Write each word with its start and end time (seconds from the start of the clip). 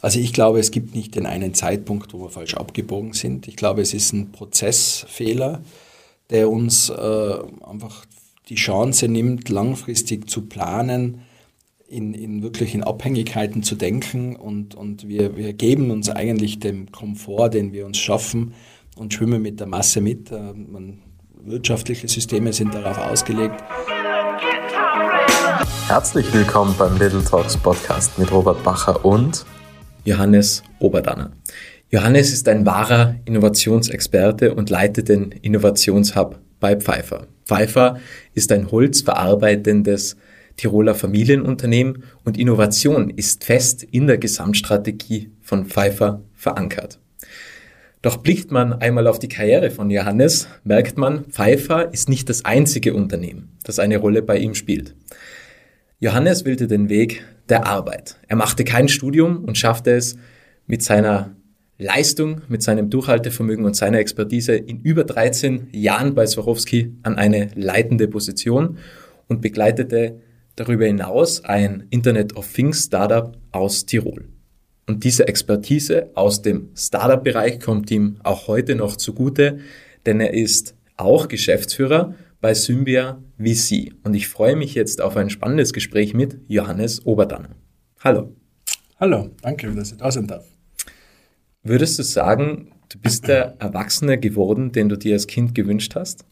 Also 0.00 0.20
ich 0.20 0.32
glaube, 0.32 0.60
es 0.60 0.70
gibt 0.70 0.94
nicht 0.94 1.16
den 1.16 1.26
einen 1.26 1.54
Zeitpunkt, 1.54 2.12
wo 2.14 2.20
wir 2.20 2.30
falsch 2.30 2.54
abgebogen 2.54 3.14
sind. 3.14 3.48
Ich 3.48 3.56
glaube, 3.56 3.82
es 3.82 3.94
ist 3.94 4.12
ein 4.12 4.30
Prozessfehler, 4.30 5.60
der 6.30 6.50
uns 6.50 6.88
äh, 6.88 7.34
einfach 7.68 8.04
die 8.48 8.54
Chance 8.54 9.08
nimmt, 9.08 9.48
langfristig 9.48 10.30
zu 10.30 10.42
planen, 10.42 11.22
in, 11.88 12.14
in 12.14 12.42
wirklich 12.42 12.80
Abhängigkeiten 12.82 13.62
zu 13.62 13.74
denken 13.74 14.36
und, 14.36 14.74
und 14.74 15.08
wir, 15.08 15.36
wir 15.36 15.52
geben 15.54 15.90
uns 15.90 16.10
eigentlich 16.10 16.60
dem 16.60 16.92
Komfort, 16.92 17.50
den 17.50 17.72
wir 17.72 17.86
uns 17.86 17.98
schaffen 17.98 18.54
und 18.96 19.14
schwimmen 19.14 19.42
mit 19.42 19.58
der 19.58 19.66
Masse 19.66 20.00
mit. 20.00 20.30
Äh, 20.30 20.52
man, 20.52 21.00
wirtschaftliche 21.40 22.08
Systeme 22.08 22.52
sind 22.52 22.74
darauf 22.74 22.98
ausgelegt. 22.98 23.62
Herzlich 25.86 26.32
willkommen 26.34 26.74
beim 26.78 26.98
Little 26.98 27.24
Talks 27.24 27.56
Podcast 27.56 28.18
mit 28.18 28.30
Robert 28.30 28.62
Bacher 28.62 29.04
und 29.04 29.46
Johannes 30.08 30.62
Oberdanner. 30.78 31.32
Johannes 31.90 32.32
ist 32.32 32.48
ein 32.48 32.64
wahrer 32.64 33.16
Innovationsexperte 33.26 34.54
und 34.54 34.70
leitet 34.70 35.10
den 35.10 35.32
Innovationshub 35.32 36.38
bei 36.60 36.76
Pfeiffer. 36.76 37.26
Pfeiffer 37.44 38.00
ist 38.32 38.50
ein 38.50 38.70
holzverarbeitendes 38.70 40.16
Tiroler 40.56 40.94
Familienunternehmen 40.94 42.04
und 42.24 42.38
Innovation 42.38 43.10
ist 43.10 43.44
fest 43.44 43.82
in 43.82 44.06
der 44.06 44.16
Gesamtstrategie 44.16 45.30
von 45.42 45.66
Pfeiffer 45.66 46.22
verankert. 46.34 46.98
Doch 48.00 48.16
blickt 48.16 48.50
man 48.50 48.72
einmal 48.72 49.08
auf 49.08 49.18
die 49.18 49.28
Karriere 49.28 49.70
von 49.70 49.90
Johannes, 49.90 50.48
merkt 50.64 50.96
man, 50.96 51.26
Pfeiffer 51.26 51.92
ist 51.92 52.08
nicht 52.08 52.30
das 52.30 52.46
einzige 52.46 52.94
Unternehmen, 52.94 53.58
das 53.62 53.78
eine 53.78 53.98
Rolle 53.98 54.22
bei 54.22 54.38
ihm 54.38 54.54
spielt. 54.54 54.94
Johannes 56.00 56.46
wählte 56.46 56.66
den 56.66 56.88
Weg 56.88 57.24
der 57.48 57.66
Arbeit. 57.66 58.16
Er 58.28 58.36
machte 58.36 58.64
kein 58.64 58.88
Studium 58.88 59.44
und 59.44 59.56
schaffte 59.56 59.92
es 59.92 60.16
mit 60.66 60.82
seiner 60.82 61.36
Leistung, 61.78 62.42
mit 62.48 62.62
seinem 62.62 62.90
Durchhaltevermögen 62.90 63.64
und 63.64 63.76
seiner 63.76 63.98
Expertise 63.98 64.54
in 64.54 64.80
über 64.80 65.04
13 65.04 65.68
Jahren 65.72 66.14
bei 66.14 66.26
Swarovski 66.26 66.92
an 67.02 67.16
eine 67.16 67.50
leitende 67.54 68.08
Position 68.08 68.78
und 69.28 69.40
begleitete 69.40 70.20
darüber 70.56 70.86
hinaus 70.86 71.44
ein 71.44 71.86
Internet 71.90 72.36
of 72.36 72.52
Things 72.52 72.84
Startup 72.86 73.36
aus 73.52 73.86
Tirol. 73.86 74.28
Und 74.88 75.04
diese 75.04 75.28
Expertise 75.28 76.10
aus 76.14 76.42
dem 76.42 76.70
Startup-Bereich 76.74 77.60
kommt 77.60 77.90
ihm 77.90 78.16
auch 78.24 78.48
heute 78.48 78.74
noch 78.74 78.96
zugute, 78.96 79.60
denn 80.06 80.18
er 80.18 80.34
ist 80.34 80.74
auch 80.96 81.28
Geschäftsführer 81.28 82.14
bei 82.40 82.54
Symbia 82.54 83.22
VC. 83.38 83.94
Und 84.04 84.14
ich 84.14 84.28
freue 84.28 84.56
mich 84.56 84.74
jetzt 84.74 85.00
auf 85.00 85.16
ein 85.16 85.30
spannendes 85.30 85.72
Gespräch 85.72 86.14
mit 86.14 86.38
Johannes 86.48 87.06
Oberdanner. 87.06 87.50
Hallo. 88.02 88.34
Hallo, 89.00 89.30
danke, 89.42 89.72
dass 89.74 89.92
ich 89.92 89.98
da 89.98 90.10
sein 90.10 90.26
darf. 90.26 90.44
Würdest 91.62 91.98
du 91.98 92.02
sagen, 92.02 92.72
du 92.88 92.98
bist 92.98 93.28
der 93.28 93.56
Erwachsene 93.60 94.18
geworden, 94.18 94.72
den 94.72 94.88
du 94.88 94.96
dir 94.96 95.14
als 95.14 95.26
Kind 95.26 95.54
gewünscht 95.54 95.94
hast? 95.94 96.24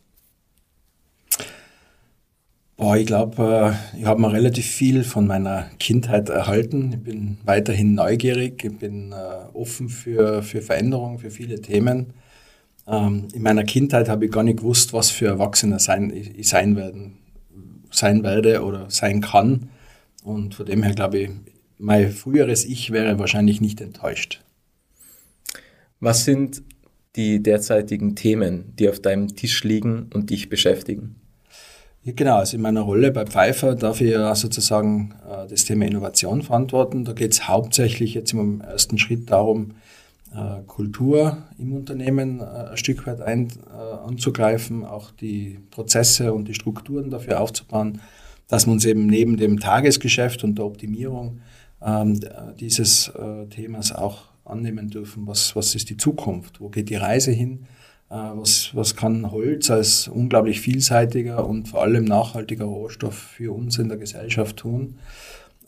Boah, 2.77 2.97
ich 2.97 3.07
glaube, 3.07 3.77
äh, 3.95 3.99
ich 3.99 4.05
habe 4.05 4.21
mir 4.21 4.33
relativ 4.33 4.67
viel 4.67 5.03
von 5.03 5.27
meiner 5.27 5.71
Kindheit 5.79 6.29
erhalten. 6.29 6.93
Ich 6.93 7.03
bin 7.03 7.39
weiterhin 7.45 7.95
neugierig, 7.95 8.63
ich 8.65 8.79
bin 8.79 9.13
äh, 9.13 9.15
offen 9.55 9.89
für, 9.89 10.43
für 10.43 10.61
Veränderungen, 10.61 11.19
für 11.19 11.31
viele 11.31 11.61
Themen. 11.63 12.13
Ähm, 12.89 13.29
in 13.33 13.43
meiner 13.43 13.65
Kindheit 13.65 14.09
habe 14.09 14.27
ich 14.27 14.33
gar 14.33 14.43
nicht 14.43 14.59
gewusst, 14.59 14.93
was 14.93 15.11
für 15.11 15.27
Erwachsener 15.27 15.79
sein, 15.79 16.11
ich 16.11 16.49
sein, 16.49 16.77
werden, 16.77 17.19
sein 17.91 18.23
werde 18.23 18.63
oder 18.63 18.91
sein 18.91 19.21
kann. 19.21 19.71
Und 20.23 20.55
von 20.55 20.67
dem 20.67 20.83
her 20.83 20.95
glaube 20.95 21.19
ich, 21.19 21.31
mein 21.79 22.11
früheres 22.11 22.65
Ich 22.65 22.91
wäre 22.91 23.19
wahrscheinlich 23.19 23.61
nicht 23.61 23.81
enttäuscht. 23.81 24.43
Was 26.01 26.25
sind 26.25 26.63
die 27.17 27.43
derzeitigen 27.43 28.15
Themen, 28.15 28.75
die 28.79 28.89
auf 28.89 29.01
deinem 29.01 29.35
Tisch 29.35 29.65
liegen 29.65 30.11
und 30.13 30.31
dich 30.31 30.49
beschäftigen? 30.49 31.17
Ja, 32.03 32.13
genau, 32.15 32.37
also 32.37 32.57
in 32.57 32.63
meiner 32.63 32.83
Rolle 32.83 33.11
bei 33.11 33.27
Pfeiffer 33.27 33.75
darf 33.75 34.01
ich 34.01 34.11
ja 34.11 34.33
sozusagen 34.35 35.15
äh, 35.29 35.49
das 35.49 35.65
Thema 35.65 35.87
Innovation 35.87 36.43
verantworten. 36.43 37.05
Da 37.05 37.13
geht 37.13 37.33
es 37.33 37.49
hauptsächlich 37.49 38.15
jetzt 38.15 38.33
im 38.33 38.61
ersten 38.61 38.99
Schritt 38.99 39.31
darum, 39.31 39.73
äh, 40.37 40.63
Kultur 40.67 41.39
im 41.59 41.73
Unternehmen 41.73 42.41
äh, 42.41 42.45
ein 42.45 42.77
Stück 42.77 43.07
weit 43.07 43.23
ein, 43.23 43.49
äh, 43.49 44.07
anzugreifen, 44.07 44.85
auch 44.85 45.11
die 45.11 45.61
Prozesse 45.71 46.35
und 46.35 46.47
die 46.49 46.55
Strukturen 46.55 47.09
dafür 47.09 47.41
aufzubauen, 47.41 48.03
dass 48.47 48.67
wir 48.67 48.73
uns 48.73 48.85
eben 48.85 49.07
neben 49.07 49.39
dem 49.39 49.59
Tagesgeschäft 49.59 50.45
und 50.45 50.59
der 50.59 50.67
Optimierung 50.67 51.41
ähm, 51.83 52.21
dieses 52.61 53.13
Themas 53.51 53.93
auch 53.93 54.25
annehmen 54.45 54.89
dürfen, 54.89 55.27
was, 55.27 55.57
was 55.57 55.75
ist 55.75 55.91
die 55.91 55.97
Zukunft, 55.97 56.61
wo 56.61 56.69
geht 56.69 56.91
die 56.91 56.95
Reise 56.97 57.33
hin, 57.33 57.67
was, 58.09 58.71
was 58.73 58.95
kann 58.95 59.33
Holz 59.33 59.69
als 59.71 60.07
unglaublich 60.07 60.61
vielseitiger 60.61 61.45
und 61.45 61.69
vor 61.69 61.83
allem 61.83 62.05
nachhaltiger 62.05 62.67
Rohstoff 62.67 63.15
für 63.15 63.53
uns 63.53 63.79
in 63.79 63.89
der 63.89 63.99
Gesellschaft 63.99 64.59
tun. 64.59 64.97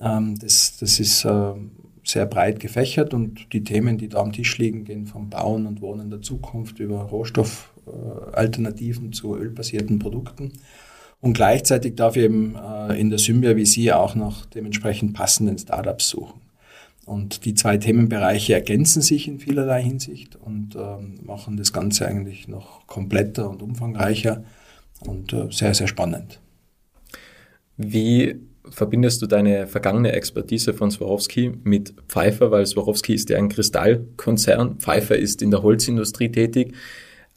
Ähm, 0.00 0.38
das, 0.38 0.76
das 0.78 1.00
ist 1.00 1.24
äh, 1.24 1.52
sehr 2.04 2.26
breit 2.26 2.60
gefächert 2.60 3.14
und 3.14 3.52
die 3.52 3.64
Themen, 3.64 3.98
die 3.98 4.08
da 4.08 4.20
am 4.20 4.32
Tisch 4.32 4.58
liegen, 4.58 4.84
gehen 4.84 5.06
vom 5.06 5.30
Bauen 5.30 5.66
und 5.66 5.80
Wohnen 5.80 6.10
der 6.10 6.22
Zukunft 6.22 6.78
über 6.80 7.02
Rohstoffalternativen 7.02 9.12
zu 9.12 9.36
ölbasierten 9.36 9.98
Produkten. 9.98 10.52
Und 11.20 11.34
gleichzeitig 11.34 11.96
darf 11.96 12.16
ich 12.16 12.24
eben 12.24 12.56
äh, 12.56 12.98
in 12.98 13.10
der 13.10 13.18
Symbia 13.18 13.56
wie 13.56 13.66
Sie 13.66 13.92
auch 13.92 14.14
nach 14.14 14.46
dementsprechend 14.46 15.14
passenden 15.14 15.58
Startups 15.58 16.08
suchen. 16.08 16.40
Und 17.06 17.46
die 17.46 17.54
zwei 17.54 17.78
Themenbereiche 17.78 18.52
ergänzen 18.52 19.00
sich 19.00 19.28
in 19.28 19.40
vielerlei 19.40 19.82
Hinsicht 19.82 20.36
und 20.36 20.76
ähm, 20.76 21.14
machen 21.24 21.56
das 21.56 21.72
Ganze 21.72 22.06
eigentlich 22.06 22.48
noch 22.48 22.86
kompletter 22.86 23.48
und 23.48 23.62
umfangreicher 23.62 24.44
und 25.00 25.32
äh, 25.32 25.48
sehr, 25.50 25.72
sehr 25.72 25.86
spannend. 25.86 26.38
Wie 27.78 28.36
verbindest 28.70 29.22
du 29.22 29.26
deine 29.26 29.66
vergangene 29.66 30.12
Expertise 30.12 30.74
von 30.74 30.90
Swarovski 30.90 31.52
mit 31.64 31.94
Pfeiffer, 32.08 32.50
weil 32.50 32.66
Swarovski 32.66 33.14
ist 33.14 33.30
ja 33.30 33.38
ein 33.38 33.48
Kristallkonzern, 33.48 34.76
Pfeiffer 34.78 35.16
ist 35.16 35.42
in 35.42 35.50
der 35.50 35.62
Holzindustrie 35.62 36.30
tätig, 36.30 36.74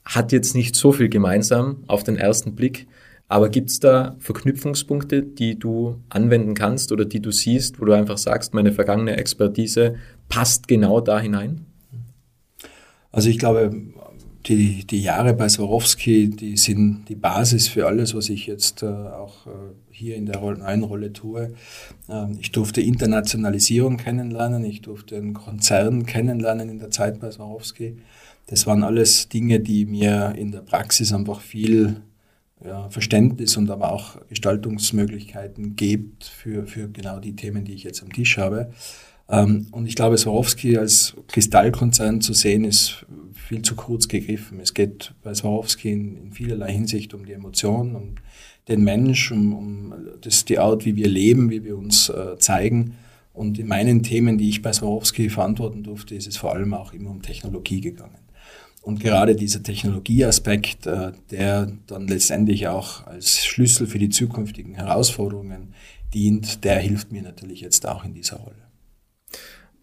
hat 0.05 0.31
jetzt 0.31 0.55
nicht 0.55 0.75
so 0.75 0.91
viel 0.91 1.09
gemeinsam 1.09 1.83
auf 1.87 2.03
den 2.03 2.17
ersten 2.17 2.55
Blick, 2.55 2.87
aber 3.27 3.47
gibt 3.47 3.69
es 3.69 3.79
da 3.79 4.17
Verknüpfungspunkte, 4.19 5.23
die 5.23 5.57
du 5.57 6.01
anwenden 6.09 6.53
kannst 6.53 6.91
oder 6.91 7.05
die 7.05 7.21
du 7.21 7.31
siehst, 7.31 7.79
wo 7.79 7.85
du 7.85 7.93
einfach 7.93 8.17
sagst, 8.17 8.53
meine 8.53 8.73
vergangene 8.73 9.15
Expertise 9.15 9.95
passt 10.27 10.67
genau 10.67 10.99
da 10.99 11.17
hinein? 11.17 11.65
Also 13.11 13.29
ich 13.29 13.39
glaube, 13.39 13.71
die, 14.47 14.85
die 14.85 15.01
Jahre 15.01 15.33
bei 15.33 15.47
Swarovski, 15.47 16.29
die 16.29 16.57
sind 16.57 17.05
die 17.09 17.15
Basis 17.15 17.67
für 17.67 17.87
alles, 17.87 18.15
was 18.15 18.29
ich 18.29 18.47
jetzt 18.47 18.83
äh, 18.83 18.87
auch 18.87 19.47
äh, 19.47 19.49
hier 19.89 20.15
in 20.15 20.25
der 20.25 20.39
neuen 20.41 20.83
Rolle 20.83 21.13
tue. 21.13 21.53
Ähm, 22.09 22.37
ich 22.39 22.51
durfte 22.51 22.81
Internationalisierung 22.81 23.97
kennenlernen, 23.97 24.63
ich 24.65 24.81
durfte 24.81 25.15
einen 25.15 25.33
Konzern 25.33 26.05
kennenlernen 26.05 26.69
in 26.69 26.79
der 26.79 26.91
Zeit 26.91 27.19
bei 27.19 27.29
Swarovski. 27.31 27.97
Das 28.47 28.67
waren 28.67 28.83
alles 28.83 29.29
Dinge, 29.29 29.59
die 29.59 29.85
mir 29.85 30.33
in 30.37 30.51
der 30.51 30.61
Praxis 30.61 31.13
einfach 31.13 31.41
viel 31.41 32.01
ja, 32.63 32.89
Verständnis 32.89 33.57
und 33.57 33.69
aber 33.69 33.91
auch 33.91 34.17
Gestaltungsmöglichkeiten 34.27 35.75
gibt 35.75 36.25
für, 36.25 36.67
für 36.67 36.89
genau 36.89 37.19
die 37.19 37.35
Themen, 37.35 37.63
die 37.63 37.73
ich 37.73 37.83
jetzt 37.83 38.03
am 38.03 38.11
Tisch 38.11 38.37
habe. 38.37 38.71
Ähm, 39.31 39.67
und 39.71 39.87
ich 39.87 39.95
glaube, 39.95 40.17
Swarovski 40.17 40.77
als 40.77 41.15
Kristallkonzern 41.27 42.21
zu 42.21 42.33
sehen, 42.33 42.65
ist 42.65 43.05
viel 43.33 43.61
zu 43.61 43.75
kurz 43.75 44.07
gegriffen. 44.07 44.59
Es 44.59 44.73
geht 44.73 45.13
bei 45.23 45.33
Swarovski 45.33 45.91
in, 45.91 46.17
in 46.17 46.31
vielerlei 46.33 46.71
Hinsicht 46.71 47.13
um 47.13 47.25
die 47.25 47.33
Emotionen, 47.33 47.95
um 47.95 48.15
den 48.67 48.83
Mensch, 48.83 49.31
um, 49.31 49.53
um 49.53 49.93
das, 50.21 50.45
die 50.45 50.59
Art, 50.59 50.85
wie 50.85 50.95
wir 50.95 51.07
leben, 51.07 51.49
wie 51.49 51.63
wir 51.63 51.77
uns 51.77 52.09
äh, 52.09 52.37
zeigen. 52.37 52.95
Und 53.33 53.57
in 53.57 53.67
meinen 53.67 54.03
Themen, 54.03 54.37
die 54.37 54.49
ich 54.49 54.61
bei 54.61 54.73
Swarovski 54.73 55.29
verantworten 55.29 55.83
durfte, 55.83 56.15
ist 56.15 56.27
es 56.27 56.37
vor 56.37 56.53
allem 56.53 56.73
auch 56.73 56.93
immer 56.93 57.09
um 57.09 57.21
Technologie 57.21 57.79
gegangen. 57.79 58.19
Und 58.81 58.99
gerade 58.99 59.35
dieser 59.35 59.63
Technologieaspekt, 59.63 60.87
äh, 60.87 61.13
der 61.29 61.71
dann 61.87 62.07
letztendlich 62.07 62.67
auch 62.67 63.05
als 63.07 63.45
Schlüssel 63.45 63.87
für 63.87 63.99
die 63.99 64.09
zukünftigen 64.09 64.75
Herausforderungen 64.75 65.73
dient, 66.13 66.65
der 66.65 66.79
hilft 66.79 67.11
mir 67.11 67.21
natürlich 67.21 67.61
jetzt 67.61 67.87
auch 67.87 68.03
in 68.03 68.13
dieser 68.13 68.37
Rolle. 68.37 68.70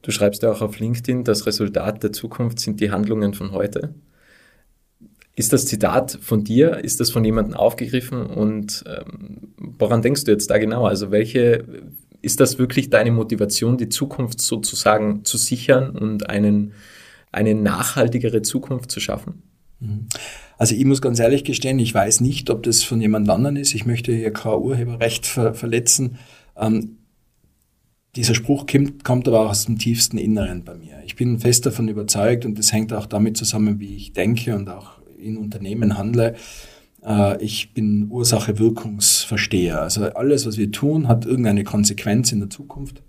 Du 0.02 0.10
schreibst 0.10 0.42
ja 0.42 0.52
auch 0.52 0.62
auf 0.62 0.78
LinkedIn, 0.78 1.24
das 1.24 1.46
Resultat 1.46 2.02
der 2.02 2.12
Zukunft 2.12 2.60
sind 2.60 2.80
die 2.80 2.90
Handlungen 2.90 3.34
von 3.34 3.52
heute. 3.52 3.94
Ist 5.34 5.52
das 5.52 5.66
Zitat 5.66 6.18
von 6.20 6.44
dir? 6.44 6.82
Ist 6.84 7.00
das 7.00 7.10
von 7.10 7.24
jemandem 7.24 7.54
aufgegriffen? 7.54 8.26
Und 8.26 8.84
ähm, 8.86 9.54
woran 9.56 10.02
denkst 10.02 10.24
du 10.24 10.32
jetzt 10.32 10.50
da 10.50 10.58
genau? 10.58 10.84
Also 10.84 11.10
welche 11.10 11.64
ist 12.22 12.40
das 12.40 12.58
wirklich 12.58 12.90
deine 12.90 13.12
Motivation, 13.12 13.76
die 13.76 13.88
Zukunft 13.88 14.40
sozusagen 14.40 15.24
zu 15.24 15.38
sichern 15.38 15.90
und 15.90 16.28
einen, 16.28 16.72
eine 17.30 17.54
nachhaltigere 17.54 18.42
Zukunft 18.42 18.90
zu 18.90 18.98
schaffen? 18.98 19.42
Mhm. 19.78 20.08
Also 20.56 20.74
ich 20.74 20.84
muss 20.84 21.00
ganz 21.00 21.20
ehrlich 21.20 21.44
gestehen, 21.44 21.78
ich 21.78 21.94
weiß 21.94 22.20
nicht, 22.20 22.50
ob 22.50 22.64
das 22.64 22.82
von 22.82 23.00
jemand 23.00 23.28
anderem 23.30 23.56
ist. 23.56 23.74
Ich 23.74 23.86
möchte 23.86 24.12
hier 24.12 24.32
kein 24.32 24.54
Urheberrecht 24.54 25.26
ver 25.26 25.54
verletzen. 25.54 26.18
Ähm, 26.56 26.97
dieser 28.18 28.34
Spruch 28.34 28.66
kommt, 28.66 29.28
aber 29.28 29.40
auch 29.40 29.50
aus 29.50 29.66
dem 29.66 29.78
tiefsten 29.78 30.18
Inneren 30.18 30.64
bei 30.64 30.74
mir. 30.74 31.00
Ich 31.06 31.14
bin 31.14 31.38
fest 31.38 31.64
davon 31.66 31.86
überzeugt 31.86 32.44
und 32.44 32.58
das 32.58 32.72
hängt 32.72 32.92
auch 32.92 33.06
damit 33.06 33.36
zusammen, 33.36 33.78
wie 33.78 33.94
ich 33.94 34.12
denke 34.12 34.56
und 34.56 34.68
auch 34.68 34.98
in 35.22 35.36
Unternehmen 35.36 35.96
handle. 35.96 36.34
Äh, 37.04 37.40
ich 37.42 37.74
bin 37.74 38.08
Ursache-Wirkungsversteher. 38.10 39.80
Also 39.80 40.06
alles, 40.06 40.46
was 40.46 40.58
wir 40.58 40.72
tun, 40.72 41.06
hat 41.06 41.26
irgendeine 41.26 41.62
Konsequenz 41.62 42.32
in 42.32 42.40
der 42.40 42.50
Zukunft. 42.50 43.02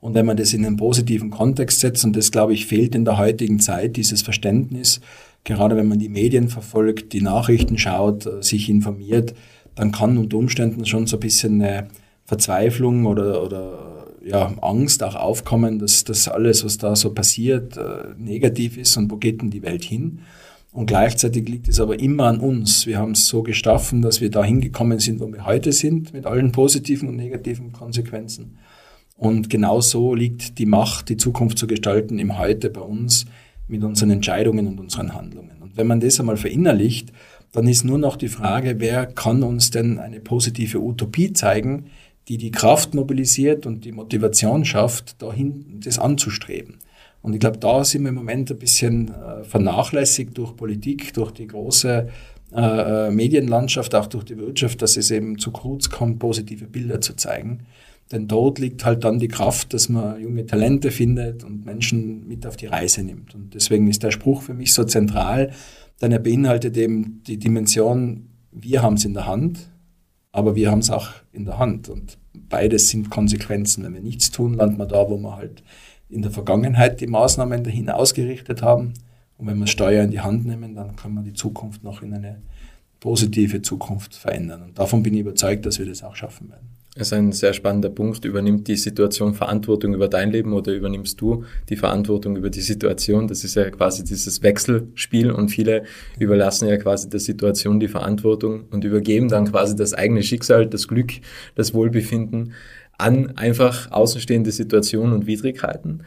Und 0.00 0.14
wenn 0.14 0.26
man 0.26 0.36
das 0.36 0.52
in 0.52 0.66
einen 0.66 0.76
positiven 0.76 1.30
Kontext 1.30 1.78
setzt, 1.78 2.04
und 2.04 2.16
das, 2.16 2.32
glaube 2.32 2.54
ich, 2.54 2.66
fehlt 2.66 2.96
in 2.96 3.04
der 3.04 3.18
heutigen 3.18 3.60
Zeit, 3.60 3.96
dieses 3.96 4.20
Verständnis, 4.20 5.00
gerade 5.44 5.76
wenn 5.76 5.86
man 5.86 6.00
die 6.00 6.08
Medien 6.08 6.48
verfolgt, 6.48 7.12
die 7.12 7.22
Nachrichten 7.22 7.78
schaut, 7.78 8.26
äh, 8.26 8.42
sich 8.42 8.68
informiert, 8.68 9.34
dann 9.76 9.92
kann 9.92 10.18
unter 10.18 10.38
Umständen 10.38 10.84
schon 10.86 11.06
so 11.06 11.18
ein 11.18 11.20
bisschen 11.20 11.62
eine 11.62 11.86
Verzweiflung 12.26 13.06
oder, 13.06 13.42
oder 13.42 14.06
ja, 14.24 14.52
Angst 14.60 15.02
auch 15.02 15.14
aufkommen, 15.14 15.78
dass 15.78 16.04
das 16.04 16.28
alles, 16.28 16.64
was 16.64 16.78
da 16.78 16.96
so 16.96 17.12
passiert, 17.12 17.76
äh, 17.76 18.14
negativ 18.18 18.76
ist 18.76 18.96
und 18.96 19.10
wo 19.10 19.16
geht 19.16 19.40
denn 19.40 19.50
die 19.50 19.62
Welt 19.62 19.84
hin? 19.84 20.20
Und 20.72 20.86
gleichzeitig 20.86 21.48
liegt 21.48 21.68
es 21.68 21.80
aber 21.80 21.98
immer 22.00 22.24
an 22.24 22.38
uns. 22.38 22.86
Wir 22.86 22.98
haben 22.98 23.12
es 23.12 23.28
so 23.28 23.42
geschaffen, 23.42 24.02
dass 24.02 24.20
wir 24.20 24.30
da 24.30 24.44
hingekommen 24.44 24.98
sind, 24.98 25.20
wo 25.20 25.32
wir 25.32 25.46
heute 25.46 25.72
sind, 25.72 26.12
mit 26.12 26.26
allen 26.26 26.52
positiven 26.52 27.08
und 27.08 27.16
negativen 27.16 27.72
Konsequenzen. 27.72 28.58
Und 29.16 29.48
genau 29.48 29.80
so 29.80 30.14
liegt 30.14 30.58
die 30.58 30.66
Macht, 30.66 31.08
die 31.08 31.16
Zukunft 31.16 31.56
zu 31.56 31.66
gestalten, 31.66 32.18
im 32.18 32.38
Heute 32.38 32.68
bei 32.68 32.82
uns 32.82 33.24
mit 33.68 33.82
unseren 33.84 34.10
Entscheidungen 34.10 34.66
und 34.66 34.78
unseren 34.78 35.14
Handlungen. 35.14 35.62
Und 35.62 35.76
wenn 35.78 35.86
man 35.86 36.00
das 36.00 36.20
einmal 36.20 36.36
verinnerlicht, 36.36 37.10
dann 37.52 37.66
ist 37.68 37.84
nur 37.84 37.96
noch 37.96 38.16
die 38.16 38.28
Frage, 38.28 38.74
wer 38.78 39.06
kann 39.06 39.42
uns 39.42 39.70
denn 39.70 39.98
eine 39.98 40.20
positive 40.20 40.78
Utopie 40.78 41.32
zeigen, 41.32 41.86
die 42.28 42.38
die 42.38 42.50
Kraft 42.50 42.94
mobilisiert 42.94 43.66
und 43.66 43.84
die 43.84 43.92
Motivation 43.92 44.64
schafft, 44.64 45.22
dahin 45.22 45.80
das 45.84 45.98
anzustreben. 45.98 46.78
Und 47.22 47.34
ich 47.34 47.40
glaube, 47.40 47.58
da 47.58 47.84
sind 47.84 48.02
wir 48.02 48.10
im 48.10 48.14
Moment 48.14 48.50
ein 48.50 48.58
bisschen 48.58 49.12
äh, 49.12 49.44
vernachlässigt 49.44 50.36
durch 50.38 50.54
Politik, 50.56 51.12
durch 51.14 51.32
die 51.32 51.46
große 51.46 52.08
äh, 52.52 52.60
äh, 52.60 53.10
Medienlandschaft, 53.10 53.94
auch 53.94 54.06
durch 54.06 54.24
die 54.24 54.38
Wirtschaft, 54.38 54.80
dass 54.82 54.96
es 54.96 55.10
eben 55.10 55.38
zu 55.38 55.50
kurz 55.50 55.90
kommt, 55.90 56.18
positive 56.20 56.66
Bilder 56.66 57.00
zu 57.00 57.14
zeigen. 57.14 57.66
Denn 58.12 58.28
dort 58.28 58.60
liegt 58.60 58.84
halt 58.84 59.02
dann 59.02 59.18
die 59.18 59.26
Kraft, 59.26 59.74
dass 59.74 59.88
man 59.88 60.20
junge 60.20 60.46
Talente 60.46 60.92
findet 60.92 61.42
und 61.42 61.64
Menschen 61.64 62.28
mit 62.28 62.46
auf 62.46 62.56
die 62.56 62.66
Reise 62.66 63.02
nimmt. 63.02 63.34
Und 63.34 63.54
deswegen 63.54 63.88
ist 63.88 64.04
der 64.04 64.12
Spruch 64.12 64.42
für 64.42 64.54
mich 64.54 64.72
so 64.72 64.84
zentral, 64.84 65.50
denn 66.00 66.12
er 66.12 66.20
beinhaltet 66.20 66.76
eben 66.76 67.22
die 67.26 67.38
Dimension, 67.38 68.28
wir 68.52 68.82
haben 68.82 68.94
es 68.94 69.04
in 69.04 69.14
der 69.14 69.26
Hand, 69.26 69.68
aber 70.36 70.54
wir 70.54 70.70
haben 70.70 70.80
es 70.80 70.90
auch 70.90 71.08
in 71.32 71.46
der 71.46 71.58
Hand. 71.58 71.88
Und 71.88 72.18
beides 72.34 72.90
sind 72.90 73.10
Konsequenzen. 73.10 73.84
Wenn 73.84 73.94
wir 73.94 74.02
nichts 74.02 74.30
tun, 74.30 74.52
landen 74.52 74.76
wir 74.76 74.84
da, 74.84 75.08
wo 75.08 75.16
wir 75.16 75.34
halt 75.34 75.62
in 76.10 76.20
der 76.20 76.30
Vergangenheit 76.30 77.00
die 77.00 77.06
Maßnahmen 77.06 77.64
dahin 77.64 77.88
ausgerichtet 77.88 78.60
haben. 78.60 78.92
Und 79.38 79.46
wenn 79.46 79.58
wir 79.58 79.66
Steuer 79.66 80.04
in 80.04 80.10
die 80.10 80.20
Hand 80.20 80.44
nehmen, 80.44 80.74
dann 80.74 80.94
kann 80.94 81.14
man 81.14 81.24
die 81.24 81.32
Zukunft 81.32 81.82
noch 81.82 82.02
in 82.02 82.12
eine 82.12 82.42
positive 83.00 83.62
Zukunft 83.62 84.14
verändern. 84.14 84.62
Und 84.62 84.78
davon 84.78 85.02
bin 85.02 85.14
ich 85.14 85.20
überzeugt, 85.20 85.64
dass 85.64 85.78
wir 85.78 85.86
das 85.86 86.02
auch 86.02 86.16
schaffen 86.16 86.50
werden. 86.50 86.68
Das 86.96 87.08
ist 87.08 87.12
ein 87.12 87.32
sehr 87.32 87.52
spannender 87.52 87.90
Punkt. 87.90 88.24
Übernimmt 88.24 88.68
die 88.68 88.76
Situation 88.76 89.34
Verantwortung 89.34 89.92
über 89.92 90.08
dein 90.08 90.30
Leben 90.30 90.54
oder 90.54 90.72
übernimmst 90.72 91.20
du 91.20 91.44
die 91.68 91.76
Verantwortung 91.76 92.36
über 92.36 92.48
die 92.48 92.62
Situation? 92.62 93.28
Das 93.28 93.44
ist 93.44 93.54
ja 93.54 93.68
quasi 93.70 94.02
dieses 94.02 94.42
Wechselspiel 94.42 95.30
und 95.30 95.50
viele 95.50 95.84
überlassen 96.18 96.68
ja 96.68 96.78
quasi 96.78 97.10
der 97.10 97.20
Situation 97.20 97.80
die 97.80 97.88
Verantwortung 97.88 98.64
und 98.70 98.82
übergeben 98.82 99.28
dann 99.28 99.50
quasi 99.50 99.76
das 99.76 99.92
eigene 99.92 100.22
Schicksal, 100.22 100.66
das 100.66 100.88
Glück, 100.88 101.12
das 101.54 101.74
Wohlbefinden 101.74 102.54
an 102.96 103.36
einfach 103.36 103.92
außenstehende 103.92 104.50
Situationen 104.50 105.12
und 105.12 105.26
Widrigkeiten. 105.26 106.02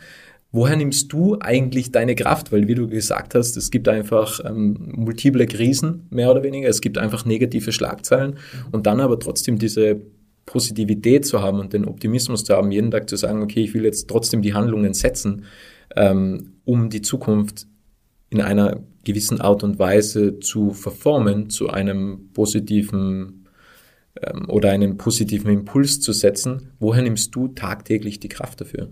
Woher 0.51 0.75
nimmst 0.75 1.13
du 1.13 1.37
eigentlich 1.39 1.91
deine 1.91 2.15
Kraft? 2.15 2.51
Weil, 2.51 2.67
wie 2.67 2.73
du 2.73 2.87
gesagt 2.87 3.35
hast, 3.35 3.55
es 3.55 3.69
gibt 3.69 3.87
einfach 3.87 4.39
ähm, 4.43 4.91
multiple 4.95 5.45
Krisen, 5.45 6.07
mehr 6.09 6.31
oder 6.31 6.41
weniger. 6.41 6.67
Es 6.67 6.81
gibt 6.81 6.97
einfach 6.97 7.25
negative 7.25 7.71
Schlagzeilen 7.71 8.37
und 8.71 8.87
dann 8.87 8.99
aber 8.99 9.19
trotzdem 9.19 9.59
diese 9.59 10.01
Positivität 10.49 11.27
zu 11.27 11.41
haben 11.43 11.59
und 11.59 11.73
den 11.73 11.85
Optimismus 11.85 12.43
zu 12.43 12.55
haben, 12.55 12.71
jeden 12.71 12.89
Tag 12.89 13.07
zu 13.07 13.15
sagen, 13.17 13.43
okay, 13.43 13.61
ich 13.61 13.75
will 13.75 13.85
jetzt 13.85 14.09
trotzdem 14.09 14.41
die 14.41 14.55
Handlungen 14.55 14.95
setzen, 14.95 15.45
ähm, 15.95 16.53
um 16.65 16.89
die 16.89 17.03
Zukunft 17.03 17.67
in 18.31 18.41
einer 18.41 18.79
gewissen 19.03 19.41
Art 19.41 19.63
und 19.63 19.77
Weise 19.77 20.39
zu 20.39 20.71
verformen, 20.71 21.51
zu 21.51 21.69
einem 21.69 22.31
positiven 22.33 23.47
ähm, 24.19 24.49
oder 24.49 24.71
einem 24.71 24.97
positiven 24.97 25.51
Impuls 25.51 26.01
zu 26.01 26.13
setzen. 26.13 26.71
Woher 26.79 27.03
nimmst 27.03 27.35
du 27.35 27.49
tagtäglich 27.49 28.19
die 28.19 28.29
Kraft 28.29 28.59
dafür? 28.59 28.89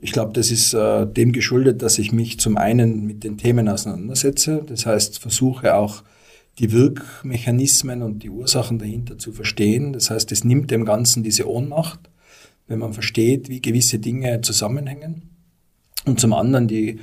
Ich 0.00 0.12
glaube, 0.12 0.32
das 0.34 0.52
ist 0.52 0.72
äh, 0.72 1.04
dem 1.04 1.32
geschuldet, 1.32 1.82
dass 1.82 1.98
ich 1.98 2.12
mich 2.12 2.38
zum 2.38 2.56
einen 2.56 3.06
mit 3.06 3.24
den 3.24 3.38
Themen 3.38 3.68
auseinandersetze. 3.68 4.62
Das 4.64 4.86
heißt, 4.86 5.18
versuche 5.18 5.74
auch 5.74 6.04
die 6.58 6.72
Wirkmechanismen 6.72 8.02
und 8.02 8.22
die 8.22 8.30
Ursachen 8.30 8.78
dahinter 8.78 9.18
zu 9.18 9.32
verstehen. 9.32 9.92
Das 9.92 10.10
heißt, 10.10 10.32
es 10.32 10.44
nimmt 10.44 10.70
dem 10.70 10.84
Ganzen 10.84 11.22
diese 11.22 11.48
Ohnmacht, 11.48 12.00
wenn 12.66 12.78
man 12.78 12.92
versteht, 12.92 13.48
wie 13.48 13.60
gewisse 13.60 13.98
Dinge 13.98 14.40
zusammenhängen. 14.40 15.22
Und 16.06 16.20
zum 16.20 16.32
anderen 16.32 16.68
die 16.68 17.00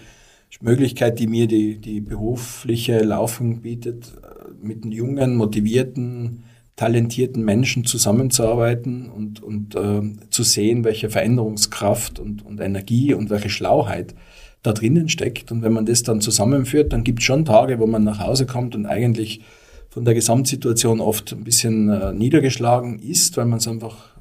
Möglichkeit, 0.62 1.20
die 1.20 1.28
mir 1.28 1.48
die, 1.48 1.78
die 1.80 2.00
berufliche 2.00 3.00
Laufung 3.00 3.62
bietet, 3.62 4.14
mit 4.62 4.86
jungen, 4.86 5.36
motivierten, 5.36 6.44
talentierten 6.76 7.44
Menschen 7.44 7.86
zusammenzuarbeiten 7.86 9.10
und, 9.10 9.44
und 9.44 9.76
äh, 9.76 10.02
zu 10.30 10.44
sehen, 10.44 10.84
welche 10.84 11.10
Veränderungskraft 11.10 12.20
und, 12.20 12.46
und 12.46 12.60
Energie 12.60 13.14
und 13.14 13.30
welche 13.30 13.50
Schlauheit 13.50 14.16
da 14.64 14.72
drinnen 14.72 15.10
steckt. 15.10 15.52
Und 15.52 15.62
wenn 15.62 15.74
man 15.74 15.86
das 15.86 16.04
dann 16.04 16.22
zusammenführt, 16.22 16.94
dann 16.94 17.04
gibt 17.04 17.20
es 17.20 17.26
schon 17.26 17.46
Tage, 17.46 17.80
wo 17.80 17.86
man 17.86 18.04
nach 18.04 18.20
Hause 18.20 18.46
kommt 18.46 18.76
und 18.76 18.86
eigentlich 18.86 19.42
von 19.90 20.06
der 20.06 20.16
Gesamtsituation 20.16 21.02
oft 21.02 21.34
ein 21.34 21.44
bisschen 21.44 21.90
äh, 21.90 22.14
niedergeschlagen 22.14 22.98
ist, 23.00 23.38
weil 23.38 23.46
man 23.46 23.60
es 23.60 23.68
einfach 23.68 24.14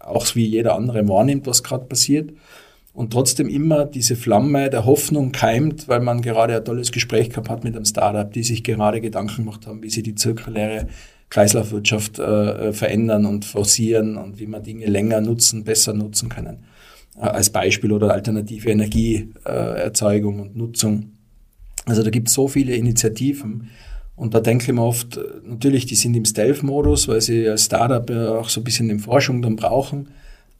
auch 0.00 0.34
wie 0.34 0.46
jeder 0.46 0.74
andere 0.74 1.06
wahrnimmt, 1.08 1.46
was 1.46 1.62
gerade 1.62 1.84
passiert. 1.84 2.32
Und 2.92 3.12
trotzdem 3.12 3.48
immer 3.48 3.84
diese 3.84 4.16
Flamme 4.16 4.70
der 4.70 4.84
Hoffnung 4.84 5.30
keimt, 5.30 5.86
weil 5.86 6.00
man 6.00 6.22
gerade 6.22 6.56
ein 6.56 6.64
tolles 6.64 6.90
Gespräch 6.90 7.30
gehabt 7.30 7.48
hat 7.48 7.62
mit 7.62 7.76
einem 7.76 7.84
Startup, 7.84 8.32
die 8.32 8.42
sich 8.42 8.64
gerade 8.64 9.00
Gedanken 9.00 9.44
gemacht 9.44 9.66
haben, 9.66 9.82
wie 9.82 9.90
sie 9.90 10.02
die 10.02 10.16
zirkuläre 10.16 10.88
Kreislaufwirtschaft 11.28 12.18
äh, 12.18 12.72
verändern 12.72 13.26
und 13.26 13.44
forcieren 13.44 14.16
und 14.16 14.40
wie 14.40 14.48
man 14.48 14.64
Dinge 14.64 14.86
länger 14.86 15.20
nutzen, 15.20 15.62
besser 15.62 15.92
nutzen 15.92 16.28
können 16.28 16.64
als 17.16 17.50
Beispiel 17.50 17.92
oder 17.92 18.12
alternative 18.12 18.70
Energieerzeugung 18.70 20.40
und 20.40 20.56
Nutzung. 20.56 21.12
Also 21.86 22.02
da 22.02 22.10
gibt 22.10 22.28
es 22.28 22.34
so 22.34 22.48
viele 22.48 22.74
Initiativen. 22.74 23.70
Und 24.16 24.34
da 24.34 24.40
denke 24.40 24.64
ich 24.64 24.72
mir 24.72 24.82
oft, 24.82 25.18
natürlich, 25.44 25.86
die 25.86 25.94
sind 25.94 26.14
im 26.14 26.24
Stealth-Modus, 26.24 27.08
weil 27.08 27.20
sie 27.20 27.48
als 27.48 27.64
Startup 27.64 28.08
auch 28.10 28.48
so 28.48 28.60
ein 28.60 28.64
bisschen 28.64 28.90
in 28.90 28.98
Forschung 28.98 29.40
dann 29.40 29.56
brauchen. 29.56 30.08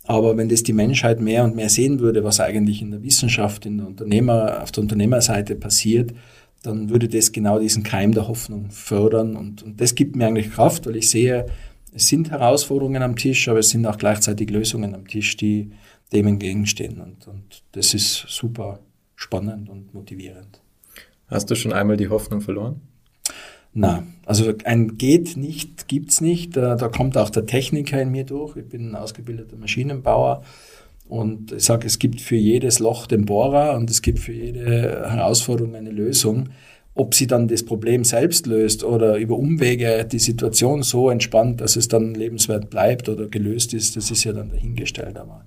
Aber 0.05 0.37
wenn 0.37 0.49
das 0.49 0.63
die 0.63 0.73
Menschheit 0.73 1.21
mehr 1.21 1.45
und 1.45 1.55
mehr 1.55 1.69
sehen 1.69 2.01
würde, 2.01 2.25
was 2.25 2.41
eigentlich 2.41 2.81
in 2.83 2.91
der 2.91 3.03
Wissenschaft, 3.03 3.67
in 3.67 3.79
der 3.79 3.87
Unternehmer, 3.87 4.63
auf 4.63 4.73
der 4.73 4.83
Unternehmerseite 4.83 5.57
passiert, 5.57 6.15
dann 6.63 6.91
würde 6.91 7.09
das 7.09 7.33
genau 7.33 7.59
diesen 7.59 7.83
Keim 7.83 8.13
der 8.13 8.29
Hoffnung 8.29 8.71
fördern. 8.71 9.37
Und, 9.37 9.63
und 9.63 9.81
das 9.81 9.95
gibt 9.95 10.17
mir 10.17 10.27
eigentlich 10.27 10.51
Kraft, 10.51 10.87
weil 10.87 10.97
ich 10.97 11.11
sehe, 11.11 11.47
es 11.93 12.07
sind 12.07 12.31
Herausforderungen 12.31 13.03
am 13.03 13.17
Tisch, 13.17 13.49
aber 13.49 13.59
es 13.59 13.71
sind 13.71 13.87
auch 13.87 13.99
gleichzeitig 13.99 14.51
Lösungen 14.51 14.95
am 14.95 15.07
Tisch, 15.07 15.37
die, 15.37 15.71
dem 16.13 16.27
entgegenstehen. 16.27 17.01
Und, 17.01 17.27
und 17.29 17.63
das 17.73 17.95
ist 17.95 18.27
super 18.29 18.81
spannend 19.17 19.69
und 19.69 19.95
motivierend. 19.95 20.61
Hast 21.29 21.51
du 21.51 21.55
schon 21.55 21.73
einmal 21.73 21.97
die 21.97 22.09
Hoffnung 22.09 22.41
verloren? 22.41 22.81
Na, 23.73 24.05
also 24.27 24.53
ein 24.65 24.99
geht 24.99 25.37
nicht, 25.37 25.87
gibt's 25.87 26.21
nicht. 26.21 26.57
Da, 26.57 26.75
da 26.75 26.89
kommt 26.89 27.17
auch 27.17 27.31
der 27.31 27.47
Techniker 27.47 28.03
in 28.03 28.11
mir 28.11 28.25
durch. 28.25 28.57
Ich 28.57 28.69
bin 28.69 28.91
ein 28.91 28.97
ausgebildeter 28.97 29.57
Maschinenbauer 29.57 30.43
und 31.09 31.53
ich 31.53 31.65
sage, 31.65 31.87
es 31.87 31.99
gibt 31.99 32.21
für 32.21 32.37
jedes 32.37 32.81
Loch 32.81 33.07
den 33.07 33.27
Bohrer 33.27 33.77
und 33.77 33.91
es 33.91 34.03
gibt 34.03 34.19
für 34.19 34.33
jede 34.33 35.09
Herausforderung 35.09 35.77
eine 35.77 35.91
Lösung. 35.91 36.49
Ob 36.95 37.15
sie 37.15 37.29
dann 37.29 37.47
das 37.47 37.65
Problem 37.65 38.03
selbst 38.03 38.47
löst 38.47 38.83
oder 38.83 39.17
über 39.17 39.37
Umwege 39.37 40.05
die 40.05 40.19
Situation 40.19 40.83
so 40.83 41.09
entspannt, 41.09 41.61
dass 41.61 41.77
es 41.77 41.87
dann 41.87 42.15
lebenswert 42.15 42.71
bleibt 42.71 43.09
oder 43.09 43.29
gelöst 43.29 43.73
ist, 43.75 43.97
das 43.97 44.11
ist 44.11 44.25
ja 44.25 44.33
dann 44.33 44.51
dahingestellt. 44.51 45.17
Aber 45.17 45.45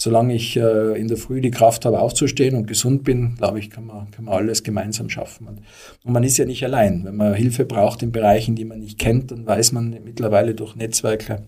solange 0.00 0.34
ich 0.34 0.56
äh, 0.56 0.98
in 0.98 1.08
der 1.08 1.18
Früh 1.18 1.42
die 1.42 1.50
Kraft 1.50 1.84
habe, 1.84 2.00
aufzustehen 2.00 2.56
und 2.56 2.66
gesund 2.66 3.04
bin, 3.04 3.34
glaube 3.36 3.58
ich, 3.58 3.68
kann 3.68 3.84
man, 3.84 4.10
kann 4.10 4.24
man 4.24 4.34
alles 4.34 4.62
gemeinsam 4.62 5.10
schaffen. 5.10 5.46
Und, 5.46 5.60
und, 6.04 6.12
man 6.14 6.24
ist 6.24 6.38
ja 6.38 6.46
nicht 6.46 6.64
allein. 6.64 7.04
Wenn 7.04 7.16
man 7.16 7.34
Hilfe 7.34 7.66
braucht 7.66 8.02
in 8.02 8.10
Bereichen, 8.10 8.56
die 8.56 8.64
man 8.64 8.78
nicht 8.78 8.98
kennt, 8.98 9.30
dann 9.30 9.44
weiß 9.44 9.72
man 9.72 9.94
mittlerweile 10.02 10.54
durch 10.54 10.74
Netzwerke, 10.74 11.42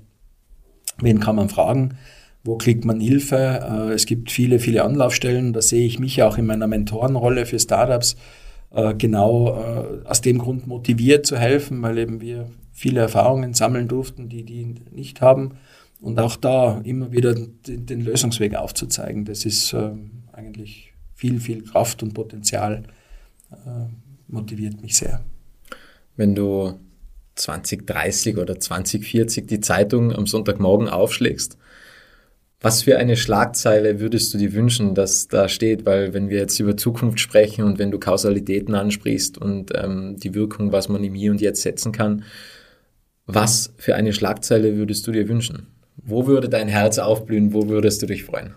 wen 1.00 1.18
kann 1.18 1.36
man 1.36 1.48
fragen, 1.48 1.96
wo 2.44 2.58
kriegt 2.58 2.84
man 2.84 3.00
Hilfe. 3.00 3.86
Äh, 3.88 3.92
es 3.94 4.04
gibt 4.04 4.30
viele, 4.30 4.58
viele 4.58 4.84
Anlaufstellen. 4.84 5.54
Da 5.54 5.62
sehe 5.62 5.86
ich 5.86 5.98
mich 5.98 6.22
auch 6.22 6.36
in 6.36 6.44
meiner 6.44 6.66
Mentorenrolle 6.66 7.46
für 7.46 7.58
Startups 7.58 8.16
äh, 8.70 8.92
genau 8.92 9.56
äh, 9.56 10.06
aus 10.06 10.20
dem 10.20 10.36
Grund 10.36 10.66
motiviert 10.66 11.24
zu 11.24 11.38
helfen, 11.38 11.80
weil 11.80 11.96
eben 11.96 12.20
wir 12.20 12.50
viele 12.70 13.00
Erfahrungen 13.00 13.54
sammeln 13.54 13.88
durften, 13.88 14.28
die 14.28 14.44
die 14.44 14.74
nicht 14.90 15.22
haben 15.22 15.52
Und 16.02 16.18
auch 16.18 16.34
da 16.34 16.80
immer 16.82 17.12
wieder 17.12 17.32
den, 17.32 17.86
den 17.86 18.00
Lösungsweg 18.00 18.56
aufzuzeigen, 18.56 19.24
das 19.24 19.44
ist 19.44 19.72
äh, 19.72 19.92
eigentlich 20.32 20.92
viel, 21.14 21.38
viel 21.38 21.62
Kraft 21.62 22.02
und 22.02 22.12
Potenzial, 22.12 22.82
äh, 23.52 23.86
motiviert 24.26 24.82
mich 24.82 24.96
sehr. 24.96 25.22
Wenn 26.16 26.34
du 26.34 26.74
2030 27.36 28.36
oder 28.36 28.58
2040 28.58 29.46
die 29.46 29.60
Zeitung 29.60 30.12
am 30.12 30.26
Sonntagmorgen 30.26 30.88
aufschlägst, 30.88 31.56
was 32.60 32.82
für 32.82 32.98
eine 32.98 33.16
Schlagzeile 33.16 34.00
würdest 34.00 34.34
du 34.34 34.38
dir 34.38 34.52
wünschen, 34.54 34.96
dass 34.96 35.28
da 35.28 35.48
steht? 35.48 35.86
Weil 35.86 36.14
wenn 36.14 36.28
wir 36.28 36.38
jetzt 36.38 36.58
über 36.58 36.76
Zukunft 36.76 37.20
sprechen 37.20 37.64
und 37.64 37.78
wenn 37.78 37.92
du 37.92 38.00
Kausalitäten 38.00 38.74
ansprichst 38.74 39.38
und 39.38 39.70
ähm, 39.74 40.16
die 40.18 40.34
Wirkung, 40.34 40.72
was 40.72 40.88
man 40.88 41.04
im 41.04 41.14
Hier 41.14 41.30
und 41.30 41.40
Jetzt 41.40 41.62
setzen 41.62 41.92
kann, 41.92 42.24
was 43.26 43.72
für 43.76 43.94
eine 43.94 44.12
Schlagzeile 44.12 44.76
würdest 44.76 45.06
du 45.06 45.12
dir 45.12 45.28
wünschen? 45.28 45.68
Wo 46.04 46.26
würde 46.26 46.48
dein 46.48 46.68
Herz 46.68 46.98
aufblühen? 46.98 47.52
Wo 47.52 47.68
würdest 47.68 48.02
du 48.02 48.06
dich 48.06 48.24
freuen? 48.24 48.54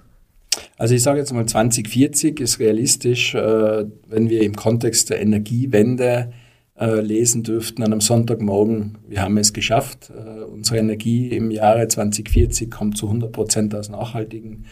Also 0.78 0.96
ich 0.96 1.04
sage 1.04 1.20
jetzt 1.20 1.34
mal 1.34 1.46
2040 1.46 2.40
ist 2.40 2.60
realistisch, 2.60 3.36
äh, 3.36 3.86
wenn 4.08 4.30
wir 4.30 4.42
im 4.42 4.56
Kontext 4.56 5.10
der 5.10 5.22
Energiewende 5.22 6.34
äh, 6.78 7.00
lesen 7.00 7.44
dürften 7.44 7.84
an 7.84 7.94
einem 7.94 8.02
Sonntagmorgen, 8.02 8.98
wir 9.08 9.22
haben 9.22 9.38
es 9.38 9.54
geschafft. 9.54 10.12
Äh, 10.12 10.44
unsere 10.44 10.80
Energie 10.80 11.30
im 11.30 11.52
Jahre 11.52 11.88
2040 11.88 12.70
kommt 12.70 12.98
zu 12.98 13.08
100 13.08 13.32
Prozent 13.32 13.76
aus 13.76 13.90
nachhaltigen 13.90 14.66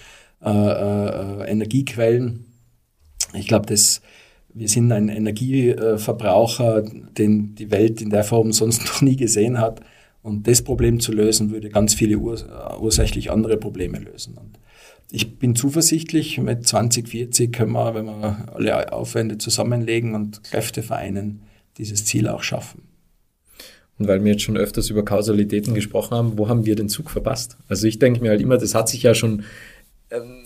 äh, 0.44 0.50
äh, 0.50 1.50
Energiequellen. 1.50 2.46
Ich 3.34 3.48
glaube, 3.48 3.70
wir 3.70 4.68
sind 4.68 4.92
ein 4.92 5.10
Energieverbraucher, 5.10 6.82
den 6.82 7.56
die 7.56 7.72
Welt 7.72 8.01
in 8.01 8.10
der 8.10 8.24
Form 8.24 8.51
sonst 8.51 8.86
noch 8.86 9.01
nie 9.01 9.15
gesehen 9.15 9.60
hat. 9.60 9.82
Und 10.24 10.48
das 10.48 10.62
Problem 10.62 11.00
zu 11.00 11.12
lösen, 11.12 11.51
würde 11.51 11.70
ganz 11.70 11.94
viele 11.94 12.18
urs 12.18 12.46
ursächlich 12.80 13.30
andere 13.30 13.58
Probleme 13.58 14.00
lösen. 14.00 14.38
Und 14.38 14.58
ich 15.12 15.38
bin 15.38 15.56
zuversichtlich, 15.56 16.39
mit 16.39 16.65
2040 16.65 17.51
können 17.51 17.74
wir, 17.74 17.94
wenn 17.94 18.06
wir 18.06 18.46
alle 18.53 18.92
Aufwände 18.92 19.38
zusammenlegen 19.38 20.15
und 20.15 20.44
Kräfte 20.44 20.82
vereinen, 20.82 21.42
dieses 21.77 22.06
Ziel 22.06 22.27
auch 22.27 22.42
schaffen. 22.42 22.84
Und 24.00 24.08
weil 24.08 24.24
wir 24.24 24.32
jetzt 24.32 24.44
schon 24.44 24.58
öfters 24.58 24.89
über 24.89 25.06
Kausalitäten 25.06 25.74
gesprochen 25.74 26.15
haben, 26.15 26.38
wo 26.38 26.48
haben 26.48 26.65
wir 26.65 26.75
den 26.75 26.89
Zug 26.89 27.12
verpasst? 27.12 27.58
Also 27.68 27.86
ich 27.86 28.00
denke 28.00 28.22
mir 28.22 28.30
halt 28.30 28.42
immer, 28.42 28.58
das 28.58 28.74
hat 28.74 28.89
sich 28.89 29.03
ja 29.03 29.13
schon 29.13 29.44
ähm, 30.10 30.46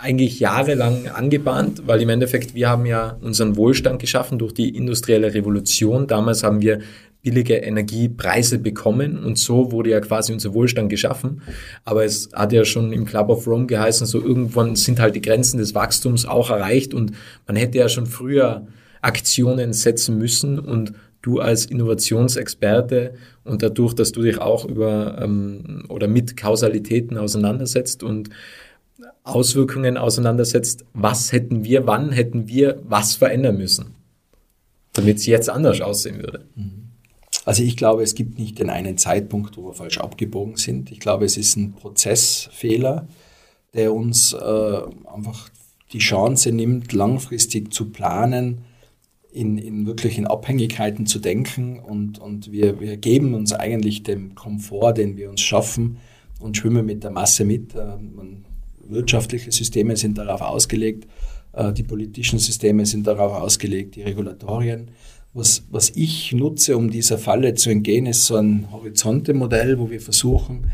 eigentlich 0.00 0.40
jahrelang 0.40 1.06
angebahnt, 1.08 1.86
weil 1.86 2.02
im 2.02 2.08
Endeffekt 2.08 2.54
wir 2.54 2.68
haben 2.68 2.86
ja 2.86 3.16
unseren 3.22 3.56
Wohlstand 3.56 4.00
geschaffen 4.00 4.38
durch 4.38 4.52
die 4.52 4.76
industrielle 4.76 5.32
Revolution. 5.32 6.06
Damals 6.06 6.42
haben 6.42 6.60
wir 6.60 6.80
billige 7.22 7.54
Energiepreise 7.54 8.58
bekommen 8.58 9.24
und 9.24 9.38
so 9.38 9.70
wurde 9.70 9.90
ja 9.90 10.00
quasi 10.00 10.32
unser 10.32 10.54
Wohlstand 10.54 10.90
geschaffen. 10.90 11.42
Aber 11.84 12.04
es 12.04 12.28
hat 12.32 12.52
ja 12.52 12.64
schon 12.64 12.92
im 12.92 13.04
Club 13.04 13.28
of 13.28 13.46
Rome 13.46 13.66
geheißen, 13.66 14.06
so 14.06 14.20
irgendwann 14.20 14.74
sind 14.74 14.98
halt 15.00 15.14
die 15.14 15.22
Grenzen 15.22 15.58
des 15.58 15.74
Wachstums 15.74 16.26
auch 16.26 16.50
erreicht 16.50 16.94
und 16.94 17.12
man 17.46 17.56
hätte 17.56 17.78
ja 17.78 17.88
schon 17.88 18.06
früher 18.06 18.66
Aktionen 19.00 19.72
setzen 19.72 20.18
müssen 20.18 20.58
und 20.58 20.92
du 21.22 21.38
als 21.38 21.66
Innovationsexperte 21.66 23.14
und 23.44 23.62
dadurch, 23.62 23.94
dass 23.94 24.10
du 24.10 24.22
dich 24.22 24.38
auch 24.38 24.64
über 24.64 25.18
ähm, 25.22 25.84
oder 25.88 26.08
mit 26.08 26.36
Kausalitäten 26.36 27.16
auseinandersetzt 27.16 28.02
und 28.02 28.30
Auswirkungen 29.22 29.96
auseinandersetzt, 29.96 30.84
was 30.94 31.30
hätten 31.30 31.62
wir, 31.62 31.86
wann 31.86 32.10
hätten 32.10 32.48
wir 32.48 32.80
was 32.82 33.14
verändern 33.14 33.56
müssen, 33.56 33.94
damit 34.94 35.18
es 35.18 35.26
jetzt 35.26 35.48
anders 35.48 35.80
aussehen 35.80 36.16
würde? 36.16 36.44
Also 37.44 37.62
ich 37.62 37.76
glaube, 37.76 38.02
es 38.02 38.14
gibt 38.14 38.38
nicht 38.38 38.58
den 38.58 38.70
einen 38.70 38.98
Zeitpunkt, 38.98 39.56
wo 39.56 39.66
wir 39.66 39.74
falsch 39.74 39.98
abgebogen 39.98 40.56
sind. 40.56 40.92
Ich 40.92 41.00
glaube, 41.00 41.24
es 41.24 41.36
ist 41.36 41.56
ein 41.56 41.72
Prozessfehler, 41.72 43.08
der 43.74 43.92
uns 43.92 44.32
äh, 44.32 44.80
einfach 45.12 45.50
die 45.92 45.98
Chance 45.98 46.52
nimmt, 46.52 46.92
langfristig 46.92 47.72
zu 47.72 47.90
planen, 47.90 48.64
in, 49.32 49.56
in 49.58 49.86
wirklichen 49.86 50.26
Abhängigkeiten 50.26 51.06
zu 51.06 51.18
denken 51.18 51.80
und, 51.80 52.18
und 52.18 52.52
wir, 52.52 52.80
wir 52.80 52.98
geben 52.98 53.34
uns 53.34 53.52
eigentlich 53.52 54.02
dem 54.02 54.34
Komfort, 54.34 54.94
den 54.94 55.16
wir 55.16 55.30
uns 55.30 55.40
schaffen 55.40 55.96
und 56.38 56.56
schwimmen 56.56 56.84
mit 56.84 57.02
der 57.02 57.10
Masse 57.10 57.44
mit. 57.44 57.74
Äh, 57.74 57.96
man, 57.96 58.44
wirtschaftliche 58.84 59.50
Systeme 59.50 59.96
sind 59.96 60.18
darauf 60.18 60.42
ausgelegt, 60.42 61.06
äh, 61.52 61.72
die 61.72 61.82
politischen 61.82 62.38
Systeme 62.38 62.84
sind 62.84 63.06
darauf 63.06 63.32
ausgelegt, 63.32 63.96
die 63.96 64.02
Regulatorien. 64.02 64.90
Was, 65.34 65.64
was 65.70 65.90
ich 65.90 66.32
nutze, 66.32 66.76
um 66.76 66.90
dieser 66.90 67.16
Falle 67.18 67.54
zu 67.54 67.70
entgehen, 67.70 68.06
ist 68.06 68.26
so 68.26 68.36
ein 68.36 68.70
Horizonte-Modell, 68.70 69.78
wo 69.78 69.90
wir 69.90 70.00
versuchen, 70.00 70.70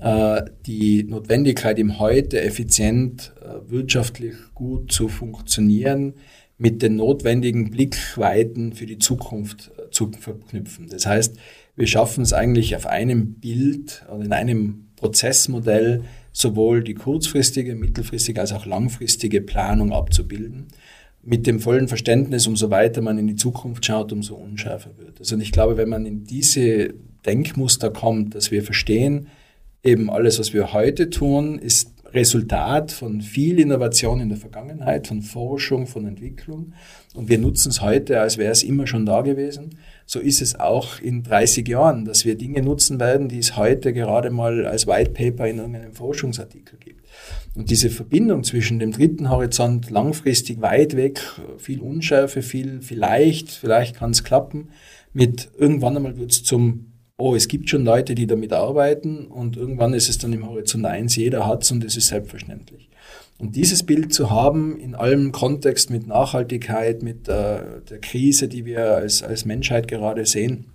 äh, 0.00 0.42
die 0.66 1.04
Notwendigkeit 1.04 1.78
im 1.78 1.98
Heute 2.00 2.40
effizient, 2.40 3.32
wirtschaftlich 3.68 4.34
gut 4.54 4.92
zu 4.92 5.08
funktionieren, 5.08 6.14
mit 6.60 6.82
den 6.82 6.96
notwendigen 6.96 7.70
Blickweiten 7.70 8.74
für 8.74 8.84
die 8.84 8.98
Zukunft 8.98 9.70
äh, 9.78 9.90
zu 9.90 10.12
verknüpfen. 10.12 10.88
Das 10.90 11.06
heißt, 11.06 11.38
wir 11.74 11.86
schaffen 11.86 12.22
es 12.22 12.34
eigentlich 12.34 12.76
auf 12.76 12.86
einem 12.86 13.34
Bild 13.34 14.04
oder 14.12 14.24
in 14.26 14.32
einem 14.34 14.88
Prozessmodell 14.96 16.04
sowohl 16.32 16.84
die 16.84 16.92
kurzfristige, 16.92 17.74
mittelfristige 17.74 18.38
als 18.42 18.52
auch 18.52 18.66
langfristige 18.66 19.40
Planung 19.40 19.94
abzubilden. 19.94 20.68
Mit 21.22 21.46
dem 21.46 21.60
vollen 21.60 21.88
Verständnis, 21.88 22.46
umso 22.46 22.70
weiter 22.70 23.02
man 23.02 23.18
in 23.18 23.26
die 23.26 23.36
Zukunft 23.36 23.84
schaut, 23.84 24.12
umso 24.12 24.34
unschärfer 24.34 24.90
wird. 24.96 25.18
Also 25.18 25.36
ich 25.36 25.52
glaube, 25.52 25.76
wenn 25.76 25.88
man 25.88 26.06
in 26.06 26.24
diese 26.24 26.94
Denkmuster 27.26 27.90
kommt, 27.90 28.34
dass 28.34 28.50
wir 28.50 28.62
verstehen, 28.62 29.28
eben 29.82 30.10
alles, 30.10 30.38
was 30.38 30.54
wir 30.54 30.72
heute 30.72 31.10
tun, 31.10 31.58
ist 31.58 31.92
Resultat 32.12 32.90
von 32.90 33.20
viel 33.20 33.60
Innovation 33.60 34.20
in 34.20 34.28
der 34.28 34.38
Vergangenheit, 34.38 35.06
von 35.06 35.22
Forschung, 35.22 35.86
von 35.86 36.06
Entwicklung. 36.06 36.72
Und 37.14 37.28
wir 37.28 37.38
nutzen 37.38 37.70
es 37.70 37.80
heute, 37.80 38.20
als 38.20 38.36
wäre 38.36 38.50
es 38.50 38.62
immer 38.62 38.86
schon 38.86 39.06
da 39.06 39.20
gewesen. 39.22 39.70
So 40.12 40.18
ist 40.18 40.42
es 40.42 40.58
auch 40.58 40.98
in 41.00 41.22
30 41.22 41.68
Jahren, 41.68 42.04
dass 42.04 42.24
wir 42.24 42.36
Dinge 42.36 42.62
nutzen 42.62 42.98
werden, 42.98 43.28
die 43.28 43.38
es 43.38 43.56
heute 43.56 43.92
gerade 43.92 44.30
mal 44.30 44.66
als 44.66 44.88
White 44.88 45.12
Paper 45.12 45.46
in 45.46 45.58
irgendeinem 45.58 45.92
Forschungsartikel 45.92 46.80
gibt. 46.80 47.06
Und 47.54 47.70
diese 47.70 47.90
Verbindung 47.90 48.42
zwischen 48.42 48.80
dem 48.80 48.90
dritten 48.90 49.30
Horizont 49.30 49.88
langfristig 49.88 50.60
weit 50.60 50.96
weg, 50.96 51.20
viel 51.58 51.78
Unschärfe, 51.78 52.42
viel 52.42 52.80
vielleicht, 52.80 53.52
vielleicht 53.52 53.94
kann 53.94 54.10
es 54.10 54.24
klappen, 54.24 54.70
mit 55.12 55.48
irgendwann 55.56 55.96
einmal 55.96 56.18
wird 56.18 56.32
es 56.32 56.42
zum 56.42 56.89
oh, 57.20 57.34
es 57.34 57.48
gibt 57.48 57.70
schon 57.70 57.84
Leute, 57.84 58.14
die 58.14 58.26
damit 58.26 58.52
arbeiten 58.52 59.26
und 59.26 59.56
irgendwann 59.56 59.94
ist 59.94 60.08
es 60.08 60.18
dann 60.18 60.32
im 60.32 60.48
Horizont 60.48 60.84
1, 60.86 61.16
jeder 61.16 61.46
hat 61.46 61.62
es 61.62 61.70
und 61.70 61.84
es 61.84 61.96
ist 61.96 62.08
selbstverständlich. 62.08 62.88
Und 63.38 63.56
dieses 63.56 63.82
Bild 63.84 64.12
zu 64.12 64.30
haben 64.30 64.78
in 64.78 64.94
allem 64.94 65.32
Kontext 65.32 65.90
mit 65.90 66.06
Nachhaltigkeit, 66.06 67.02
mit 67.02 67.28
äh, 67.28 67.80
der 67.88 67.98
Krise, 68.00 68.48
die 68.48 68.66
wir 68.66 68.96
als, 68.96 69.22
als 69.22 69.46
Menschheit 69.46 69.88
gerade 69.88 70.26
sehen, 70.26 70.66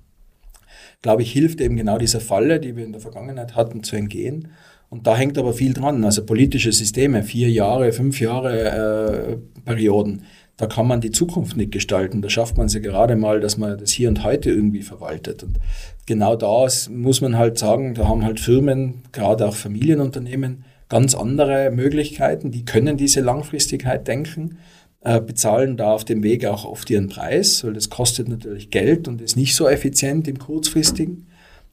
glaube 1.02 1.22
ich, 1.22 1.32
hilft 1.32 1.62
eben 1.62 1.76
genau 1.76 2.00
dieser 2.00 2.20
Falle, 2.20 2.60
die 2.60 2.76
wir 2.76 2.84
in 2.84 2.92
der 2.92 3.02
Vergangenheit 3.02 3.56
hatten, 3.56 3.84
zu 3.84 3.96
entgehen. 3.96 4.48
Und 4.90 5.06
da 5.06 5.16
hängt 5.16 5.38
aber 5.38 5.54
viel 5.54 5.74
dran. 5.74 6.04
Also 6.04 6.26
politische 6.26 6.72
Systeme, 6.72 7.22
vier 7.22 7.50
Jahre, 7.50 7.92
fünf 7.92 8.20
Jahre 8.20 9.38
äh, 9.38 9.62
Perioden 9.64 10.24
da 10.58 10.68
kann 10.68 10.88
man 10.88 11.02
die 11.02 11.12
Zukunft 11.12 11.58
nicht 11.58 11.72
gestalten. 11.72 12.22
Da 12.22 12.30
schafft 12.30 12.58
man 12.58 12.70
sie 12.70 12.82
gerade 12.82 13.16
mal, 13.16 13.42
dass 13.42 13.58
man 13.58 13.78
das 13.78 13.92
Hier 13.92 14.08
und 14.08 14.24
Heute 14.24 14.50
irgendwie 14.50 14.84
verwaltet. 14.84 15.44
Und 15.44 15.60
genau 16.06 16.36
da 16.36 16.68
muss 16.90 17.22
man 17.22 17.38
halt 17.38 17.58
sagen, 17.58 17.94
da 17.94 18.08
haben 18.08 18.24
halt 18.24 18.40
Firmen, 18.40 19.04
gerade 19.12 19.48
auch 19.48 19.56
Familienunternehmen, 19.56 20.64
ganz 20.88 21.14
andere 21.14 21.72
Möglichkeiten. 21.72 22.52
Die 22.52 22.64
können 22.64 22.96
diese 22.96 23.20
Langfristigkeit 23.20 24.08
denken, 24.08 24.60
äh, 25.02 25.20
bezahlen 25.20 25.76
da 25.76 25.92
auf 25.92 26.06
dem 26.06 26.24
Weg 26.24 26.46
auch 26.46 26.64
oft 26.64 26.90
ihren 26.90 27.10
Preis, 27.10 27.64
weil 27.64 27.74
das 27.74 27.90
kostet 27.90 28.30
natürlich 28.30 28.70
Geld 28.70 29.08
und 29.08 29.22
ist 29.22 29.36
nicht 29.36 29.56
so 29.56 29.68
effizient 29.68 30.28
im 30.28 30.40
kurzfristigen. 30.40 31.28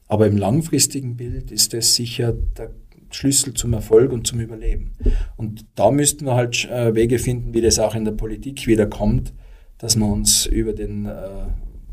Aber 0.07 0.27
im 0.27 0.37
langfristigen 0.37 1.15
Bild 1.15 1.51
ist 1.51 1.73
das 1.73 1.95
sicher 1.95 2.33
der 2.33 2.69
Schlüssel 3.15 3.53
zum 3.53 3.73
Erfolg 3.73 4.11
und 4.11 4.27
zum 4.27 4.39
Überleben. 4.39 4.93
Und 5.37 5.65
da 5.75 5.91
müssten 5.91 6.25
wir 6.25 6.35
halt 6.35 6.65
äh, 6.65 6.93
Wege 6.95 7.19
finden, 7.19 7.53
wie 7.53 7.61
das 7.61 7.79
auch 7.79 7.95
in 7.95 8.05
der 8.05 8.11
Politik 8.13 8.67
wieder 8.67 8.87
kommt, 8.87 9.33
dass 9.77 9.95
wir 9.95 10.05
uns 10.05 10.45
über 10.45 10.73
den 10.73 11.05
äh, 11.05 11.47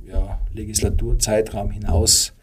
ja, 0.08 0.40
Legislaturzeitraum 0.52 1.70
hinaus 1.70 2.34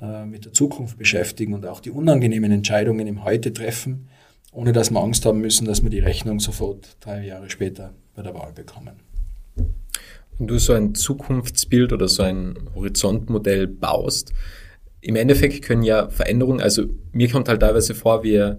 äh, 0.00 0.24
mit 0.24 0.44
der 0.44 0.52
Zukunft 0.52 0.98
beschäftigen 0.98 1.54
und 1.54 1.66
auch 1.66 1.80
die 1.80 1.90
unangenehmen 1.90 2.52
Entscheidungen 2.52 3.06
im 3.06 3.24
Heute 3.24 3.52
treffen, 3.52 4.08
ohne 4.52 4.72
dass 4.72 4.90
wir 4.90 5.00
Angst 5.00 5.26
haben 5.26 5.40
müssen, 5.40 5.66
dass 5.66 5.82
wir 5.82 5.90
die 5.90 5.98
Rechnung 5.98 6.40
sofort 6.40 6.96
drei 7.00 7.26
Jahre 7.26 7.50
später 7.50 7.94
bei 8.14 8.22
der 8.22 8.34
Wahl 8.34 8.52
bekommen. 8.52 8.96
Wenn 10.38 10.46
du 10.46 10.58
so 10.58 10.72
ein 10.72 10.94
Zukunftsbild 10.94 11.92
oder 11.92 12.08
so 12.08 12.22
ein 12.22 12.56
Horizontmodell 12.74 13.66
baust, 13.66 14.32
im 15.00 15.16
Endeffekt 15.16 15.62
können 15.62 15.82
ja 15.82 16.08
Veränderungen, 16.08 16.60
also 16.60 16.84
mir 17.12 17.28
kommt 17.28 17.48
halt 17.48 17.60
teilweise 17.60 17.94
vor, 17.94 18.22
wir 18.22 18.58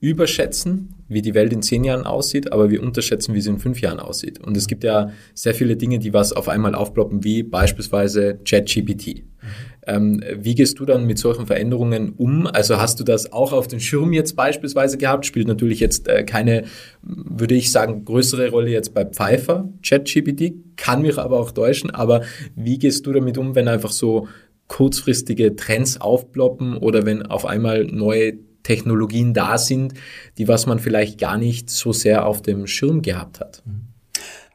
überschätzen, 0.00 0.94
wie 1.08 1.22
die 1.22 1.34
Welt 1.34 1.52
in 1.52 1.62
zehn 1.62 1.82
Jahren 1.82 2.04
aussieht, 2.04 2.52
aber 2.52 2.70
wir 2.70 2.82
unterschätzen, 2.82 3.34
wie 3.34 3.40
sie 3.40 3.50
in 3.50 3.58
fünf 3.58 3.80
Jahren 3.80 3.98
aussieht. 3.98 4.38
Und 4.38 4.56
es 4.56 4.68
gibt 4.68 4.84
ja 4.84 5.10
sehr 5.34 5.54
viele 5.54 5.76
Dinge, 5.76 5.98
die 5.98 6.12
was 6.12 6.32
auf 6.32 6.48
einmal 6.48 6.74
aufploppen, 6.74 7.24
wie 7.24 7.42
beispielsweise 7.42 8.38
ChatGPT. 8.44 9.24
Mhm. 9.24 9.48
Ähm, 9.88 10.22
wie 10.36 10.54
gehst 10.54 10.78
du 10.78 10.84
dann 10.84 11.06
mit 11.06 11.18
solchen 11.18 11.46
Veränderungen 11.46 12.12
um? 12.12 12.46
Also 12.46 12.76
hast 12.76 13.00
du 13.00 13.04
das 13.04 13.32
auch 13.32 13.52
auf 13.52 13.68
den 13.68 13.80
Schirm 13.80 14.12
jetzt 14.12 14.36
beispielsweise 14.36 14.98
gehabt? 14.98 15.24
Spielt 15.24 15.48
natürlich 15.48 15.80
jetzt 15.80 16.08
äh, 16.08 16.24
keine, 16.24 16.64
würde 17.02 17.54
ich 17.54 17.72
sagen, 17.72 18.04
größere 18.04 18.50
Rolle 18.50 18.70
jetzt 18.70 18.92
bei 18.92 19.06
Pfeiffer, 19.06 19.68
ChatGPT, 19.82 20.76
kann 20.76 21.02
mich 21.02 21.16
aber 21.18 21.40
auch 21.40 21.52
täuschen. 21.52 21.90
Aber 21.90 22.22
wie 22.54 22.78
gehst 22.78 23.06
du 23.06 23.12
damit 23.12 23.38
um, 23.38 23.54
wenn 23.54 23.66
einfach 23.66 23.90
so 23.90 24.28
kurzfristige 24.68 25.56
Trends 25.56 26.00
aufploppen 26.00 26.76
oder 26.76 27.04
wenn 27.04 27.22
auf 27.22 27.46
einmal 27.46 27.84
neue 27.84 28.34
Technologien 28.62 29.34
da 29.34 29.58
sind, 29.58 29.94
die 30.36 30.46
was 30.46 30.66
man 30.66 30.78
vielleicht 30.78 31.18
gar 31.18 31.38
nicht 31.38 31.70
so 31.70 31.92
sehr 31.92 32.26
auf 32.26 32.42
dem 32.42 32.66
Schirm 32.66 33.02
gehabt 33.02 33.40
hat? 33.40 33.62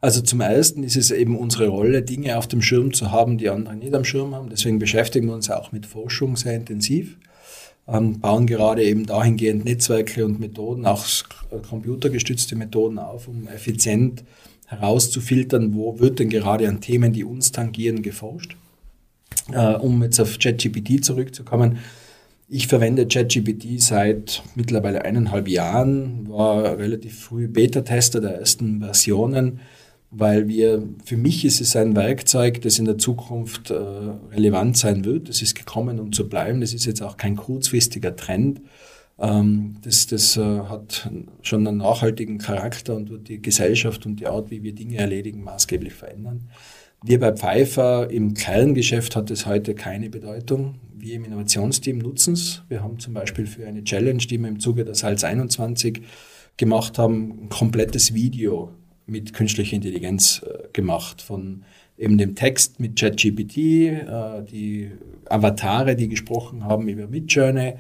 Also 0.02 0.22
zum 0.22 0.42
ersten 0.42 0.84
ist 0.84 0.98
es 0.98 1.12
eben 1.12 1.38
unsere 1.38 1.68
Rolle, 1.68 2.04
Dinge 2.04 2.38
auf 2.38 2.48
dem 2.48 2.62
Schirm 2.62 2.94
zu 2.94 3.12
haben, 3.12 3.38
die 3.38 3.50
andere 3.50 3.76
nicht 3.76 3.94
am 3.96 4.04
Schirm 4.04 4.36
haben. 4.36 4.50
Deswegen 4.50 4.78
beschäftigen 4.78 5.28
wir 5.28 5.34
uns 5.34 5.50
auch 5.50 5.72
mit 5.72 5.86
Forschung 5.86 6.36
sehr 6.36 6.56
intensiv, 6.56 7.18
ähm, 7.88 8.20
bauen 8.20 8.46
gerade 8.46 8.84
eben 8.84 9.06
dahingehend 9.06 9.64
Netzwerke 9.64 10.26
und 10.26 10.40
Methoden, 10.40 10.86
auch 10.86 11.06
computergestützte 11.70 12.58
Methoden 12.58 13.00
auf, 13.00 13.30
um 13.30 13.48
effizient 13.48 14.24
herauszufiltern, 14.68 15.74
wo 15.74 16.00
wird 16.00 16.20
denn 16.20 16.30
gerade 16.30 16.68
an 16.68 16.82
Themen, 16.82 17.14
die 17.14 17.24
uns 17.24 17.52
tangieren, 17.52 18.02
geforscht. 18.02 18.58
Äh, 19.52 19.76
um 19.76 20.02
jetzt 20.04 20.20
auf 20.20 20.40
ChatGPT 20.40 21.04
zurückzukommen. 21.04 21.80
Ich 22.48 22.68
verwende 22.68 23.08
ChatGPT 23.08 23.82
seit 23.82 24.44
mittlerweile 24.56 25.04
eineinhalb 25.04 25.48
Jahren, 25.48 26.30
war 26.30 26.78
relativ 26.78 27.20
früh 27.20 27.48
Beta-Tester 27.48 28.22
der 28.22 28.40
ersten 28.40 28.80
Versionen 28.80 29.60
weil 30.16 30.48
wir, 30.48 30.88
für 31.04 31.18
mich 31.18 31.44
ist 31.44 31.60
es 31.60 31.76
ein 31.76 31.96
Werkzeug, 31.96 32.62
das 32.62 32.78
in 32.78 32.86
der 32.86 33.00
Zukunft 33.00 33.72
äh, 33.72 33.76
relevant 34.32 34.78
sein 34.78 35.06
wird. 35.06 35.28
Es 35.28 35.42
ist 35.42 35.56
gekommen, 35.56 36.00
um 36.00 36.12
zu 36.12 36.30
bleiben. 36.30 36.62
Das 36.62 36.74
ist 36.74 36.86
jetzt 36.86 37.02
auch 37.02 37.18
kein 37.18 37.36
kurzfristiger 37.36 38.16
Trend. 38.16 38.62
Ähm, 39.18 39.78
das 39.84 40.06
das 40.06 40.38
äh, 40.38 40.42
hat 40.42 41.10
schon 41.42 41.68
einen 41.68 41.78
nachhaltigen 41.78 42.38
Charakter 42.38 42.96
und 42.96 43.10
wird 43.10 43.28
die 43.28 43.42
Gesellschaft 43.42 44.06
und 44.06 44.18
die 44.18 44.28
Art, 44.28 44.52
wie 44.52 44.62
wir 44.62 44.74
Dinge 44.74 44.98
erledigen, 44.98 45.44
maßgeblich 45.44 45.94
verändern. 45.94 46.48
Wir 47.06 47.20
bei 47.20 47.34
Pfeiffer 47.34 48.10
im 48.10 48.34
Kerngeschäft 48.34 49.18
hat 49.18 49.30
es 49.30 49.46
heute 49.46 49.76
keine 49.76 50.10
Bedeutung. 50.10 50.76
Wir 50.96 51.16
im 51.16 51.26
Innovationsteam 51.26 51.98
nutzen 51.98 52.34
es. 52.34 52.64
Wir 52.70 52.82
haben 52.82 52.98
zum 52.98 53.14
Beispiel 53.14 53.46
für 53.46 53.68
eine 53.68 53.84
Challenge, 53.84 54.20
die 54.20 54.38
wir 54.38 54.48
im 54.48 54.62
Zuge 54.62 54.86
der 54.86 54.96
Salz 54.96 55.26
21 55.26 56.02
gemacht 56.56 56.98
haben, 56.98 57.44
ein 57.44 57.50
komplettes 57.50 58.14
Video 58.14 58.72
mit 59.06 59.34
künstlicher 59.34 59.76
Intelligenz 59.76 60.46
äh, 60.46 60.70
gemacht, 60.72 61.22
von 61.22 61.66
eben 61.98 62.18
dem 62.18 62.36
Text 62.36 62.80
mit 62.80 62.98
ChatGPT, 62.98 63.58
äh, 63.58 64.44
die 64.50 64.92
Avatare, 65.26 65.98
die 65.98 66.08
gesprochen 66.08 66.64
haben 66.64 66.88
über 66.88 67.08
Midjourney 67.08 67.74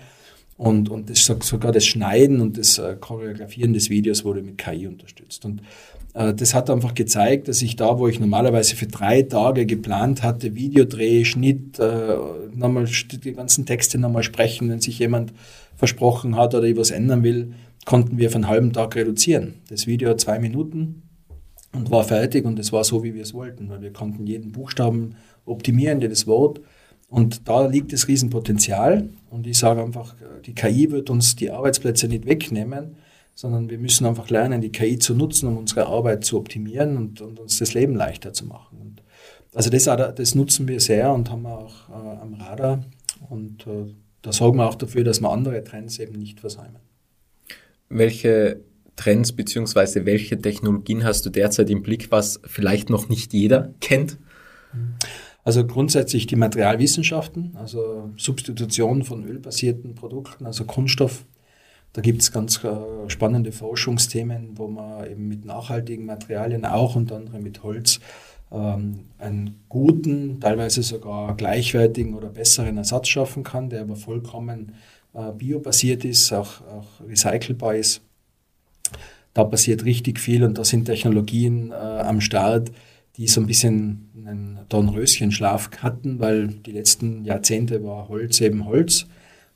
und, 0.64 0.90
und 0.90 1.10
das, 1.10 1.26
sogar 1.26 1.72
das 1.72 1.86
Schneiden 1.86 2.40
und 2.40 2.58
das 2.58 2.78
äh, 2.78 2.96
Choreografieren 3.00 3.74
des 3.74 3.90
Videos 3.90 4.24
wurde 4.24 4.42
mit 4.42 4.58
KI 4.58 4.88
unterstützt. 4.88 5.44
Und 5.46 5.62
äh, 6.14 6.34
das 6.34 6.54
hat 6.54 6.70
einfach 6.70 6.94
gezeigt, 6.94 7.48
dass 7.48 7.62
ich 7.62 7.76
da, 7.76 8.00
wo 8.00 8.08
ich 8.08 8.20
normalerweise 8.20 8.76
für 8.76 8.88
drei 8.88 9.24
Tage 9.24 9.66
geplant 9.66 10.24
hatte, 10.24 10.56
Videodreh, 10.56 11.26
Schnitt, 11.26 11.80
äh, 11.80 12.16
nochmal 12.56 12.86
die 12.86 13.34
ganzen 13.34 13.66
Texte 13.66 13.98
nochmal 13.98 14.24
sprechen, 14.24 14.70
wenn 14.70 14.80
sich 14.80 15.00
jemand 15.00 15.34
versprochen 15.76 16.36
hat 16.38 16.56
oder 16.56 16.66
ich 16.66 16.78
was 16.78 16.92
ändern 16.92 17.24
will, 17.24 17.54
konnten 17.86 18.18
wir 18.18 18.30
für 18.30 18.36
einen 18.36 18.48
halben 18.48 18.72
Tag 18.72 18.96
reduzieren. 18.96 19.56
Das 19.70 19.88
Video 19.88 20.10
hat 20.10 20.22
zwei 20.22 20.40
Minuten, 20.40 21.04
und 21.74 21.90
war 21.92 22.04
fertig 22.04 22.46
und 22.46 22.60
es 22.60 22.72
war 22.72 22.84
so, 22.84 23.04
wie 23.04 23.14
wir 23.14 23.24
es 23.24 23.34
wollten, 23.34 23.70
weil 23.70 23.82
wir 23.82 23.92
konnten 23.92 24.28
jeden 24.28 24.52
Buchstaben 24.52 25.16
optimieren, 25.46 26.00
jedes 26.00 26.28
Wort. 26.28 26.62
Und 27.08 27.48
da 27.48 27.68
liegt 27.68 27.94
das 27.94 28.08
Riesenpotenzial. 28.08 29.10
Und 29.30 29.48
ich 29.48 29.58
sage 29.58 29.84
einfach, 29.84 30.16
die 30.46 30.54
KI 30.54 30.92
wird 30.92 31.10
uns 31.10 31.36
die 31.36 31.52
Arbeitsplätze 31.52 32.08
nicht 32.08 32.26
wegnehmen, 32.26 32.96
sondern 33.36 33.70
wir 33.70 33.78
müssen 33.78 34.06
einfach 34.06 34.30
lernen, 34.30 34.62
die 34.62 34.72
KI 34.72 35.00
zu 35.00 35.16
nutzen, 35.16 35.48
um 35.48 35.58
unsere 35.58 35.88
Arbeit 35.88 36.24
zu 36.24 36.38
optimieren 36.38 36.98
und, 36.98 37.22
und 37.22 37.40
uns 37.40 37.58
das 37.60 37.74
Leben 37.74 37.96
leichter 37.96 38.34
zu 38.34 38.46
machen. 38.46 38.78
Und 38.80 39.04
also 39.54 39.70
das, 39.70 39.84
das 39.84 40.36
nutzen 40.36 40.68
wir 40.68 40.80
sehr 40.80 41.14
und 41.14 41.30
haben 41.30 41.44
wir 41.44 41.58
auch 41.58 41.90
äh, 41.90 42.22
am 42.22 42.34
Radar. 42.36 42.84
Und 43.30 43.66
äh, 43.68 43.94
da 44.22 44.32
sorgen 44.32 44.58
wir 44.58 44.68
auch 44.68 44.76
dafür, 44.76 45.04
dass 45.04 45.22
wir 45.22 45.32
andere 45.32 45.64
Trends 45.64 46.00
eben 46.00 46.18
nicht 46.18 46.40
versäumen. 46.40 46.78
Welche 47.90 48.62
Trends 48.96 49.34
beziehungsweise 49.34 50.06
welche 50.06 50.40
Technologien 50.40 51.04
hast 51.04 51.26
du 51.26 51.30
derzeit 51.30 51.70
im 51.70 51.84
Blick, 51.84 52.12
was 52.12 52.40
vielleicht 52.46 52.90
noch 52.90 53.10
nicht 53.10 53.34
jeder 53.34 53.74
kennt? 53.82 54.18
Also 55.44 55.66
grundsätzlich 55.66 56.26
die 56.26 56.38
Materialwissenschaften, 56.38 57.56
also 57.56 58.12
Substitution 58.16 59.04
von 59.04 59.26
ölbasierten 59.26 59.94
Produkten, 59.94 60.46
also 60.46 60.64
Kunststoff. 60.64 61.26
Da 61.92 62.02
gibt 62.02 62.22
es 62.22 62.32
ganz 62.32 62.64
äh, 62.64 62.70
spannende 63.08 63.52
Forschungsthemen, 63.52 64.58
wo 64.58 64.68
man 64.68 65.10
eben 65.10 65.28
mit 65.28 65.46
nachhaltigen 65.46 66.06
Materialien, 66.06 66.66
auch 66.66 66.96
unter 66.96 67.18
anderem 67.18 67.44
mit 67.44 67.62
Holz, 67.62 68.00
ähm, 68.52 69.02
einen 69.18 69.64
guten, 69.68 70.40
teilweise 70.40 70.82
sogar 70.82 71.36
gleichwertigen 71.36 72.14
oder 72.16 72.30
besseren 72.30 72.78
Ersatz 72.78 73.10
schaffen 73.10 73.44
kann, 73.44 73.70
der 73.70 73.82
aber 73.82 73.96
vollkommen 73.96 74.74
äh, 75.14 75.32
biobasiert 75.32 76.06
ist, 76.06 76.32
auch, 76.32 76.62
auch 76.62 77.08
recycelbar 77.08 77.76
ist. 77.76 78.02
Da 79.34 79.44
passiert 79.44 79.84
richtig 79.84 80.20
viel 80.20 80.44
und 80.44 80.58
da 80.58 80.64
sind 80.64 80.86
Technologien 80.86 81.72
äh, 81.72 81.74
am 81.74 82.22
Start, 82.22 82.72
die 83.18 83.28
so 83.28 83.42
ein 83.42 83.48
bisschen 83.48 84.10
einen 84.28 84.60
Dornröschenschlaf 84.70 85.70
hatten, 85.80 86.20
weil 86.20 86.48
die 86.48 86.72
letzten 86.72 87.26
Jahrzehnte 87.26 87.84
war 87.84 88.10
Holz 88.10 88.42
eben 88.42 88.66
Holz 88.66 89.06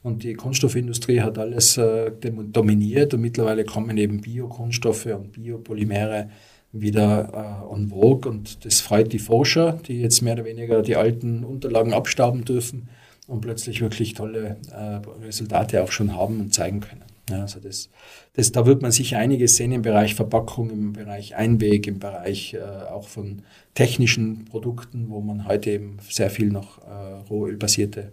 und 0.04 0.24
die 0.24 0.34
Kunststoffindustrie 0.34 1.22
hat 1.22 1.38
alles 1.38 1.78
äh, 1.78 2.12
dominiert 2.22 3.14
und 3.14 3.22
mittlerweile 3.22 3.66
kommen 3.66 3.98
eben 3.98 4.22
Biokunststoffe 4.22 5.08
und 5.08 5.34
Biopolymere 5.34 6.30
wieder 6.72 7.66
äh, 7.72 7.74
en 7.74 7.90
vogue 7.90 8.30
und 8.30 8.66
das 8.66 8.82
freut 8.82 9.14
die 9.14 9.20
Forscher, 9.20 9.80
die 9.88 10.02
jetzt 10.02 10.22
mehr 10.22 10.34
oder 10.34 10.46
weniger 10.46 10.82
die 10.82 10.96
alten 10.96 11.44
Unterlagen 11.44 11.94
abstauben 11.94 12.46
dürfen 12.46 12.90
und 13.28 13.42
plötzlich 13.42 13.82
wirklich 13.82 14.14
tolle 14.14 14.58
äh, 14.72 15.26
Resultate 15.26 15.84
auch 15.84 15.92
schon 15.92 16.16
haben 16.16 16.40
und 16.40 16.54
zeigen 16.54 16.80
können. 16.82 17.04
Ja, 17.30 17.42
also 17.42 17.60
das, 17.60 17.90
das, 18.34 18.52
da 18.52 18.66
wird 18.66 18.82
man 18.82 18.92
sicher 18.92 19.18
einiges 19.18 19.58
sehen 19.58 19.74
im 19.74 19.82
Bereich 19.82 20.16
Verpackung, 20.16 20.70
im 20.70 20.94
Bereich 20.94 21.36
Einweg, 21.36 21.88
im 21.88 22.00
Bereich 22.00 22.54
äh, 22.54 22.60
auch 22.62 23.08
von 23.08 23.42
technischen 23.74 24.46
Produkten, 24.46 25.10
wo 25.10 25.20
man 25.20 25.46
heute 25.46 25.72
eben 25.72 25.98
sehr 26.10 26.30
viel 26.30 26.48
noch 26.48 26.80
äh, 26.88 26.92
rohölbasierte 27.30 28.12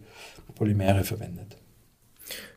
Polymere 0.55 1.05
verwendet. 1.05 1.57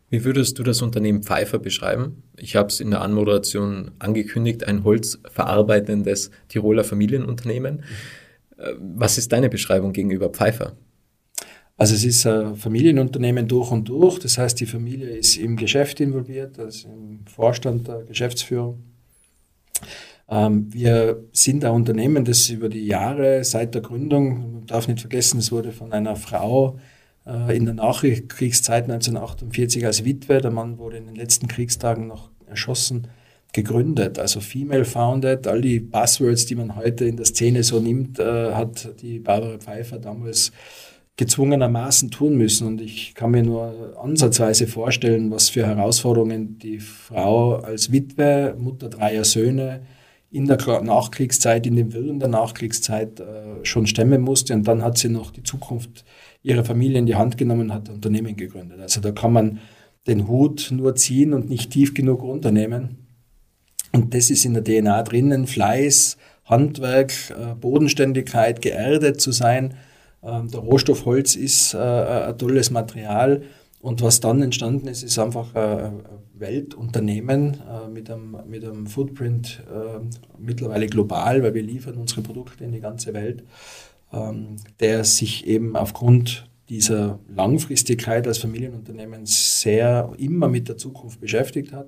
Wie 0.09 0.23
würdest 0.23 0.57
du 0.57 0.63
das 0.63 0.81
Unternehmen 0.81 1.21
Pfeiffer 1.21 1.59
beschreiben? 1.59 2.23
Ich 2.37 2.55
habe 2.55 2.69
es 2.69 2.79
in 2.79 2.91
der 2.91 3.01
Anmoderation 3.01 3.91
angekündigt, 3.99 4.65
ein 4.65 4.83
holzverarbeitendes 4.83 6.31
Tiroler 6.47 6.85
Familienunternehmen. 6.85 7.77
Mhm. 7.77 8.63
Äh, 8.63 8.73
was 8.79 9.17
ist 9.17 9.31
deine 9.31 9.49
Beschreibung 9.49 9.93
gegenüber 9.93 10.29
Pfeiffer? 10.29 10.75
Also 11.77 11.93
es 11.93 12.03
ist 12.03 12.25
ein 12.25 12.55
Familienunternehmen 12.55 13.47
durch 13.47 13.71
und 13.71 13.87
durch. 13.87 14.19
Das 14.19 14.37
heißt, 14.37 14.59
die 14.59 14.65
Familie 14.65 15.09
ist 15.09 15.37
im 15.37 15.55
Geschäft 15.55 15.99
involviert, 15.99 16.59
also 16.59 16.89
im 16.89 17.19
Vorstand 17.27 17.87
der 17.87 18.03
Geschäftsführung. 18.03 18.83
Ähm, 20.27 20.73
wir 20.73 21.23
sind 21.31 21.63
ein 21.63 21.71
Unternehmen, 21.71 22.25
das 22.25 22.49
über 22.49 22.67
die 22.67 22.85
Jahre 22.85 23.43
seit 23.43 23.75
der 23.75 23.81
Gründung, 23.81 24.53
man 24.53 24.65
darf 24.65 24.87
nicht 24.87 24.99
vergessen, 24.99 25.39
es 25.39 25.51
wurde 25.51 25.71
von 25.71 25.93
einer 25.93 26.15
Frau 26.15 26.79
äh, 27.25 27.55
in 27.55 27.65
der 27.65 27.75
Nachkriegszeit 27.75 28.83
1948 28.85 29.85
als 29.85 30.03
Witwe, 30.03 30.41
der 30.41 30.51
Mann 30.51 30.79
wurde 30.79 30.97
in 30.97 31.05
den 31.05 31.15
letzten 31.15 31.47
Kriegstagen 31.47 32.07
noch 32.07 32.31
erschossen, 32.47 33.07
gegründet. 33.53 34.19
Also 34.19 34.41
female 34.41 34.83
founded, 34.83 35.47
all 35.47 35.61
die 35.61 35.79
Buzzwords, 35.79 36.45
die 36.45 36.55
man 36.55 36.75
heute 36.75 37.05
in 37.05 37.15
der 37.15 37.25
Szene 37.25 37.63
so 37.63 37.79
nimmt, 37.79 38.19
äh, 38.19 38.53
hat 38.53 39.01
die 39.01 39.19
Barbara 39.19 39.57
Pfeiffer 39.57 39.99
damals 39.99 40.51
gezwungenermaßen 41.17 42.11
tun 42.11 42.37
müssen. 42.37 42.67
Und 42.67 42.79
ich 42.79 43.15
kann 43.15 43.31
mir 43.31 43.43
nur 43.43 43.97
ansatzweise 44.01 44.67
vorstellen, 44.67 45.31
was 45.31 45.49
für 45.49 45.65
Herausforderungen 45.65 46.59
die 46.59 46.79
Frau 46.79 47.55
als 47.55 47.91
Witwe, 47.91 48.55
Mutter 48.57 48.89
dreier 48.89 49.25
Söhne 49.25 49.81
in 50.29 50.45
der 50.45 50.57
Nachkriegszeit, 50.83 51.65
in 51.65 51.75
den 51.75 51.93
Wirren 51.93 52.19
der 52.19 52.29
Nachkriegszeit 52.29 53.19
äh, 53.19 53.25
schon 53.63 53.87
stemmen 53.87 54.21
musste. 54.21 54.53
Und 54.53 54.67
dann 54.67 54.83
hat 54.83 54.97
sie 54.99 55.09
noch 55.09 55.31
die 55.31 55.43
Zukunft 55.43 56.05
ihrer 56.43 56.63
Familie 56.63 56.99
in 56.99 57.07
die 57.07 57.15
Hand 57.15 57.37
genommen 57.37 57.61
und 57.61 57.73
hat 57.73 57.89
Unternehmen 57.89 58.35
gegründet. 58.35 58.79
Also 58.79 59.01
da 59.01 59.11
kann 59.11 59.33
man 59.33 59.59
den 60.05 60.27
Hut 60.27 60.69
nur 60.71 60.95
ziehen 60.95 61.33
und 61.33 61.49
nicht 61.49 61.71
tief 61.71 61.93
genug 61.93 62.21
runternehmen. 62.21 63.07
Und 63.91 64.13
das 64.13 64.29
ist 64.29 64.45
in 64.45 64.53
der 64.53 64.63
DNA 64.63 65.01
drinnen, 65.03 65.47
Fleiß, 65.47 66.17
Handwerk, 66.45 67.13
äh, 67.31 67.55
Bodenständigkeit, 67.55 68.61
geerdet 68.61 69.19
zu 69.19 69.31
sein– 69.31 69.73
ähm, 70.23 70.49
der 70.49 70.59
Rohstoff 70.59 71.05
Holz 71.05 71.35
ist 71.35 71.73
äh, 71.73 71.77
ein 71.77 72.37
tolles 72.37 72.71
Material. 72.71 73.43
Und 73.79 74.01
was 74.01 74.19
dann 74.19 74.41
entstanden 74.41 74.87
ist, 74.87 75.03
ist 75.03 75.19
einfach 75.19 75.53
ein 75.55 76.01
Weltunternehmen 76.33 77.57
äh, 77.61 77.87
mit, 77.89 78.09
einem, 78.09 78.37
mit 78.47 78.63
einem 78.63 78.87
Footprint 78.87 79.63
äh, 79.71 79.99
mittlerweile 80.39 80.87
global, 80.87 81.43
weil 81.43 81.53
wir 81.53 81.63
liefern 81.63 81.95
unsere 81.95 82.21
Produkte 82.21 82.63
in 82.63 82.71
die 82.71 82.79
ganze 82.79 83.13
Welt, 83.13 83.43
ähm, 84.11 84.57
der 84.79 85.03
sich 85.03 85.45
eben 85.47 85.75
aufgrund 85.75 86.49
dieser 86.69 87.19
Langfristigkeit 87.33 88.27
als 88.27 88.39
Familienunternehmen 88.39 89.25
sehr 89.25 90.11
immer 90.17 90.47
mit 90.49 90.67
der 90.67 90.77
Zukunft 90.77 91.21
beschäftigt 91.21 91.71
hat 91.71 91.87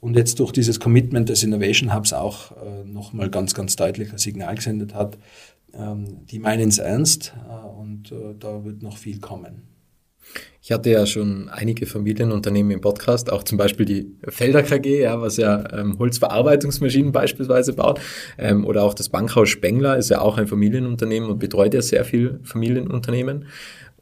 und 0.00 0.16
jetzt 0.16 0.40
durch 0.40 0.52
dieses 0.52 0.80
Commitment 0.80 1.28
des 1.28 1.42
Innovation 1.42 1.94
Hubs 1.94 2.12
auch 2.12 2.52
äh, 2.52 2.84
nochmal 2.84 3.30
ganz, 3.30 3.54
ganz 3.54 3.76
deutlich 3.76 4.12
ein 4.12 4.18
Signal 4.18 4.54
gesendet 4.54 4.94
hat, 4.94 5.16
ähm, 5.16 5.24
die 5.72 6.38
meinen 6.38 6.68
es 6.68 6.78
ernst 6.78 7.34
äh, 7.48 7.66
und 7.66 8.12
äh, 8.12 8.34
da 8.38 8.64
wird 8.64 8.82
noch 8.82 8.96
viel 8.96 9.20
kommen. 9.20 9.62
Ich 10.62 10.72
hatte 10.72 10.90
ja 10.90 11.06
schon 11.06 11.48
einige 11.48 11.86
Familienunternehmen 11.86 12.70
im 12.70 12.80
Podcast, 12.80 13.32
auch 13.32 13.42
zum 13.42 13.56
Beispiel 13.56 13.86
die 13.86 14.14
Felder 14.28 14.62
KG, 14.62 15.02
ja, 15.02 15.20
was 15.20 15.38
ja 15.38 15.64
ähm, 15.72 15.98
Holzverarbeitungsmaschinen 15.98 17.12
beispielsweise 17.12 17.72
baut, 17.72 18.00
ähm, 18.36 18.66
oder 18.66 18.82
auch 18.84 18.94
das 18.94 19.08
Bankhaus 19.08 19.48
Spengler 19.48 19.96
ist 19.96 20.10
ja 20.10 20.20
auch 20.20 20.36
ein 20.36 20.46
Familienunternehmen 20.46 21.30
und 21.30 21.38
betreut 21.38 21.74
ja 21.74 21.82
sehr 21.82 22.04
viel 22.04 22.40
Familienunternehmen. 22.42 23.46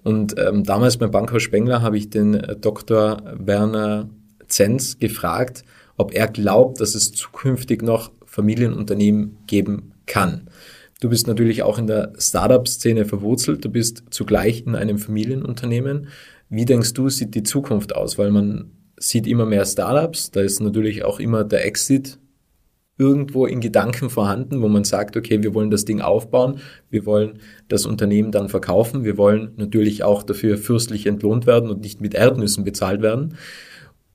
Und 0.02 0.36
ähm, 0.38 0.64
damals 0.64 0.96
beim 0.96 1.10
Bankhaus 1.10 1.42
Spengler 1.42 1.80
habe 1.80 1.96
ich 1.96 2.10
den 2.10 2.34
äh, 2.34 2.56
Dr. 2.56 3.22
Werner 3.38 4.10
Zenz 4.48 4.98
gefragt, 4.98 5.64
ob 5.96 6.12
er 6.12 6.28
glaubt, 6.28 6.80
dass 6.80 6.94
es 6.94 7.12
zukünftig 7.12 7.82
noch 7.82 8.10
Familienunternehmen 8.24 9.36
geben 9.46 9.92
kann. 10.06 10.48
Du 11.00 11.08
bist 11.08 11.28
natürlich 11.28 11.62
auch 11.62 11.78
in 11.78 11.86
der 11.86 12.12
Startup-Szene 12.18 13.04
verwurzelt, 13.04 13.64
du 13.64 13.68
bist 13.68 14.02
zugleich 14.10 14.66
in 14.66 14.74
einem 14.74 14.98
Familienunternehmen. 14.98 16.08
Wie 16.48 16.64
denkst 16.64 16.92
du, 16.94 17.08
sieht 17.08 17.34
die 17.34 17.44
Zukunft 17.44 17.94
aus? 17.94 18.18
Weil 18.18 18.32
man 18.32 18.72
sieht 18.96 19.26
immer 19.28 19.46
mehr 19.46 19.64
Startups, 19.64 20.32
da 20.32 20.40
ist 20.40 20.60
natürlich 20.60 21.04
auch 21.04 21.20
immer 21.20 21.44
der 21.44 21.64
Exit 21.64 22.18
irgendwo 22.98 23.46
in 23.46 23.60
Gedanken 23.60 24.10
vorhanden, 24.10 24.60
wo 24.60 24.66
man 24.66 24.82
sagt, 24.82 25.16
okay, 25.16 25.40
wir 25.42 25.54
wollen 25.54 25.70
das 25.70 25.84
Ding 25.84 26.00
aufbauen, 26.00 26.58
wir 26.90 27.06
wollen 27.06 27.38
das 27.68 27.86
Unternehmen 27.86 28.32
dann 28.32 28.48
verkaufen, 28.48 29.04
wir 29.04 29.16
wollen 29.16 29.52
natürlich 29.56 30.02
auch 30.02 30.24
dafür 30.24 30.58
fürstlich 30.58 31.06
entlohnt 31.06 31.46
werden 31.46 31.70
und 31.70 31.80
nicht 31.80 32.00
mit 32.00 32.14
Erdnüssen 32.14 32.64
bezahlt 32.64 33.00
werden. 33.00 33.36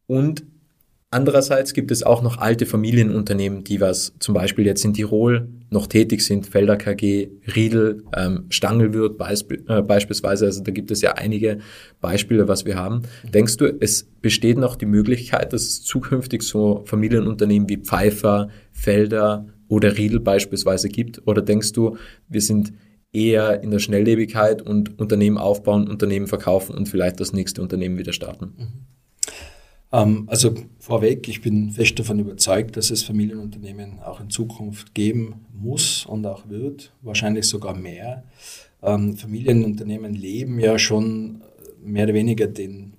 Und 0.05 0.43
Andererseits 1.13 1.73
gibt 1.73 1.91
es 1.91 2.01
auch 2.01 2.23
noch 2.23 2.39
alte 2.39 2.65
Familienunternehmen, 2.65 3.63
die 3.63 3.79
was 3.79 4.13
zum 4.17 4.33
Beispiel 4.33 4.65
jetzt 4.65 4.83
in 4.83 4.95
Tirol 4.95 5.47
noch 5.69 5.85
tätig 5.85 6.21
sind, 6.21 6.47
Felder 6.47 6.75
KG, 6.75 7.29
Riedel, 7.55 8.03
ähm, 8.17 8.45
Stangelwirt 8.49 9.19
beisp 9.19 9.53
äh, 9.67 9.83
beispielsweise. 9.83 10.45
Also 10.45 10.63
da 10.63 10.71
gibt 10.71 10.89
es 10.89 11.01
ja 11.01 11.13
einige 11.13 11.59
Beispiele, 12.01 12.47
was 12.47 12.65
wir 12.65 12.77
haben. 12.77 13.03
Denkst 13.31 13.57
du, 13.57 13.65
es 13.79 14.07
besteht 14.21 14.57
noch 14.57 14.75
die 14.75 14.87
Möglichkeit, 14.87 15.53
dass 15.53 15.61
es 15.61 15.83
zukünftig 15.83 16.41
so 16.41 16.81
Familienunternehmen 16.85 17.69
wie 17.69 17.77
Pfeiffer, 17.77 18.49
Felder 18.71 19.45
oder 19.67 19.95
Riedel 19.95 20.19
beispielsweise 20.19 20.89
gibt? 20.89 21.27
Oder 21.27 21.43
denkst 21.43 21.73
du, 21.73 21.95
wir 22.27 22.41
sind 22.41 22.73
eher 23.11 23.61
in 23.61 23.69
der 23.69 23.77
Schnelllebigkeit 23.77 24.63
und 24.63 24.99
Unternehmen 24.99 25.37
aufbauen, 25.37 25.87
Unternehmen 25.87 26.25
verkaufen 26.25 26.75
und 26.75 26.89
vielleicht 26.89 27.19
das 27.19 27.33
nächste 27.33 27.61
Unternehmen 27.61 27.99
wieder 27.99 28.13
starten? 28.13 28.53
Mhm. 28.57 28.92
Ähm, 29.93 30.23
also 30.27 30.55
vorweg, 30.79 31.29
ich 31.29 31.41
bin 31.41 31.71
fest 31.71 31.97
davon 31.99 32.19
überzeugt, 32.19 32.75
dass 32.75 32.89
es 32.89 33.03
Familienunternehmen 33.03 33.99
auch 33.99 34.19
in 34.19 34.29
Zukunft 34.29 34.93
geben 34.93 35.45
muss 35.53 36.05
und 36.05 36.25
auch 36.25 36.49
wird, 36.49 36.91
wahrscheinlich 37.01 37.45
sogar 37.45 37.75
mehr. 37.75 38.23
Ähm, 38.81 39.15
Familienunternehmen 39.15 40.13
leben 40.13 40.59
ja 40.59 40.77
schon 40.79 41.43
mehr 41.81 42.05
oder 42.05 42.15
weniger 42.15 42.47
den 42.47 42.93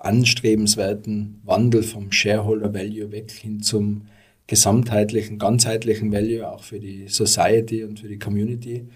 anstrebenswerten 0.00 1.40
Wandel 1.44 1.84
vom 1.84 2.10
Shareholder 2.10 2.74
Value 2.74 3.12
weg 3.12 3.30
hin 3.30 3.62
zum 3.62 4.08
gesamtheitlichen, 4.48 5.38
ganzheitlichen 5.38 6.12
Value, 6.12 6.50
auch 6.50 6.64
für 6.64 6.80
die 6.80 7.06
Society 7.06 7.84
und 7.84 8.00
für 8.00 8.08
die 8.08 8.18
Community. 8.18 8.88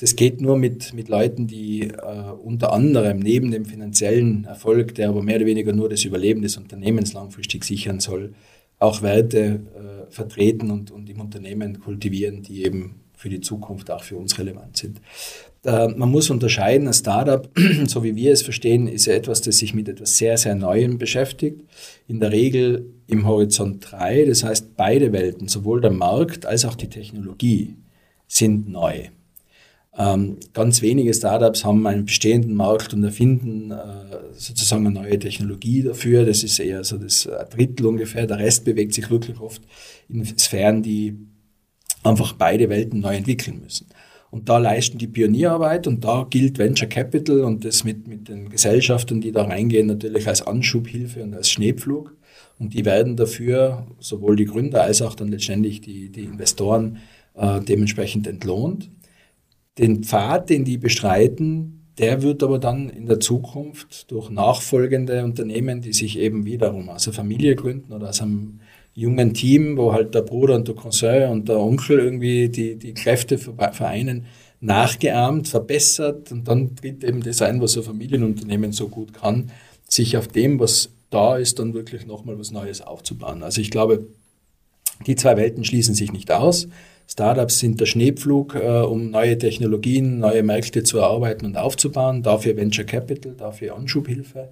Das 0.00 0.14
geht 0.14 0.40
nur 0.40 0.56
mit, 0.56 0.94
mit 0.94 1.08
Leuten, 1.08 1.48
die 1.48 1.88
äh, 1.88 2.32
unter 2.42 2.72
anderem 2.72 3.18
neben 3.18 3.50
dem 3.50 3.64
finanziellen 3.64 4.44
Erfolg, 4.44 4.94
der 4.94 5.08
aber 5.08 5.22
mehr 5.22 5.36
oder 5.36 5.46
weniger 5.46 5.72
nur 5.72 5.88
das 5.88 6.04
Überleben 6.04 6.42
des 6.42 6.56
Unternehmens 6.56 7.12
langfristig 7.12 7.64
sichern 7.64 7.98
soll, 7.98 8.34
auch 8.78 9.02
Werte 9.02 9.38
äh, 9.74 10.10
vertreten 10.10 10.70
und, 10.70 10.92
und 10.92 11.10
im 11.10 11.20
Unternehmen 11.20 11.80
kultivieren, 11.80 12.42
die 12.42 12.64
eben 12.64 13.00
für 13.16 13.28
die 13.28 13.40
Zukunft 13.40 13.90
auch 13.90 14.04
für 14.04 14.16
uns 14.16 14.38
relevant 14.38 14.76
sind. 14.76 15.00
Äh, 15.64 15.88
man 15.88 16.10
muss 16.10 16.30
unterscheiden, 16.30 16.86
ein 16.86 16.94
Startup, 16.94 17.50
so 17.86 18.04
wie 18.04 18.14
wir 18.14 18.32
es 18.32 18.42
verstehen, 18.42 18.86
ist 18.86 19.06
ja 19.06 19.14
etwas, 19.14 19.40
das 19.40 19.58
sich 19.58 19.74
mit 19.74 19.88
etwas 19.88 20.16
sehr, 20.16 20.38
sehr 20.38 20.54
Neuem 20.54 20.98
beschäftigt. 20.98 21.62
In 22.06 22.20
der 22.20 22.30
Regel 22.30 22.86
im 23.08 23.26
Horizont 23.26 23.84
3, 23.90 24.26
das 24.26 24.44
heißt 24.44 24.76
beide 24.76 25.12
Welten, 25.12 25.48
sowohl 25.48 25.80
der 25.80 25.90
Markt 25.90 26.46
als 26.46 26.64
auch 26.64 26.76
die 26.76 26.88
Technologie, 26.88 27.74
sind 28.28 28.68
neu. 28.68 29.08
Ähm, 29.98 30.36
ganz 30.52 30.80
wenige 30.80 31.12
Startups 31.12 31.64
haben 31.64 31.86
einen 31.86 32.04
bestehenden 32.04 32.54
Markt 32.54 32.94
und 32.94 33.02
erfinden 33.02 33.72
äh, 33.72 33.74
sozusagen 34.34 34.86
eine 34.86 34.94
neue 34.94 35.18
Technologie 35.18 35.82
dafür. 35.82 36.24
Das 36.24 36.44
ist 36.44 36.58
eher 36.60 36.84
so 36.84 36.98
das 36.98 37.28
Drittel 37.50 37.86
ungefähr. 37.86 38.26
Der 38.26 38.38
Rest 38.38 38.64
bewegt 38.64 38.94
sich 38.94 39.10
wirklich 39.10 39.40
oft 39.40 39.62
in 40.08 40.24
Sphären, 40.24 40.82
die 40.82 41.16
einfach 42.04 42.32
beide 42.32 42.68
Welten 42.68 43.00
neu 43.00 43.16
entwickeln 43.16 43.60
müssen. 43.60 43.88
Und 44.30 44.48
da 44.48 44.58
leisten 44.58 44.98
die 44.98 45.06
Pionierarbeit 45.06 45.86
und 45.86 46.04
da 46.04 46.26
gilt 46.28 46.58
Venture 46.58 46.88
Capital 46.88 47.40
und 47.40 47.64
das 47.64 47.84
mit, 47.84 48.06
mit 48.06 48.28
den 48.28 48.50
Gesellschaften, 48.50 49.20
die 49.20 49.32
da 49.32 49.44
reingehen, 49.44 49.86
natürlich 49.86 50.28
als 50.28 50.46
Anschubhilfe 50.46 51.22
und 51.22 51.34
als 51.34 51.50
Schneepflug. 51.50 52.14
Und 52.58 52.74
die 52.74 52.84
werden 52.84 53.16
dafür 53.16 53.86
sowohl 54.00 54.36
die 54.36 54.44
Gründer 54.44 54.82
als 54.82 55.00
auch 55.00 55.14
dann 55.14 55.28
letztendlich 55.28 55.80
die, 55.80 56.10
die 56.10 56.24
Investoren 56.24 56.98
äh, 57.34 57.60
dementsprechend 57.60 58.26
entlohnt. 58.26 58.90
Den 59.78 60.02
Pfad, 60.02 60.50
den 60.50 60.64
die 60.64 60.78
bestreiten, 60.78 61.78
der 61.98 62.22
wird 62.22 62.42
aber 62.42 62.58
dann 62.58 62.90
in 62.90 63.06
der 63.06 63.20
Zukunft 63.20 64.10
durch 64.10 64.30
nachfolgende 64.30 65.24
Unternehmen, 65.24 65.80
die 65.80 65.92
sich 65.92 66.18
eben 66.18 66.44
wiederum 66.46 66.88
aus 66.88 67.06
einer 67.06 67.14
Familie 67.14 67.56
gründen 67.56 67.92
oder 67.92 68.10
aus 68.10 68.20
einem 68.20 68.60
jungen 68.94 69.34
Team, 69.34 69.76
wo 69.76 69.92
halt 69.92 70.14
der 70.14 70.22
Bruder 70.22 70.56
und 70.56 70.66
der 70.66 70.74
Cousin 70.74 71.30
und 71.30 71.48
der 71.48 71.58
Onkel 71.58 71.98
irgendwie 71.98 72.48
die, 72.48 72.76
die 72.76 72.94
Kräfte 72.94 73.38
vereinen, 73.38 74.26
nachgeahmt, 74.60 75.48
verbessert 75.48 76.32
und 76.32 76.48
dann 76.48 76.74
tritt 76.74 77.04
eben 77.04 77.22
das 77.22 77.42
ein, 77.42 77.60
was 77.60 77.76
ein 77.76 77.84
Familienunternehmen 77.84 78.72
so 78.72 78.88
gut 78.88 79.14
kann, 79.14 79.52
sich 79.88 80.16
auf 80.16 80.28
dem, 80.28 80.58
was 80.58 80.90
da 81.10 81.36
ist, 81.36 81.58
dann 81.58 81.74
wirklich 81.74 82.06
nochmal 82.06 82.38
was 82.38 82.50
Neues 82.50 82.80
aufzubauen. 82.80 83.42
Also 83.42 83.60
ich 83.60 83.70
glaube, 83.70 84.06
die 85.06 85.16
zwei 85.16 85.36
Welten 85.36 85.64
schließen 85.64 85.94
sich 85.94 86.12
nicht 86.12 86.30
aus. 86.32 86.68
Startups 87.10 87.58
sind 87.58 87.80
der 87.80 87.86
Schneepflug, 87.86 88.54
äh, 88.54 88.82
um 88.82 89.10
neue 89.10 89.38
Technologien, 89.38 90.18
neue 90.18 90.42
Märkte 90.42 90.82
zu 90.82 90.98
erarbeiten 90.98 91.46
und 91.46 91.56
aufzubauen. 91.56 92.22
Dafür 92.22 92.56
Venture 92.56 92.84
Capital, 92.84 93.32
dafür 93.34 93.76
Anschubhilfe. 93.76 94.50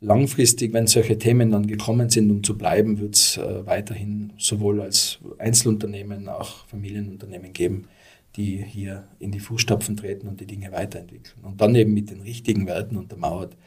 Langfristig, 0.00 0.72
wenn 0.72 0.86
solche 0.86 1.18
Themen 1.18 1.50
dann 1.50 1.66
gekommen 1.66 2.08
sind, 2.08 2.30
um 2.30 2.42
zu 2.42 2.56
bleiben, 2.56 3.00
wird 3.00 3.16
es 3.16 3.36
äh, 3.36 3.66
weiterhin 3.66 4.32
sowohl 4.38 4.80
als 4.80 5.18
Einzelunternehmen, 5.36 6.30
auch 6.30 6.66
Familienunternehmen 6.68 7.52
geben, 7.52 7.86
die 8.34 8.64
hier 8.64 9.04
in 9.18 9.30
die 9.30 9.40
Fußstapfen 9.40 9.98
treten 9.98 10.26
und 10.26 10.40
die 10.40 10.46
Dinge 10.46 10.72
weiterentwickeln. 10.72 11.44
Und 11.44 11.60
dann 11.60 11.74
eben 11.74 11.92
mit 11.92 12.10
den 12.10 12.22
richtigen 12.22 12.66
Werten 12.66 12.96
untermauert 12.96 13.58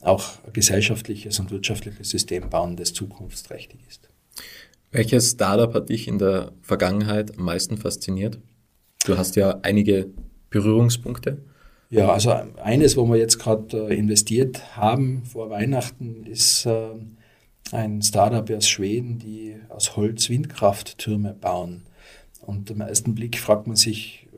auch 0.00 0.44
ein 0.46 0.52
gesellschaftliches 0.52 1.40
und 1.40 1.50
wirtschaftliches 1.50 2.08
System 2.08 2.48
bauen, 2.48 2.76
das 2.76 2.92
zukunftsträchtig 2.92 3.80
ist. 3.88 4.08
Welches 4.92 5.30
Startup 5.30 5.72
hat 5.72 5.88
dich 5.88 6.08
in 6.08 6.18
der 6.18 6.52
Vergangenheit 6.62 7.38
am 7.38 7.44
meisten 7.44 7.76
fasziniert? 7.76 8.38
Du 9.06 9.16
hast 9.16 9.36
ja 9.36 9.60
einige 9.62 10.08
Berührungspunkte. 10.50 11.38
Ja, 11.90 12.12
also 12.12 12.30
eines, 12.62 12.96
wo 12.96 13.06
wir 13.06 13.16
jetzt 13.16 13.38
gerade 13.38 13.88
äh, 13.88 13.96
investiert 13.96 14.76
haben 14.76 15.24
vor 15.24 15.50
Weihnachten, 15.50 16.24
ist 16.24 16.66
äh, 16.66 16.90
ein 17.72 18.02
Startup 18.02 18.48
aus 18.50 18.68
Schweden, 18.68 19.18
die 19.18 19.56
aus 19.68 19.96
Holz 19.96 20.28
Windkrafttürme 20.28 21.34
bauen. 21.34 21.82
Und 22.40 22.70
im 22.70 22.80
ersten 22.80 23.14
Blick 23.14 23.38
fragt 23.38 23.66
man 23.66 23.76
sich, 23.76 24.28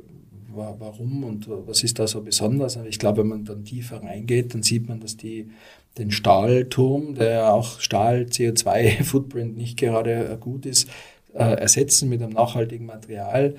warum 0.54 1.24
und 1.24 1.48
was 1.48 1.82
ist 1.82 1.98
da 1.98 2.06
so 2.06 2.20
besonders. 2.20 2.76
Aber 2.76 2.88
ich 2.88 2.98
glaube, 2.98 3.22
wenn 3.22 3.28
man 3.28 3.44
dann 3.44 3.64
tiefer 3.64 4.02
reingeht, 4.02 4.54
dann 4.54 4.62
sieht 4.62 4.88
man, 4.88 5.00
dass 5.00 5.16
die 5.16 5.50
den 5.98 6.10
Stahlturm, 6.10 7.14
der 7.14 7.52
auch 7.52 7.80
Stahl-CO2-Footprint 7.80 9.56
nicht 9.56 9.78
gerade 9.78 10.36
gut 10.40 10.66
ist, 10.66 10.88
äh, 11.34 11.54
ersetzen 11.54 12.08
mit 12.08 12.22
einem 12.22 12.32
nachhaltigen 12.32 12.86
Material, 12.86 13.54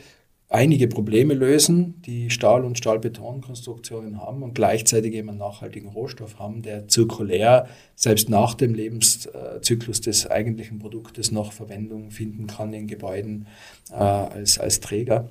einige 0.53 0.87
Probleme 0.87 1.33
lösen, 1.33 2.01
die 2.05 2.29
Stahl- 2.29 2.63
und 2.63 2.77
Stahlbetonkonstruktionen 2.77 4.21
haben 4.21 4.43
und 4.43 4.53
gleichzeitig 4.53 5.13
eben 5.15 5.29
einen 5.29 5.39
nachhaltigen 5.39 5.89
Rohstoff 5.89 6.37
haben, 6.37 6.61
der 6.61 6.87
zirkulär 6.87 7.67
selbst 7.95 8.29
nach 8.29 8.53
dem 8.53 8.75
Lebenszyklus 8.75 10.01
des 10.01 10.29
eigentlichen 10.29 10.77
Produktes 10.77 11.31
noch 11.31 11.53
Verwendung 11.53 12.11
finden 12.11 12.45
kann 12.45 12.71
in 12.71 12.85
Gebäuden 12.87 13.47
äh, 13.91 13.95
als, 13.95 14.59
als 14.59 14.79
Träger. 14.79 15.29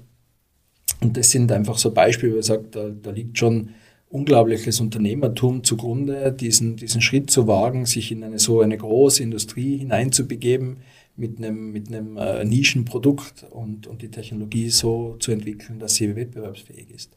Und 1.00 1.16
das 1.16 1.30
sind 1.30 1.52
einfach 1.52 1.78
so 1.78 1.92
Beispiele, 1.92 2.34
wo 2.34 2.38
ich 2.38 2.46
sage, 2.46 2.64
da, 2.70 2.88
da 2.88 3.10
liegt 3.10 3.38
schon 3.38 3.70
unglaubliches 4.12 4.80
Unternehmertum 4.80 5.64
zugrunde, 5.64 6.32
diesen, 6.32 6.76
diesen 6.76 7.00
Schritt 7.00 7.30
zu 7.30 7.46
wagen, 7.46 7.86
sich 7.86 8.12
in 8.12 8.22
eine 8.22 8.38
so 8.38 8.60
eine 8.60 8.76
große 8.76 9.22
Industrie 9.22 9.78
hineinzubegeben 9.78 10.78
mit 11.16 11.38
einem, 11.38 11.72
mit 11.72 11.88
einem 11.88 12.18
äh, 12.18 12.44
Nischenprodukt 12.44 13.46
und, 13.50 13.86
und 13.86 14.02
die 14.02 14.10
Technologie 14.10 14.68
so 14.68 15.16
zu 15.18 15.32
entwickeln, 15.32 15.78
dass 15.78 15.94
sie 15.94 16.14
wettbewerbsfähig 16.14 16.90
ist. 16.90 17.16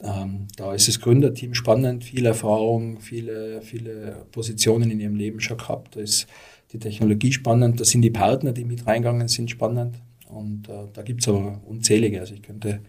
Ähm, 0.00 0.46
da 0.56 0.74
ist 0.74 0.86
das 0.86 1.00
Gründerteam 1.00 1.54
spannend, 1.54 2.04
viel 2.04 2.24
Erfahrung, 2.24 3.00
viele, 3.00 3.60
viele 3.62 4.24
Positionen 4.30 4.92
in 4.92 5.00
ihrem 5.00 5.16
Leben 5.16 5.40
schon 5.40 5.58
gehabt. 5.58 5.96
Da 5.96 6.00
ist 6.00 6.28
die 6.72 6.78
Technologie 6.78 7.32
spannend, 7.32 7.80
da 7.80 7.84
sind 7.84 8.02
die 8.02 8.10
Partner, 8.10 8.52
die 8.52 8.64
mit 8.64 8.86
reingegangen 8.86 9.26
sind, 9.26 9.50
spannend. 9.50 9.96
Und 10.28 10.68
äh, 10.68 10.84
da 10.92 11.02
gibt 11.02 11.22
es 11.22 11.28
aber 11.28 11.60
unzählige. 11.66 12.20
Also 12.20 12.34
ich 12.34 12.42
könnte, 12.42 12.80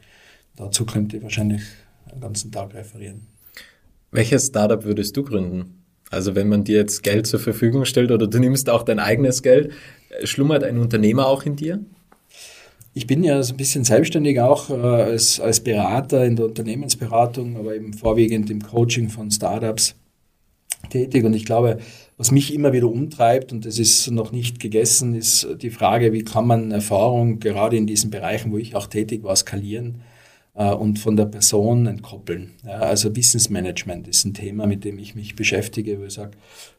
dazu 0.55 0.85
könnte 0.85 1.17
ich 1.17 1.23
wahrscheinlich 1.23 1.63
einen 2.11 2.21
ganzen 2.21 2.51
Tag 2.51 2.75
referieren. 2.75 3.38
Welches 4.11 4.47
Startup 4.47 4.83
würdest 4.83 5.15
du 5.17 5.23
gründen? 5.23 5.83
Also 6.09 6.33
wenn 6.33 6.49
man 6.49 6.63
dir 6.63 6.77
jetzt 6.77 7.03
Geld 7.03 7.27
zur 7.27 7.39
Verfügung 7.39 7.85
stellt 7.85 8.11
oder 8.11 8.27
du 8.27 8.39
nimmst 8.39 8.69
auch 8.69 8.83
dein 8.83 8.99
eigenes 8.99 9.43
Geld, 9.43 9.71
schlummert 10.23 10.63
ein 10.63 10.79
Unternehmer 10.79 11.27
auch 11.27 11.43
in 11.43 11.55
dir? 11.55 11.79
Ich 12.95 13.05
bin 13.05 13.23
ja 13.23 13.43
so 13.43 13.53
ein 13.53 13.57
bisschen 13.57 13.83
selbstständig 13.83 14.41
auch 14.41 14.71
äh, 14.71 14.73
als, 14.73 15.39
als 15.39 15.59
Berater 15.59 16.25
in 16.25 16.35
der 16.35 16.45
Unternehmensberatung, 16.45 17.57
aber 17.57 17.75
eben 17.75 17.93
vorwiegend 17.93 18.49
im 18.49 18.63
Coaching 18.63 19.09
von 19.09 19.29
Startups 19.29 19.95
tätig. 20.89 21.23
Und 21.23 21.35
ich 21.35 21.45
glaube, 21.45 21.77
was 22.17 22.31
mich 22.31 22.51
immer 22.53 22.73
wieder 22.73 22.87
umtreibt, 22.87 23.53
und 23.53 23.65
das 23.65 23.77
ist 23.77 24.09
noch 24.09 24.31
nicht 24.31 24.59
gegessen, 24.59 25.13
ist 25.13 25.47
die 25.61 25.69
Frage, 25.69 26.13
wie 26.13 26.23
kann 26.23 26.47
man 26.47 26.71
Erfahrung 26.71 27.39
gerade 27.39 27.77
in 27.77 27.85
diesen 27.85 28.09
Bereichen, 28.09 28.51
wo 28.51 28.57
ich 28.57 28.75
auch 28.75 28.87
tätig 28.87 29.23
war, 29.23 29.35
skalieren 29.35 29.95
äh, 29.95 30.08
und 30.65 30.99
von 30.99 31.15
der 31.15 31.25
Person 31.25 31.85
entkoppeln. 31.85 32.51
Ja, 32.65 32.79
also 32.79 33.15
Wissensmanagement 33.15 34.07
ist 34.09 34.25
ein 34.25 34.33
Thema, 34.33 34.67
mit 34.67 34.83
dem 34.83 34.99
ich 34.99 35.15
mich 35.15 35.35
beschäftige, 35.35 35.99
wo 35.99 36.03
ich 36.03 36.13
sage, 36.13 36.31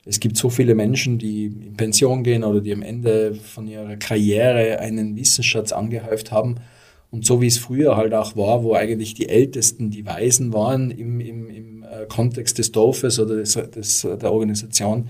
es 0.04 0.20
gibt 0.20 0.36
so 0.36 0.50
viele 0.50 0.74
Menschen, 0.74 1.16
die 1.18 1.46
in 1.46 1.76
Pension 1.78 2.22
gehen 2.22 2.44
oder 2.44 2.60
die 2.60 2.74
am 2.74 2.82
Ende 2.82 3.34
von 3.34 3.66
ihrer 3.66 3.96
Karriere 3.96 4.80
einen 4.80 5.16
Wissensschatz 5.16 5.72
angehäuft 5.72 6.30
haben. 6.30 6.56
Und 7.10 7.24
so 7.24 7.40
wie 7.40 7.46
es 7.46 7.56
früher 7.56 7.96
halt 7.96 8.12
auch 8.12 8.36
war, 8.36 8.62
wo 8.62 8.74
eigentlich 8.74 9.14
die 9.14 9.28
Ältesten 9.28 9.90
die 9.90 10.04
Weisen 10.04 10.52
waren 10.52 10.90
im, 10.90 11.20
im, 11.20 11.48
im 11.48 11.82
äh, 11.82 12.06
Kontext 12.06 12.58
des 12.58 12.72
Dorfes 12.72 13.18
oder 13.18 13.36
des, 13.36 13.54
des, 13.54 14.02
der 14.02 14.30
Organisation, 14.30 15.08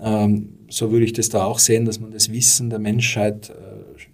ähm, 0.00 0.58
so 0.68 0.90
würde 0.90 1.04
ich 1.04 1.12
das 1.12 1.28
da 1.28 1.44
auch 1.44 1.58
sehen, 1.58 1.84
dass 1.84 2.00
man 2.00 2.10
das 2.10 2.32
Wissen 2.32 2.70
der 2.70 2.78
Menschheit 2.78 3.50
äh, 3.50 3.52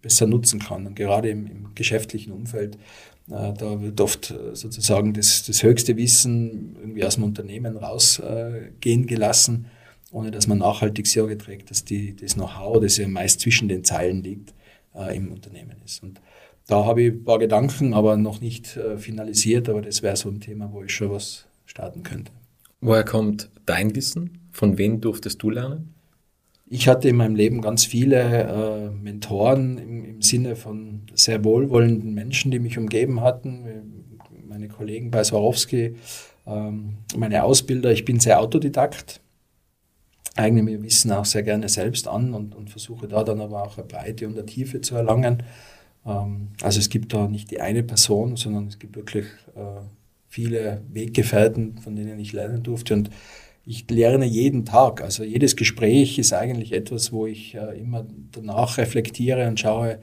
besser 0.03 0.27
nutzen 0.27 0.61
kann. 0.61 0.87
Und 0.87 0.97
gerade 0.97 1.31
im, 1.31 1.47
im 1.47 1.75
geschäftlichen 1.75 2.33
Umfeld 2.33 2.75
äh, 2.75 2.79
da 3.27 3.81
wird 3.81 4.01
oft 4.01 4.31
äh, 4.31 4.55
sozusagen 4.55 5.15
das, 5.15 5.45
das 5.45 5.63
höchste 5.63 5.97
Wissen 5.97 6.77
irgendwie 6.81 7.05
aus 7.05 7.15
dem 7.15 7.25
Unternehmen 7.25 7.77
rausgehen 7.77 9.07
gelassen, 9.07 9.67
ohne 10.11 10.31
dass 10.31 10.47
man 10.47 10.59
nachhaltig 10.59 11.07
Sorge 11.07 11.39
trägt, 11.39 11.71
dass 11.71 11.85
die, 11.85 12.15
das 12.17 12.35
Know-how, 12.35 12.81
das 12.81 12.97
ja 12.97 13.09
meist 13.09 13.41
zwischen 13.41 13.69
den 13.69 13.85
Zeilen 13.85 14.23
liegt, 14.23 14.55
äh, 14.95 15.17
im 15.17 15.31
Unternehmen 15.33 15.77
ist. 15.85 16.03
Und 16.03 16.21
da 16.67 16.85
habe 16.85 17.03
ich 17.03 17.13
ein 17.13 17.25
paar 17.25 17.39
Gedanken, 17.39 17.93
aber 17.93 18.17
noch 18.17 18.41
nicht 18.41 18.79
finalisiert, 18.97 19.69
aber 19.69 19.83
das 19.83 20.01
wäre 20.03 20.17
so 20.17 20.29
ein 20.29 20.41
Thema, 20.41 20.73
wo 20.73 20.85
ich 20.85 20.95
schon 20.95 21.11
was 21.11 21.47
starten 21.67 22.05
könnte. 22.05 22.31
Woher 22.81 23.05
kommt 23.05 23.51
dein 23.67 23.95
Wissen? 23.97 24.49
Von 24.53 24.79
wem 24.79 25.01
durftest 25.01 25.43
du 25.43 25.51
lernen? 25.51 25.93
Ich 26.75 26.89
hatte 26.89 27.07
in 27.11 27.17
meinem 27.17 27.37
Leben 27.37 27.61
ganz 27.61 27.85
viele 27.85 28.23
äh, 28.23 28.91
Mentoren 28.91 29.77
im, 29.77 30.05
im, 30.07 30.23
Sinne 30.23 30.57
von 30.57 31.03
sehr 31.13 31.45
wohlwollenden 31.45 32.15
Menschen, 32.15 32.51
die 32.51 32.61
mich 32.61 32.79
umgeben 32.79 33.21
hatten. 33.21 34.09
Meine 34.49 34.69
Kollegen 34.69 35.11
bei 35.11 35.23
Swarovski, 35.23 35.97
ähm, 36.47 36.95
meine 37.15 37.45
Ausbilder. 37.45 37.93
Ich 37.93 38.07
bin 38.07 38.21
sehr 38.21 38.41
Autodidakt, 38.41 39.21
eigne 40.35 40.63
mir 40.63 40.83
Wissen 40.83 41.13
auch 41.13 41.27
sehr 41.27 41.43
gerne 41.43 41.69
selbst 41.69 42.09
an 42.09 42.33
und, 42.33 42.55
und 42.55 42.71
versuche 42.71 43.07
da 43.07 43.23
dann 43.23 43.43
aber 43.43 43.65
auch 43.65 43.77
eine 43.77 43.87
Breite 43.87 44.27
und 44.27 44.39
eine 44.39 44.47
Tiefe 44.47 44.81
zu 44.81 44.95
erlangen. 44.95 45.43
Ähm, 46.07 46.53
also 46.63 46.79
es 46.79 46.89
gibt 46.89 47.13
da 47.13 47.29
nicht 47.29 47.51
die 47.51 47.61
eine 47.61 47.83
Person, 47.83 48.37
sondern 48.37 48.69
es 48.69 48.79
gibt 48.79 48.97
wirklich 48.97 49.27
äh, 49.57 49.83
viele 50.27 50.81
Weggefährten, 50.91 51.77
von 51.77 51.97
denen 51.97 52.19
ich 52.19 52.33
lernen 52.33 52.63
durfte. 52.63 52.95
Und 52.95 53.11
ich 53.65 53.89
lerne 53.91 54.27
jeden 54.27 54.65
Tag. 54.65 55.03
Also 55.03 55.25
jedes 55.25 55.57
Gespräch 55.57 56.19
ist 56.19 56.33
eigentlich 56.33 56.73
etwas, 56.73 57.13
wo 57.13 57.27
ich 57.27 57.55
äh, 57.55 57.79
immer 57.79 58.07
danach 58.33 58.79
reflektiere 58.79 59.47
und 59.47 59.61
schaue, 59.61 59.99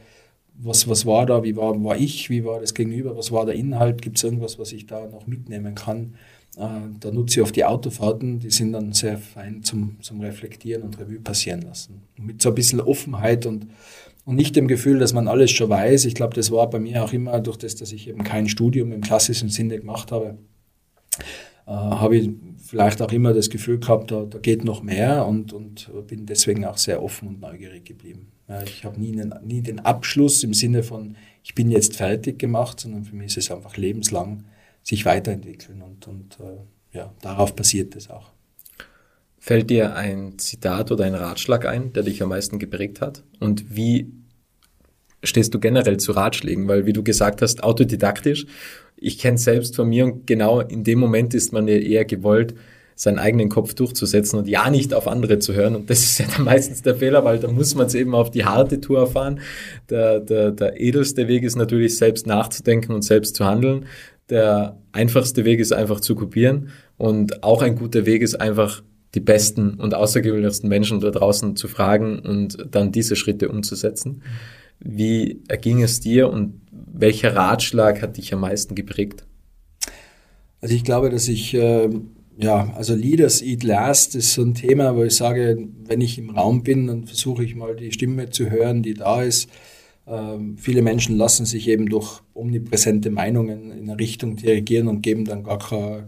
was, 0.61 0.87
was 0.87 1.05
war 1.05 1.25
da, 1.25 1.43
wie 1.43 1.55
war, 1.55 1.81
war 1.83 1.97
ich, 1.97 2.29
wie 2.29 2.43
war 2.43 2.59
das 2.59 2.73
Gegenüber, 2.73 3.15
was 3.17 3.31
war 3.31 3.45
der 3.45 3.55
Inhalt, 3.55 4.01
gibt 4.01 4.17
es 4.17 4.23
irgendwas, 4.23 4.59
was 4.59 4.71
ich 4.73 4.85
da 4.87 5.07
noch 5.07 5.27
mitnehmen 5.27 5.75
kann. 5.75 6.15
Äh, 6.57 6.67
da 6.99 7.11
nutze 7.11 7.39
ich 7.39 7.43
oft 7.43 7.55
die 7.55 7.65
Autofahrten, 7.65 8.39
die 8.39 8.49
sind 8.49 8.73
dann 8.73 8.93
sehr 8.93 9.17
fein 9.17 9.63
zum, 9.63 9.97
zum 10.01 10.21
Reflektieren 10.21 10.83
und 10.83 10.99
Revue 10.99 11.19
passieren 11.19 11.61
lassen. 11.61 12.01
Mit 12.17 12.41
so 12.41 12.49
ein 12.49 12.55
bisschen 12.55 12.81
Offenheit 12.81 13.45
und, 13.45 13.67
und 14.25 14.35
nicht 14.35 14.55
dem 14.55 14.67
Gefühl, 14.67 14.99
dass 14.99 15.13
man 15.13 15.27
alles 15.27 15.51
schon 15.51 15.69
weiß. 15.69 16.05
Ich 16.05 16.15
glaube, 16.15 16.35
das 16.35 16.51
war 16.51 16.69
bei 16.69 16.79
mir 16.79 17.03
auch 17.03 17.13
immer 17.13 17.39
durch 17.39 17.57
das, 17.57 17.75
dass 17.75 17.91
ich 17.91 18.07
eben 18.07 18.23
kein 18.23 18.49
Studium 18.49 18.91
im 18.91 19.01
klassischen 19.01 19.49
Sinne 19.49 19.79
gemacht 19.79 20.11
habe, 20.11 20.37
äh, 21.69 21.71
habe 21.71 22.17
ich 22.17 22.31
vielleicht 22.57 22.99
auch 23.01 23.11
immer 23.11 23.33
das 23.33 23.51
Gefühl 23.51 23.79
gehabt, 23.79 24.09
da, 24.09 24.25
da 24.25 24.39
geht 24.39 24.63
noch 24.63 24.81
mehr 24.81 25.27
und, 25.27 25.53
und 25.53 25.89
bin 26.07 26.25
deswegen 26.25 26.65
auch 26.65 26.77
sehr 26.77 27.03
offen 27.03 27.27
und 27.27 27.39
neugierig 27.39 27.85
geblieben. 27.85 28.31
Ja, 28.47 28.63
ich 28.63 28.83
habe 28.83 28.99
nie, 28.99 29.21
nie 29.43 29.61
den 29.61 29.79
Abschluss 29.79 30.43
im 30.43 30.55
Sinne 30.55 30.81
von, 30.81 31.15
ich 31.43 31.53
bin 31.53 31.69
jetzt 31.69 31.95
fertig 31.95 32.39
gemacht, 32.39 32.79
sondern 32.79 33.03
für 33.03 33.15
mich 33.15 33.37
ist 33.37 33.45
es 33.45 33.51
einfach 33.51 33.77
lebenslang 33.77 34.45
sich 34.81 35.05
weiterentwickeln 35.05 35.83
und, 35.83 36.07
und 36.07 36.39
äh, 36.39 36.97
ja, 36.97 37.13
darauf 37.21 37.55
basiert 37.55 37.95
es 37.95 38.09
auch. 38.09 38.31
Fällt 39.37 39.69
dir 39.69 39.95
ein 39.95 40.39
Zitat 40.39 40.91
oder 40.91 41.05
ein 41.05 41.13
Ratschlag 41.13 41.67
ein, 41.67 41.93
der 41.93 42.01
dich 42.01 42.23
am 42.23 42.29
meisten 42.29 42.57
geprägt 42.57 42.99
hat? 42.99 43.23
Und 43.39 43.75
wie 43.75 44.11
stehst 45.23 45.53
du 45.53 45.59
generell 45.59 45.97
zu 45.97 46.11
Ratschlägen? 46.11 46.67
Weil, 46.67 46.85
wie 46.85 46.93
du 46.93 47.03
gesagt 47.03 47.41
hast, 47.41 47.63
autodidaktisch 47.63 48.45
ich 49.01 49.17
kenne 49.17 49.37
selbst 49.37 49.75
von 49.75 49.89
mir 49.89 50.05
und 50.05 50.27
genau 50.27 50.59
in 50.61 50.83
dem 50.83 50.99
Moment 50.99 51.33
ist 51.33 51.53
man 51.53 51.67
ja 51.67 51.75
eher 51.75 52.05
gewollt, 52.05 52.53
seinen 52.95 53.17
eigenen 53.17 53.47
Kopf 53.47 53.73
durchzusetzen 53.75 54.37
und 54.37 54.47
ja 54.49 54.69
nicht 54.69 54.93
auf 54.93 55.07
andere 55.07 55.39
zu 55.39 55.53
hören. 55.53 55.75
Und 55.75 55.89
das 55.89 55.99
ist 55.99 56.19
ja 56.19 56.25
dann 56.35 56.43
meistens 56.43 56.81
der 56.81 56.95
Fehler, 56.95 57.23
weil 57.23 57.39
da 57.39 57.47
muss 57.49 57.73
man 57.75 57.87
es 57.87 57.95
eben 57.95 58.13
auf 58.13 58.29
die 58.29 58.43
harte 58.43 58.81
Tour 58.81 58.99
erfahren. 58.99 59.39
Der, 59.89 60.19
der, 60.19 60.51
der 60.51 60.81
edelste 60.81 61.29
Weg 61.29 61.43
ist 61.43 61.55
natürlich 61.55 61.97
selbst 61.97 62.27
nachzudenken 62.27 62.91
und 62.91 63.03
selbst 63.03 63.37
zu 63.37 63.45
handeln. 63.45 63.85
Der 64.29 64.77
einfachste 64.91 65.45
Weg 65.45 65.61
ist 65.61 65.71
einfach 65.71 66.01
zu 66.01 66.13
kopieren. 66.13 66.71
Und 66.97 67.41
auch 67.41 67.61
ein 67.61 67.77
guter 67.77 68.05
Weg 68.05 68.21
ist 68.21 68.35
einfach 68.35 68.83
die 69.15 69.21
besten 69.21 69.75
und 69.75 69.93
außergewöhnlichsten 69.93 70.67
Menschen 70.67 70.99
da 70.99 71.09
draußen 71.09 71.55
zu 71.55 71.69
fragen 71.69 72.19
und 72.19 72.57
dann 72.69 72.91
diese 72.91 73.15
Schritte 73.15 73.47
umzusetzen. 73.47 74.23
Wie 74.79 75.41
erging 75.47 75.81
es 75.81 75.99
dir 75.99 76.29
und 76.29 76.61
welcher 76.71 77.35
Ratschlag 77.35 78.01
hat 78.01 78.17
dich 78.17 78.33
am 78.33 78.41
meisten 78.41 78.75
geprägt? 78.75 79.25
Also 80.61 80.75
ich 80.75 80.83
glaube, 80.83 81.09
dass 81.09 81.27
ich, 81.27 81.53
äh, 81.53 81.89
ja, 82.37 82.73
also 82.75 82.95
Leaders 82.95 83.41
Eat 83.41 83.63
Last 83.63 84.15
ist 84.15 84.33
so 84.33 84.41
ein 84.41 84.53
Thema, 84.53 84.95
wo 84.95 85.03
ich 85.03 85.15
sage, 85.15 85.67
wenn 85.85 86.01
ich 86.01 86.17
im 86.17 86.29
Raum 86.29 86.63
bin, 86.63 86.87
dann 86.87 87.05
versuche 87.05 87.43
ich 87.43 87.55
mal 87.55 87.75
die 87.75 87.91
Stimme 87.91 88.29
zu 88.29 88.49
hören, 88.49 88.81
die 88.81 88.93
da 88.93 89.23
ist. 89.23 89.49
Ähm, 90.07 90.57
viele 90.57 90.81
Menschen 90.81 91.17
lassen 91.17 91.45
sich 91.45 91.67
eben 91.67 91.87
durch 91.87 92.21
omnipräsente 92.33 93.09
Meinungen 93.09 93.71
in 93.71 93.89
eine 93.89 93.99
Richtung 93.99 94.37
dirigieren 94.37 94.87
und 94.87 95.01
geben 95.01 95.25
dann 95.25 95.43
gar 95.43 95.59
kein 95.59 96.07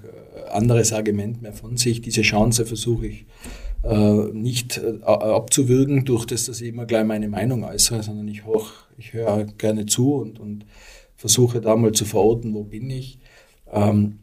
anderes 0.51 0.93
Argument 0.93 1.41
mehr 1.41 1.53
von 1.53 1.77
sich. 1.77 2.01
Diese 2.01 2.21
Chance 2.21 2.65
versuche 2.65 3.07
ich 3.07 3.25
nicht 3.83 4.77
äh, 4.77 5.03
abzuwürgen 5.03 6.05
durch 6.05 6.25
das, 6.25 6.45
dass 6.45 6.61
ich 6.61 6.69
immer 6.69 6.85
gleich 6.85 7.05
meine 7.05 7.27
Meinung 7.27 7.63
äußere, 7.63 8.03
sondern 8.03 8.27
ich, 8.27 8.45
hoch, 8.45 8.71
ich 8.97 9.13
höre 9.13 9.45
gerne 9.45 9.85
zu 9.85 10.15
und, 10.15 10.39
und 10.39 10.65
versuche 11.15 11.61
da 11.61 11.75
mal 11.75 11.91
zu 11.91 12.05
verorten, 12.05 12.53
wo 12.53 12.63
bin 12.63 12.89
ich. 12.89 13.19
Ähm, 13.71 14.19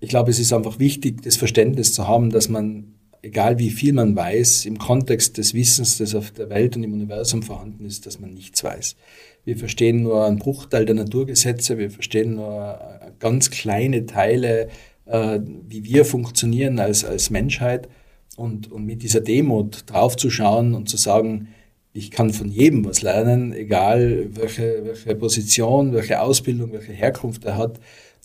ich 0.00 0.08
glaube, 0.10 0.30
es 0.30 0.38
ist 0.38 0.52
einfach 0.52 0.78
wichtig, 0.78 1.22
das 1.22 1.36
Verständnis 1.36 1.94
zu 1.94 2.06
haben, 2.06 2.30
dass 2.30 2.48
man, 2.48 2.94
egal 3.22 3.58
wie 3.58 3.70
viel 3.70 3.92
man 3.92 4.14
weiß, 4.14 4.66
im 4.66 4.78
Kontext 4.78 5.38
des 5.38 5.54
Wissens, 5.54 5.98
das 5.98 6.14
auf 6.14 6.30
der 6.32 6.50
Welt 6.50 6.76
und 6.76 6.82
im 6.82 6.92
Universum 6.92 7.42
vorhanden 7.42 7.86
ist, 7.86 8.06
dass 8.06 8.20
man 8.20 8.34
nichts 8.34 8.62
weiß. 8.62 8.96
Wir 9.44 9.56
verstehen 9.56 10.02
nur 10.02 10.24
einen 10.24 10.38
Bruchteil 10.38 10.84
der 10.84 10.94
Naturgesetze, 10.94 11.78
wir 11.78 11.90
verstehen 11.90 12.34
nur 12.36 12.78
äh, 12.80 13.10
ganz 13.18 13.50
kleine 13.50 14.06
Teile, 14.06 14.68
äh, 15.06 15.40
wie 15.68 15.84
wir 15.84 16.04
funktionieren 16.04 16.78
als, 16.78 17.04
als 17.04 17.30
Menschheit. 17.30 17.88
Und, 18.36 18.70
und 18.70 18.84
mit 18.84 19.02
dieser 19.02 19.20
Demut 19.20 19.84
draufzuschauen 19.86 20.74
und 20.74 20.88
zu 20.88 20.96
sagen, 20.96 21.48
ich 21.92 22.10
kann 22.10 22.32
von 22.32 22.50
jedem 22.50 22.84
was 22.84 23.02
lernen, 23.02 23.52
egal 23.52 24.28
welche, 24.32 24.84
welche 24.84 25.14
Position, 25.14 25.92
welche 25.92 26.20
Ausbildung, 26.20 26.72
welche 26.72 26.92
Herkunft 26.92 27.44
er 27.44 27.56
hat. 27.56 27.78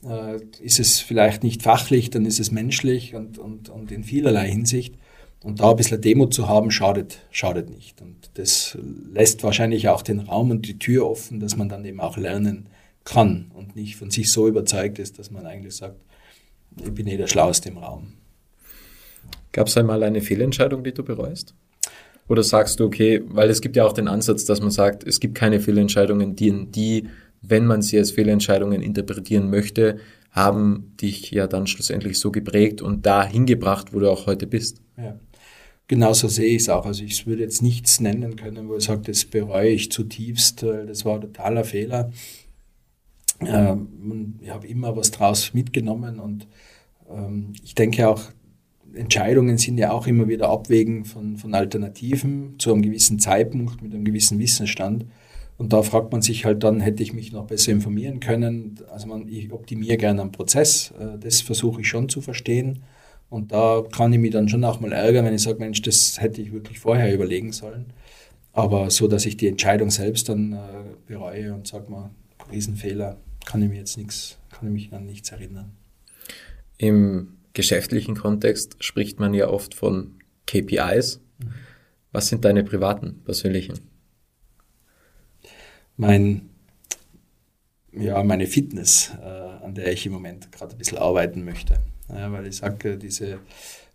Äh, 0.04 0.40
ist 0.62 0.80
es 0.80 1.00
vielleicht 1.00 1.44
nicht 1.44 1.62
fachlich, 1.62 2.10
dann 2.10 2.26
ist 2.26 2.40
es 2.40 2.52
menschlich 2.52 3.14
und, 3.14 3.38
und, 3.38 3.70
und 3.70 3.92
in 3.92 4.04
vielerlei 4.04 4.50
Hinsicht. 4.50 4.96
Und 5.44 5.62
da 5.62 5.70
ein 5.70 5.76
bisschen 5.76 6.02
Demut 6.02 6.34
zu 6.34 6.50
haben, 6.50 6.72
schadet, 6.72 7.20
schadet 7.32 7.70
nicht. 7.70 8.02
Und 8.02 8.32
das 8.34 8.78
lässt 9.14 9.44
wahrscheinlich 9.44 9.88
auch 9.88 10.02
den 10.02 10.20
Raum 10.20 10.52
und 10.52 10.68
die 10.68 10.80
Tür 10.80 11.10
offen, 11.10 11.40
dass 11.40 11.56
man 11.56 11.70
dann 11.70 11.86
eben 11.86 12.02
auch 12.02 12.18
lernen 12.18 12.68
kann 13.06 13.52
und 13.54 13.76
nicht 13.76 13.96
von 13.96 14.12
sich 14.12 14.32
so 14.32 14.48
überzeugt 14.48 15.00
ist, 15.00 15.20
dass 15.20 15.32
man 15.32 15.46
eigentlich 15.46 15.76
sagt, 15.76 16.00
ich 16.78 16.94
bin 16.94 17.08
eh 17.08 17.18
der 17.18 17.28
Schlauste 17.28 17.70
im 17.70 17.78
Raum. 17.78 18.14
Gab 19.52 19.68
es 19.68 19.78
einmal 19.78 20.04
eine 20.04 20.22
Fehlentscheidung, 20.22 20.84
die 20.84 20.94
du 20.94 21.04
bereust? 21.04 21.54
Oder 22.28 22.44
sagst 22.44 22.80
du, 22.80 22.86
okay, 22.86 23.24
weil 23.28 23.50
es 23.50 23.62
gibt 23.62 23.76
ja 23.76 23.86
auch 23.86 23.94
den 23.94 24.08
Ansatz, 24.08 24.46
dass 24.46 24.62
man 24.62 24.70
sagt, 24.70 25.04
es 25.04 25.20
gibt 25.20 25.36
keine 25.36 25.60
Fehlentscheidungen, 25.60 26.36
die, 26.36 26.68
die 26.68 27.08
wenn 27.42 27.66
man 27.66 27.82
sie 27.82 27.98
als 27.98 28.12
Fehlentscheidungen 28.12 28.82
interpretieren 28.82 29.50
möchte, 29.50 29.98
haben 30.32 30.94
dich 31.02 31.32
ja 31.32 31.48
dann 31.48 31.66
schlussendlich 31.66 32.20
so 32.20 32.32
geprägt 32.32 32.82
und 32.82 33.06
dahin 33.06 33.46
gebracht, 33.46 33.94
wo 33.94 34.00
du 34.00 34.12
auch 34.12 34.28
heute 34.28 34.46
bist. 34.46 34.82
Ja. 34.98 35.20
Genauso 35.88 36.28
sehe 36.28 36.56
ich 36.56 36.62
es 36.62 36.70
auch. 36.70 36.86
Also 36.86 37.04
ich 37.04 37.26
würde 37.26 37.42
jetzt 37.42 37.64
nichts 37.64 38.00
nennen 38.00 38.36
können, 38.36 38.70
wo 38.70 38.76
ich 38.76 38.84
sage, 38.84 39.02
das 39.08 39.26
bereue 39.26 39.70
ich 39.70 39.92
zutiefst, 39.92 40.62
das 40.62 41.04
war 41.04 41.16
ein 41.16 41.22
totaler 41.22 41.64
Fehler. 41.64 42.12
Ähm, 43.42 44.36
ich 44.40 44.52
habe 44.52 44.68
immer 44.68 44.96
was 44.96 45.10
draus 45.10 45.56
mitgenommen 45.56 46.20
und 46.20 46.48
ähm, 47.10 47.54
ich 47.64 47.74
denke 47.74 48.08
auch, 48.08 48.22
Entscheidungen 48.94 49.58
sind 49.58 49.78
ja 49.78 49.92
auch 49.92 50.08
immer 50.08 50.28
wieder 50.28 50.50
Abwägen 50.50 51.06
von, 51.06 51.38
von 51.38 51.54
Alternativen 51.54 52.56
zu 52.58 52.72
einem 52.74 52.82
gewissen 52.82 53.20
Zeitpunkt 53.20 53.82
mit 53.82 53.94
einem 53.94 54.06
gewissen 54.06 54.40
Wissensstand. 54.40 55.06
Und 55.58 55.74
da 55.74 55.84
fragt 55.84 56.12
man 56.12 56.22
sich 56.22 56.46
halt 56.46 56.64
dann, 56.64 56.80
hätte 56.80 57.04
ich 57.04 57.14
mich 57.14 57.34
noch 57.34 57.46
besser 57.46 57.72
informieren 57.72 58.20
können? 58.22 58.80
Also 58.92 59.08
man, 59.08 59.28
ich 59.28 59.52
optimiere 59.52 59.98
gerne 59.98 60.22
einen 60.22 60.32
Prozess, 60.32 60.94
äh, 61.00 61.18
das 61.20 61.42
versuche 61.42 61.82
ich 61.82 61.88
schon 61.88 62.08
zu 62.08 62.22
verstehen. 62.22 62.80
Und 63.30 63.52
da 63.52 63.84
kann 63.92 64.12
ich 64.14 64.20
mich 64.20 64.32
dann 64.32 64.50
schon 64.50 64.64
auch 64.64 64.80
mal 64.80 64.92
ärgern, 64.92 65.26
wenn 65.26 65.36
ich 65.36 65.44
sage, 65.44 65.60
Mensch, 65.60 65.82
das 65.82 66.20
hätte 66.20 66.42
ich 66.42 66.52
wirklich 66.52 66.80
vorher 66.80 67.14
überlegen 67.14 67.52
sollen. 67.52 67.88
Aber 68.54 68.90
so, 68.90 69.08
dass 69.08 69.26
ich 69.26 69.38
die 69.38 69.48
Entscheidung 69.48 69.92
selbst 69.92 70.30
dann 70.30 70.54
äh, 70.54 70.58
bereue 71.06 71.54
und 71.54 71.68
sage 71.68 71.92
mal, 71.92 72.10
Riesenfehler, 72.52 73.18
kann 73.46 73.62
ich 73.62 73.70
mir 73.70 73.78
jetzt 73.78 73.98
nichts, 73.98 74.38
kann 74.52 74.68
ich 74.68 74.74
mich 74.74 74.94
an 74.94 75.06
nichts 75.06 75.32
erinnern. 75.32 75.72
Im 76.78 77.39
geschäftlichen 77.60 78.16
Kontext 78.16 78.78
spricht 78.80 79.20
man 79.20 79.34
ja 79.34 79.50
oft 79.50 79.76
von 79.76 80.16
KPIs. 80.46 81.20
Was 82.14 82.30
sind 82.30 82.46
deine 82.46 82.64
privaten, 82.64 83.22
persönlichen? 83.26 83.80
Mein, 85.98 86.50
ja, 87.92 88.24
meine 88.24 88.48
Fitness, 88.48 89.12
äh, 89.22 89.26
an 89.66 89.76
der 89.76 89.92
ich 89.92 90.06
im 90.06 90.14
Moment 90.14 90.54
gerade 90.54 90.74
ein 90.74 90.78
bisschen 90.78 91.00
arbeiten 91.00 91.44
möchte. 91.44 91.80
Ja, 92.08 92.32
weil 92.32 92.48
ich 92.48 92.56
sage, 92.56 92.98
diese 92.98 93.40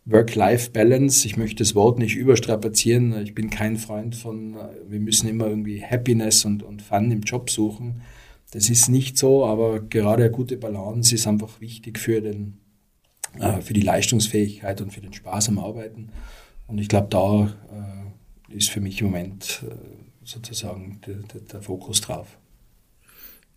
Work-Life-Balance, 0.05 1.27
ich 1.27 1.39
möchte 1.39 1.65
das 1.65 1.75
Wort 1.75 1.99
nicht 1.99 2.17
überstrapazieren. 2.17 3.19
Ich 3.23 3.35
bin 3.35 3.49
kein 3.49 3.79
Freund 3.79 4.15
von, 4.15 4.57
wir 4.87 5.01
müssen 5.01 5.27
immer 5.27 5.47
irgendwie 5.47 5.83
Happiness 5.83 6.45
und, 6.45 6.63
und 6.63 6.83
Fun 6.83 7.11
im 7.11 7.23
Job 7.23 7.49
suchen. 7.49 8.03
Das 8.51 8.69
ist 8.69 8.91
nicht 8.91 9.17
so, 9.17 9.47
aber 9.47 9.81
gerade 9.81 10.25
eine 10.25 10.33
gute 10.33 10.59
Balance 10.59 11.15
ist 11.15 11.27
einfach 11.27 11.63
wichtig 11.63 11.99
für 11.99 12.21
den, 12.21 12.59
äh, 13.39 13.61
für 13.61 13.73
die 13.73 13.81
Leistungsfähigkeit 13.81 14.81
und 14.81 14.93
für 14.93 15.01
den 15.01 15.13
Spaß 15.13 15.49
am 15.49 15.59
Arbeiten. 15.59 16.11
Und 16.67 16.79
ich 16.79 16.89
glaube, 16.89 17.09
da 17.11 17.55
äh, 18.51 18.57
ist 18.57 18.71
für 18.71 18.81
mich 18.81 19.01
im 19.01 19.09
Moment 19.09 19.63
äh, 19.69 19.75
sozusagen 20.25 21.01
der, 21.07 21.17
der, 21.17 21.41
der 21.41 21.63
Fokus 21.63 22.01
drauf. 22.01 22.39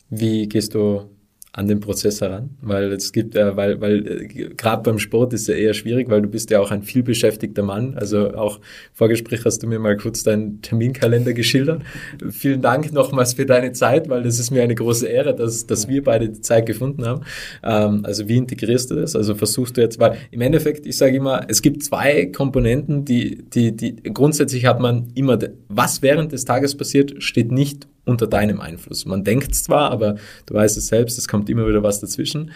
Wie 0.09 0.47
gehst 0.47 0.73
du 0.73 1.09
an 1.57 1.67
den 1.67 1.79
Prozess 1.79 2.21
heran? 2.21 2.51
Weil 2.61 2.91
es 2.93 3.11
gibt 3.11 3.33
ja, 3.33 3.57
weil, 3.57 3.81
weil 3.81 4.07
äh, 4.07 4.27
gerade 4.27 4.83
beim 4.83 4.99
Sport 4.99 5.33
ist 5.33 5.47
ja 5.47 5.55
eher 5.55 5.73
schwierig, 5.73 6.07
weil 6.07 6.21
du 6.21 6.27
bist 6.27 6.51
ja 6.51 6.59
auch 6.59 6.69
ein 6.69 6.83
vielbeschäftigter 6.83 7.63
Mann. 7.63 7.95
Also 7.95 8.35
auch 8.35 8.59
Vorgespräch 8.93 9.43
hast 9.43 9.63
du 9.63 9.67
mir 9.67 9.79
mal 9.79 9.97
kurz 9.97 10.21
deinen 10.21 10.61
Terminkalender 10.61 11.33
geschildert. 11.33 11.81
Vielen 12.29 12.61
Dank 12.61 12.93
nochmals 12.93 13.33
für 13.33 13.47
deine 13.47 13.71
Zeit, 13.71 14.07
weil 14.07 14.21
das 14.21 14.37
ist 14.37 14.51
mir 14.51 14.61
eine 14.61 14.75
große 14.75 15.07
Ehre, 15.07 15.33
dass, 15.33 15.65
dass 15.65 15.87
wir 15.87 16.03
beide 16.03 16.29
die 16.29 16.41
Zeit 16.41 16.67
gefunden 16.67 17.05
haben. 17.05 17.21
Ähm, 17.63 18.01
also 18.03 18.27
wie 18.27 18.37
integrierst 18.37 18.91
du 18.91 18.95
das? 18.95 19.15
Also 19.15 19.33
versuchst 19.33 19.77
du 19.77 19.81
jetzt, 19.81 19.99
weil 19.99 20.17
im 20.29 20.41
Endeffekt, 20.41 20.85
ich 20.85 20.95
sage 20.95 21.17
immer, 21.17 21.41
es 21.47 21.63
gibt 21.63 21.83
zwei 21.83 22.27
Komponenten, 22.27 23.03
die, 23.03 23.43
die, 23.49 23.75
die 23.75 23.95
grundsätzlich 24.03 24.67
hat 24.67 24.79
man 24.79 25.07
immer, 25.15 25.39
was 25.69 26.03
während 26.03 26.33
des 26.33 26.45
Tages 26.45 26.77
passiert, 26.77 27.23
steht 27.23 27.51
nicht 27.51 27.87
unter 28.07 28.27
deinem 28.27 28.61
Einfluss. 28.61 29.05
Man 29.05 29.23
denkt 29.23 29.53
zwar, 29.55 29.91
aber 29.91 30.15
du 30.45 30.53
weißt 30.53 30.77
es 30.77 30.87
selbst, 30.87 31.17
es 31.17 31.27
kommt 31.27 31.49
immer 31.49 31.67
wieder 31.67 31.83
was 31.83 31.99
dazwischen. 31.99 32.51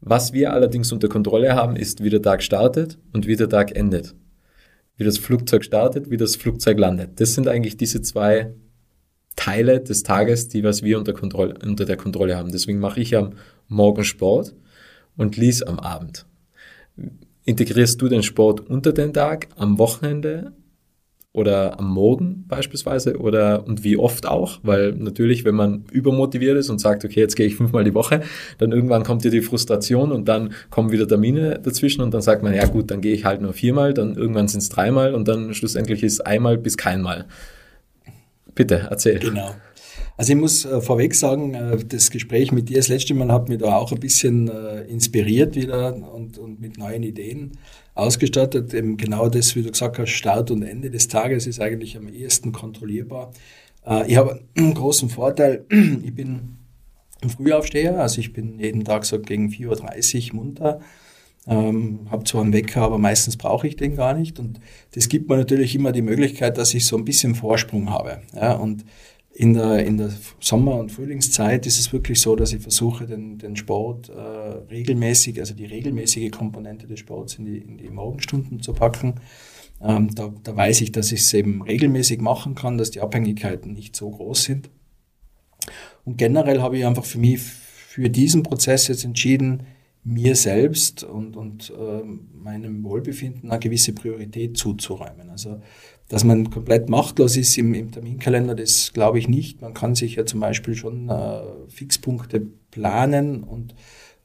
Was 0.00 0.32
wir 0.32 0.52
allerdings 0.52 0.92
unter 0.92 1.08
Kontrolle 1.08 1.54
haben, 1.54 1.76
ist, 1.76 2.02
wie 2.02 2.10
der 2.10 2.22
Tag 2.22 2.42
startet 2.42 2.98
und 3.12 3.26
wie 3.26 3.36
der 3.36 3.48
Tag 3.48 3.74
endet. 3.74 4.14
Wie 4.96 5.04
das 5.04 5.18
Flugzeug 5.18 5.64
startet, 5.64 6.10
wie 6.10 6.16
das 6.16 6.36
Flugzeug 6.36 6.78
landet. 6.78 7.20
Das 7.20 7.34
sind 7.34 7.48
eigentlich 7.48 7.76
diese 7.76 8.02
zwei 8.02 8.54
Teile 9.36 9.80
des 9.80 10.02
Tages, 10.02 10.48
die 10.48 10.62
was 10.62 10.82
wir 10.82 10.98
unter, 10.98 11.12
Kontrolle, 11.12 11.54
unter 11.64 11.84
der 11.84 11.96
Kontrolle 11.96 12.36
haben. 12.36 12.52
Deswegen 12.52 12.78
mache 12.78 13.00
ich 13.00 13.16
am 13.16 13.32
Morgen 13.68 14.04
Sport 14.04 14.54
und 15.16 15.36
Lies 15.36 15.62
am 15.62 15.78
Abend. 15.78 16.26
Integrierst 17.44 18.00
du 18.00 18.08
den 18.08 18.22
Sport 18.22 18.60
unter 18.60 18.92
den 18.92 19.12
Tag, 19.12 19.48
am 19.56 19.78
Wochenende, 19.78 20.52
oder 21.34 21.80
am 21.80 21.92
Morgen 21.92 22.44
beispielsweise 22.46 23.18
oder 23.18 23.66
und 23.66 23.82
wie 23.82 23.96
oft 23.96 24.24
auch, 24.26 24.60
weil 24.62 24.92
natürlich, 24.92 25.44
wenn 25.44 25.56
man 25.56 25.84
übermotiviert 25.90 26.56
ist 26.56 26.70
und 26.70 26.80
sagt, 26.80 27.04
okay, 27.04 27.18
jetzt 27.18 27.34
gehe 27.34 27.46
ich 27.46 27.56
fünfmal 27.56 27.82
die 27.82 27.92
Woche, 27.92 28.22
dann 28.58 28.70
irgendwann 28.70 29.02
kommt 29.02 29.24
ja 29.24 29.32
die 29.32 29.42
Frustration 29.42 30.12
und 30.12 30.28
dann 30.28 30.54
kommen 30.70 30.92
wieder 30.92 31.08
Termine 31.08 31.58
dazwischen 31.60 32.02
und 32.02 32.14
dann 32.14 32.22
sagt 32.22 32.44
man, 32.44 32.54
ja 32.54 32.66
gut, 32.66 32.92
dann 32.92 33.00
gehe 33.00 33.12
ich 33.12 33.24
halt 33.24 33.42
nur 33.42 33.52
viermal, 33.52 33.92
dann 33.92 34.14
irgendwann 34.14 34.46
sind 34.46 34.60
es 34.60 34.68
dreimal 34.68 35.12
und 35.12 35.26
dann 35.26 35.54
schlussendlich 35.54 36.04
ist 36.04 36.24
einmal 36.24 36.56
bis 36.56 36.76
keinmal. 36.76 37.26
Bitte, 38.54 38.86
erzähl. 38.88 39.18
Genau. 39.18 39.56
Also 40.16 40.34
ich 40.34 40.38
muss 40.38 40.64
äh, 40.64 40.80
vorweg 40.80 41.16
sagen, 41.16 41.54
äh, 41.54 41.78
das 41.84 42.10
Gespräch 42.10 42.52
mit 42.52 42.68
dir 42.68 42.76
das 42.76 42.86
letzte 42.86 43.14
Mal 43.14 43.32
hat 43.32 43.48
mich 43.48 43.58
da 43.58 43.74
auch 43.74 43.90
ein 43.90 43.98
bisschen 43.98 44.46
äh, 44.46 44.82
inspiriert 44.82 45.56
wieder 45.56 45.96
und, 46.14 46.38
und 46.38 46.60
mit 46.60 46.78
neuen 46.78 47.02
Ideen 47.02 47.58
ausgestattet. 47.94 48.74
Eben 48.74 48.96
genau 48.96 49.28
das, 49.28 49.54
wie 49.56 49.62
du 49.62 49.70
gesagt 49.70 49.98
hast, 49.98 50.10
Start 50.10 50.50
und 50.50 50.62
Ende 50.62 50.90
des 50.90 51.08
Tages 51.08 51.46
ist 51.46 51.60
eigentlich 51.60 51.96
am 51.96 52.08
ehesten 52.08 52.52
kontrollierbar. 52.52 53.32
Äh, 53.86 54.10
ich 54.10 54.16
habe 54.16 54.40
einen 54.56 54.74
großen 54.74 55.08
Vorteil. 55.08 55.64
Ich 56.02 56.14
bin 56.14 56.58
ein 57.22 57.30
Frühaufsteher, 57.30 58.00
also 58.00 58.20
ich 58.20 58.32
bin 58.32 58.58
jeden 58.58 58.84
Tag 58.84 59.04
so 59.04 59.18
gegen 59.18 59.48
4.30 59.48 60.28
Uhr 60.30 60.36
munter. 60.36 60.80
Ähm, 61.46 62.06
habe 62.10 62.24
zwar 62.24 62.42
einen 62.42 62.54
Wecker, 62.54 62.82
aber 62.82 62.98
meistens 62.98 63.36
brauche 63.36 63.66
ich 63.66 63.76
den 63.76 63.96
gar 63.96 64.14
nicht. 64.14 64.38
Und 64.38 64.60
das 64.94 65.08
gibt 65.08 65.28
mir 65.28 65.36
natürlich 65.36 65.74
immer 65.74 65.92
die 65.92 66.02
Möglichkeit, 66.02 66.56
dass 66.56 66.72
ich 66.72 66.86
so 66.86 66.96
ein 66.96 67.04
bisschen 67.04 67.34
Vorsprung 67.34 67.90
habe. 67.90 68.22
Ja, 68.34 68.54
und 68.54 68.84
in 69.36 69.54
der, 69.54 69.84
in 69.84 69.98
der 69.98 70.12
Sommer- 70.38 70.76
und 70.76 70.92
Frühlingszeit 70.92 71.66
ist 71.66 71.80
es 71.80 71.92
wirklich 71.92 72.20
so, 72.20 72.36
dass 72.36 72.52
ich 72.52 72.62
versuche, 72.62 73.06
den, 73.06 73.36
den 73.36 73.56
Sport 73.56 74.08
äh, 74.08 74.12
regelmäßig, 74.12 75.40
also 75.40 75.54
die 75.54 75.64
regelmäßige 75.64 76.30
Komponente 76.30 76.86
des 76.86 77.00
Sports 77.00 77.34
in 77.34 77.44
die, 77.44 77.58
in 77.58 77.76
die 77.76 77.90
Morgenstunden 77.90 78.62
zu 78.62 78.72
packen. 78.72 79.16
Ähm, 79.82 80.14
da, 80.14 80.32
da 80.44 80.56
weiß 80.56 80.82
ich, 80.82 80.92
dass 80.92 81.10
ich 81.10 81.20
es 81.20 81.34
eben 81.34 81.62
regelmäßig 81.62 82.20
machen 82.20 82.54
kann, 82.54 82.78
dass 82.78 82.92
die 82.92 83.00
Abhängigkeiten 83.00 83.72
nicht 83.72 83.96
so 83.96 84.08
groß 84.08 84.44
sind. 84.44 84.70
Und 86.04 86.16
generell 86.16 86.60
habe 86.62 86.78
ich 86.78 86.86
einfach 86.86 87.04
für 87.04 87.18
mich 87.18 87.40
für 87.40 88.08
diesen 88.08 88.44
Prozess 88.44 88.86
jetzt 88.86 89.04
entschieden, 89.04 89.64
mir 90.04 90.36
selbst 90.36 91.02
und, 91.02 91.36
und 91.36 91.72
äh, 91.76 92.02
meinem 92.04 92.84
Wohlbefinden 92.84 93.50
eine 93.50 93.58
gewisse 93.58 93.94
Priorität 93.94 94.56
zuzuräumen. 94.56 95.30
Also 95.30 95.60
dass 96.08 96.24
man 96.24 96.50
komplett 96.50 96.88
machtlos 96.88 97.36
ist 97.36 97.56
im, 97.56 97.74
im 97.74 97.90
Terminkalender, 97.90 98.54
das 98.54 98.92
glaube 98.92 99.18
ich 99.18 99.28
nicht. 99.28 99.62
Man 99.62 99.74
kann 99.74 99.94
sich 99.94 100.16
ja 100.16 100.26
zum 100.26 100.40
Beispiel 100.40 100.74
schon 100.74 101.08
äh, 101.08 101.40
Fixpunkte 101.68 102.42
planen 102.70 103.42
und 103.42 103.74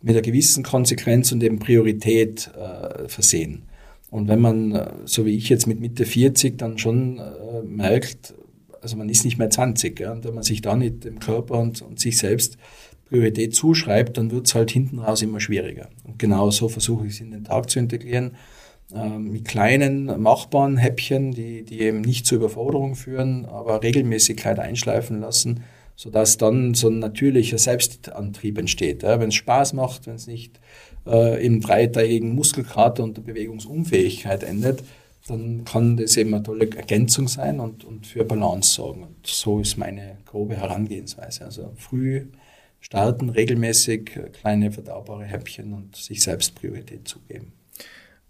mit 0.02 0.16
einer 0.16 0.22
gewissen 0.22 0.64
Konsequenz 0.64 1.32
und 1.32 1.44
eben 1.44 1.60
Priorität 1.60 2.52
äh, 2.56 3.08
versehen. 3.08 3.64
Und 4.10 4.28
wenn 4.28 4.40
man, 4.40 4.72
äh, 4.74 4.92
so 5.06 5.26
wie 5.26 5.36
ich 5.36 5.50
jetzt 5.50 5.68
mit 5.68 5.80
Mitte 5.80 6.06
40, 6.06 6.58
dann 6.58 6.78
schon 6.78 7.20
äh, 7.20 7.62
merkt, 7.64 8.34
also 8.82 8.98
man 8.98 9.10
ist 9.10 9.24
nicht 9.24 9.38
mehr 9.38 9.50
20, 9.50 10.00
ja, 10.00 10.12
und 10.12 10.26
wenn 10.26 10.34
man 10.34 10.44
sich 10.44 10.62
da 10.62 10.76
nicht 10.76 11.04
dem 11.04 11.20
Körper 11.20 11.60
und, 11.60 11.82
und 11.82 12.00
sich 12.00 12.18
selbst 12.18 12.58
Priorität 13.06 13.56
zuschreibt, 13.56 14.18
dann 14.18 14.32
wird 14.32 14.48
es 14.48 14.56
halt 14.56 14.72
hinten 14.72 15.00
raus 15.00 15.22
immer 15.22 15.40
schwieriger. 15.40 15.90
Und 16.06 16.20
genau 16.20 16.52
so 16.52 16.70
versuche 16.70 17.08
ich 17.08 17.14
es 17.14 17.22
in 17.22 17.32
den 17.32 17.44
Tag 17.44 17.70
zu 17.70 17.80
integrieren 17.80 18.32
ähm, 18.94 19.32
mit 19.32 19.48
kleinen, 19.48 20.22
machbaren 20.22 20.78
Häppchen, 20.78 21.32
die, 21.32 21.64
die 21.64 21.82
eben 21.82 22.02
nicht 22.02 22.26
zur 22.26 22.40
Überforderung 22.40 22.96
führen, 22.96 23.46
aber 23.46 23.84
Regelmäßigkeit 23.84 24.58
einschleifen 24.60 25.22
lassen, 25.22 25.64
sodass 25.96 26.38
dann 26.38 26.74
so 26.74 26.90
ein 26.90 27.00
natürlicher 27.00 27.58
Selbstantrieb 27.58 28.58
entsteht. 28.58 29.04
Ja, 29.04 29.20
wenn 29.20 29.30
es 29.30 29.36
Spaß 29.36 29.74
macht, 29.74 30.08
wenn 30.08 30.16
es 30.16 30.28
nicht 30.28 30.60
äh, 31.06 31.46
im 31.46 31.62
dreitägigen 31.62 32.34
Muskelkater 32.34 33.04
und 33.04 33.18
der 33.18 33.22
Bewegungsunfähigkeit 33.22 34.44
endet, 34.44 34.84
dann 35.28 35.66
kann 35.66 35.98
das 35.98 36.18
eben 36.18 36.34
eine 36.34 36.42
tolle 36.42 36.70
Ergänzung 36.72 37.28
sein 37.28 37.60
und, 37.60 37.84
und 37.84 38.08
für 38.08 38.24
Balance 38.24 38.74
sorgen. 38.74 39.04
Und 39.04 39.28
so 39.28 39.60
ist 39.60 39.78
meine 39.78 40.18
grobe 40.26 40.56
Herangehensweise. 40.56 41.46
Also 41.46 41.72
früh 41.76 42.26
starten, 42.80 43.30
regelmäßig 43.30 44.18
kleine 44.34 44.72
verdaubare 44.72 45.26
Häppchen 45.26 45.74
und 45.74 45.96
sich 45.96 46.24
selbst 46.24 46.56
Priorität 46.56 47.08
zugeben. 47.08 47.54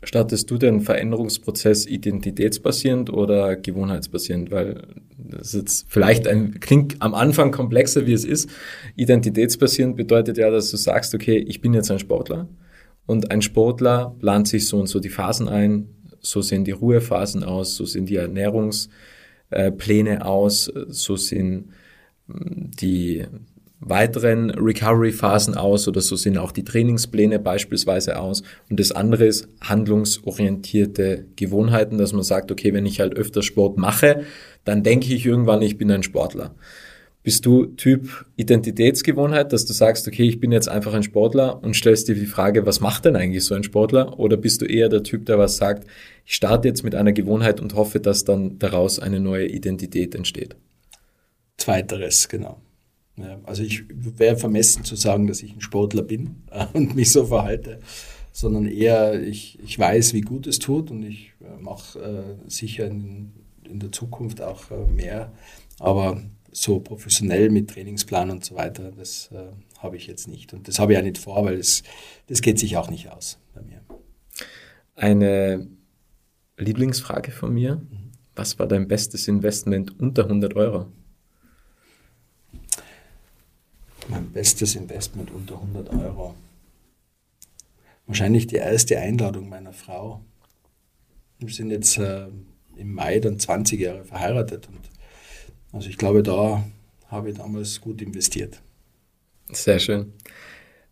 Startest 0.01 0.49
du 0.49 0.57
den 0.57 0.79
Veränderungsprozess 0.79 1.85
identitätsbasierend 1.85 3.11
oder 3.11 3.57
gewohnheitsbasierend? 3.57 4.49
Weil 4.49 4.87
das 5.17 5.53
jetzt 5.53 5.87
vielleicht 5.89 6.25
ein, 6.27 6.61
klingt 6.61 7.01
am 7.01 7.13
Anfang 7.13 7.51
komplexer, 7.51 8.07
wie 8.07 8.13
es 8.13 8.23
ist. 8.23 8.49
Identitätsbasierend 8.95 9.97
bedeutet 9.97 10.37
ja, 10.37 10.49
dass 10.49 10.71
du 10.71 10.77
sagst, 10.77 11.13
okay, 11.13 11.37
ich 11.37 11.59
bin 11.59 11.73
jetzt 11.73 11.91
ein 11.91 11.99
Sportler 11.99 12.47
und 13.05 13.31
ein 13.31 13.41
Sportler 13.41 14.15
plant 14.19 14.47
sich 14.47 14.67
so 14.67 14.79
und 14.79 14.87
so 14.87 14.99
die 14.99 15.09
Phasen 15.09 15.49
ein, 15.49 15.89
so 16.21 16.41
sehen 16.41 16.63
die 16.63 16.71
Ruhephasen 16.71 17.43
aus, 17.43 17.75
so 17.75 17.85
sehen 17.85 18.05
die 18.05 18.17
Ernährungspläne 18.17 20.25
aus, 20.25 20.71
so 20.89 21.15
sehen 21.15 21.71
hm, 22.27 22.71
die 22.79 23.25
weiteren 23.81 24.49
Recovery-Phasen 24.51 25.55
aus 25.55 25.87
oder 25.87 26.01
so 26.01 26.15
sehen 26.15 26.37
auch 26.37 26.51
die 26.51 26.63
Trainingspläne 26.63 27.39
beispielsweise 27.39 28.19
aus. 28.19 28.43
Und 28.69 28.79
das 28.79 28.91
andere 28.91 29.25
ist 29.25 29.47
handlungsorientierte 29.61 31.25
Gewohnheiten, 31.35 31.97
dass 31.97 32.13
man 32.13 32.23
sagt, 32.23 32.51
okay, 32.51 32.73
wenn 32.73 32.85
ich 32.85 32.99
halt 32.99 33.15
öfter 33.15 33.41
Sport 33.41 33.77
mache, 33.77 34.25
dann 34.65 34.83
denke 34.83 35.13
ich 35.13 35.25
irgendwann, 35.25 35.61
ich 35.61 35.77
bin 35.77 35.91
ein 35.91 36.03
Sportler. 36.03 36.55
Bist 37.21 37.45
du 37.45 37.65
Typ 37.65 38.25
Identitätsgewohnheit, 38.37 39.51
dass 39.51 39.65
du 39.65 39.73
sagst, 39.73 40.07
okay, 40.07 40.23
ich 40.23 40.39
bin 40.39 40.51
jetzt 40.51 40.69
einfach 40.69 40.93
ein 40.93 41.03
Sportler 41.03 41.61
und 41.61 41.75
stellst 41.75 42.07
dir 42.07 42.15
die 42.15 42.25
Frage, 42.25 42.65
was 42.65 42.79
macht 42.79 43.05
denn 43.05 43.15
eigentlich 43.15 43.43
so 43.43 43.55
ein 43.55 43.63
Sportler? 43.63 44.17
Oder 44.19 44.37
bist 44.37 44.61
du 44.61 44.65
eher 44.65 44.89
der 44.89 45.03
Typ, 45.03 45.25
der 45.25 45.37
was 45.37 45.57
sagt, 45.57 45.85
ich 46.25 46.35
starte 46.35 46.67
jetzt 46.67 46.83
mit 46.83 46.95
einer 46.95 47.11
Gewohnheit 47.11 47.59
und 47.59 47.75
hoffe, 47.75 47.99
dass 47.99 48.23
dann 48.23 48.57
daraus 48.57 48.99
eine 48.99 49.19
neue 49.19 49.47
Identität 49.47 50.15
entsteht? 50.15 50.55
Zweiteres, 51.57 52.29
genau. 52.29 52.61
Ja, 53.19 53.39
also 53.43 53.63
ich 53.63 53.83
wäre 53.89 54.37
vermessen 54.37 54.83
zu 54.83 54.95
sagen, 54.95 55.27
dass 55.27 55.43
ich 55.43 55.53
ein 55.53 55.61
Sportler 55.61 56.03
bin 56.03 56.43
äh, 56.51 56.65
und 56.73 56.95
mich 56.95 57.11
so 57.11 57.25
verhalte, 57.25 57.79
sondern 58.31 58.65
eher, 58.67 59.21
ich, 59.21 59.59
ich 59.63 59.77
weiß, 59.77 60.13
wie 60.13 60.21
gut 60.21 60.47
es 60.47 60.59
tut 60.59 60.91
und 60.91 61.03
ich 61.03 61.33
äh, 61.41 61.61
mache 61.61 61.99
äh, 61.99 62.49
sicher 62.49 62.87
in, 62.87 63.33
in, 63.63 63.79
der 63.79 63.91
Zukunft 63.91 64.41
auch 64.41 64.71
äh, 64.71 64.91
mehr. 64.91 65.33
Aber 65.79 66.21
so 66.51 66.79
professionell 66.79 67.49
mit 67.49 67.69
Trainingsplan 67.69 68.31
und 68.31 68.45
so 68.45 68.55
weiter, 68.55 68.91
das 68.91 69.29
äh, 69.31 69.51
habe 69.79 69.97
ich 69.97 70.07
jetzt 70.07 70.27
nicht. 70.27 70.53
Und 70.53 70.67
das 70.67 70.79
habe 70.79 70.93
ich 70.93 70.99
auch 70.99 71.03
nicht 71.03 71.17
vor, 71.17 71.45
weil 71.45 71.57
das, 71.57 71.83
das 72.27 72.41
geht 72.41 72.59
sich 72.59 72.77
auch 72.77 72.89
nicht 72.89 73.11
aus 73.11 73.39
bei 73.53 73.61
mir. 73.61 73.81
Eine 74.95 75.67
Lieblingsfrage 76.57 77.31
von 77.31 77.53
mir. 77.53 77.75
Mhm. 77.75 78.11
Was 78.35 78.57
war 78.59 78.67
dein 78.67 78.87
bestes 78.87 79.27
Investment 79.27 79.99
unter 79.99 80.23
100 80.23 80.55
Euro? 80.55 80.87
Mein 84.09 84.31
bestes 84.31 84.75
Investment 84.75 85.31
unter 85.31 85.55
100 85.55 85.89
Euro. 85.93 86.35
Wahrscheinlich 88.07 88.47
die 88.47 88.55
erste 88.55 88.99
Einladung 88.99 89.49
meiner 89.49 89.73
Frau. 89.73 90.21
Wir 91.37 91.53
sind 91.53 91.69
jetzt 91.69 91.97
äh, 91.97 92.27
im 92.75 92.93
Mai 92.93 93.19
dann 93.19 93.39
20 93.39 93.79
Jahre 93.79 94.03
verheiratet. 94.03 94.67
Und 94.67 94.79
also 95.71 95.89
ich 95.89 95.97
glaube, 95.97 96.23
da 96.23 96.63
habe 97.07 97.29
ich 97.29 97.37
damals 97.37 97.79
gut 97.81 98.01
investiert. 98.01 98.61
Sehr 99.51 99.79
schön. 99.79 100.13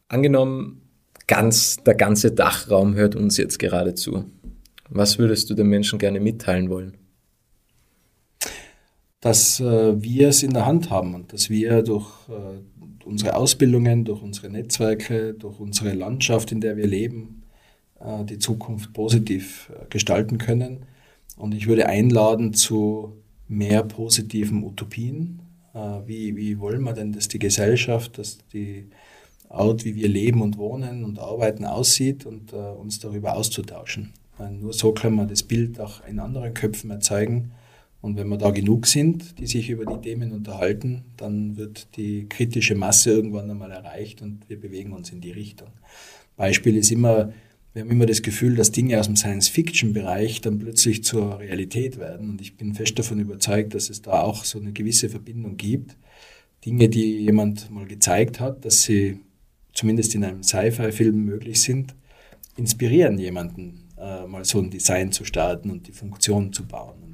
Angenommen, 0.07 0.81
ganz, 1.27 1.77
der 1.77 1.95
ganze 1.95 2.31
Dachraum 2.31 2.95
hört 2.95 3.15
uns 3.15 3.37
jetzt 3.37 3.59
gerade 3.59 3.95
zu. 3.95 4.25
Was 4.89 5.17
würdest 5.17 5.49
du 5.49 5.53
den 5.53 5.67
Menschen 5.67 5.99
gerne 5.99 6.19
mitteilen 6.19 6.69
wollen? 6.69 6.97
Dass 9.19 9.59
äh, 9.59 10.01
wir 10.01 10.29
es 10.29 10.43
in 10.43 10.53
der 10.53 10.65
Hand 10.65 10.89
haben 10.89 11.13
und 11.15 11.33
dass 11.33 11.49
wir 11.49 11.81
durch 11.81 12.07
äh, 12.29 12.61
unsere 13.07 13.35
Ausbildungen, 13.35 14.05
durch 14.05 14.21
unsere 14.21 14.49
Netzwerke, 14.49 15.33
durch 15.33 15.59
unsere 15.59 15.93
Landschaft, 15.93 16.51
in 16.51 16.61
der 16.61 16.77
wir 16.77 16.87
leben, 16.87 17.43
äh, 17.99 18.23
die 18.25 18.37
Zukunft 18.37 18.93
positiv 18.93 19.71
äh, 19.73 19.85
gestalten 19.89 20.37
können. 20.37 20.85
Und 21.35 21.53
ich 21.53 21.67
würde 21.67 21.87
einladen 21.87 22.53
zu 22.53 23.13
mehr 23.47 23.83
positiven 23.83 24.63
Utopien. 24.63 25.41
Äh, 25.73 25.79
wie, 26.05 26.35
wie 26.35 26.59
wollen 26.59 26.83
wir 26.83 26.93
denn, 26.93 27.13
dass 27.13 27.27
die 27.27 27.39
Gesellschaft, 27.39 28.17
dass 28.17 28.39
die 28.53 28.87
Art, 29.49 29.85
wie 29.85 29.95
wir 29.95 30.09
leben 30.09 30.41
und 30.41 30.57
wohnen 30.57 31.05
und 31.05 31.19
arbeiten, 31.19 31.63
aussieht 31.63 32.25
und 32.25 32.51
uns 32.51 32.99
darüber 32.99 33.37
auszutauschen. 33.37 34.11
Nur 34.51 34.73
so 34.73 34.91
können 34.91 35.15
wir 35.15 35.25
das 35.25 35.41
Bild 35.41 35.79
auch 35.79 36.05
in 36.05 36.19
anderen 36.19 36.53
Köpfen 36.53 36.91
erzeugen 36.91 37.53
und 38.01 38.17
wenn 38.17 38.27
wir 38.27 38.37
da 38.37 38.51
genug 38.51 38.87
sind, 38.87 39.39
die 39.39 39.47
sich 39.47 39.69
über 39.69 39.85
die 39.85 40.01
Themen 40.01 40.31
unterhalten, 40.31 41.03
dann 41.17 41.57
wird 41.57 41.97
die 41.97 42.27
kritische 42.29 42.75
Masse 42.75 43.11
irgendwann 43.11 43.49
einmal 43.49 43.71
erreicht 43.71 44.21
und 44.21 44.47
wir 44.47 44.59
bewegen 44.59 44.93
uns 44.93 45.11
in 45.11 45.21
die 45.21 45.31
Richtung. 45.31 45.69
Beispiel 46.35 46.77
ist 46.77 46.91
immer, 46.91 47.33
wir 47.73 47.81
haben 47.81 47.91
immer 47.91 48.05
das 48.05 48.21
Gefühl, 48.21 48.55
dass 48.55 48.71
Dinge 48.71 48.99
aus 48.99 49.07
dem 49.07 49.15
Science-Fiction-Bereich 49.15 50.41
dann 50.41 50.59
plötzlich 50.59 51.03
zur 51.03 51.39
Realität 51.39 51.97
werden. 51.97 52.29
Und 52.29 52.41
ich 52.41 52.55
bin 52.55 52.75
fest 52.75 52.97
davon 52.97 53.19
überzeugt, 53.19 53.73
dass 53.73 53.89
es 53.89 54.01
da 54.01 54.21
auch 54.21 54.45
so 54.45 54.59
eine 54.59 54.73
gewisse 54.73 55.09
Verbindung 55.09 55.57
gibt. 55.57 55.97
Dinge, 56.65 56.89
die 56.89 57.19
jemand 57.19 57.71
mal 57.71 57.85
gezeigt 57.85 58.39
hat, 58.39 58.65
dass 58.65 58.83
sie 58.83 59.19
zumindest 59.73 60.15
in 60.15 60.23
einem 60.23 60.43
Sci-Fi-Film 60.43 61.23
möglich 61.23 61.61
sind, 61.61 61.95
inspirieren 62.55 63.19
jemanden, 63.19 63.89
äh, 63.99 64.25
mal 64.25 64.43
so 64.43 64.59
ein 64.59 64.69
Design 64.69 65.11
zu 65.11 65.23
starten 65.23 65.69
und 65.69 65.87
die 65.87 65.91
Funktion 65.91 66.51
zu 66.53 66.65
bauen. 66.65 67.06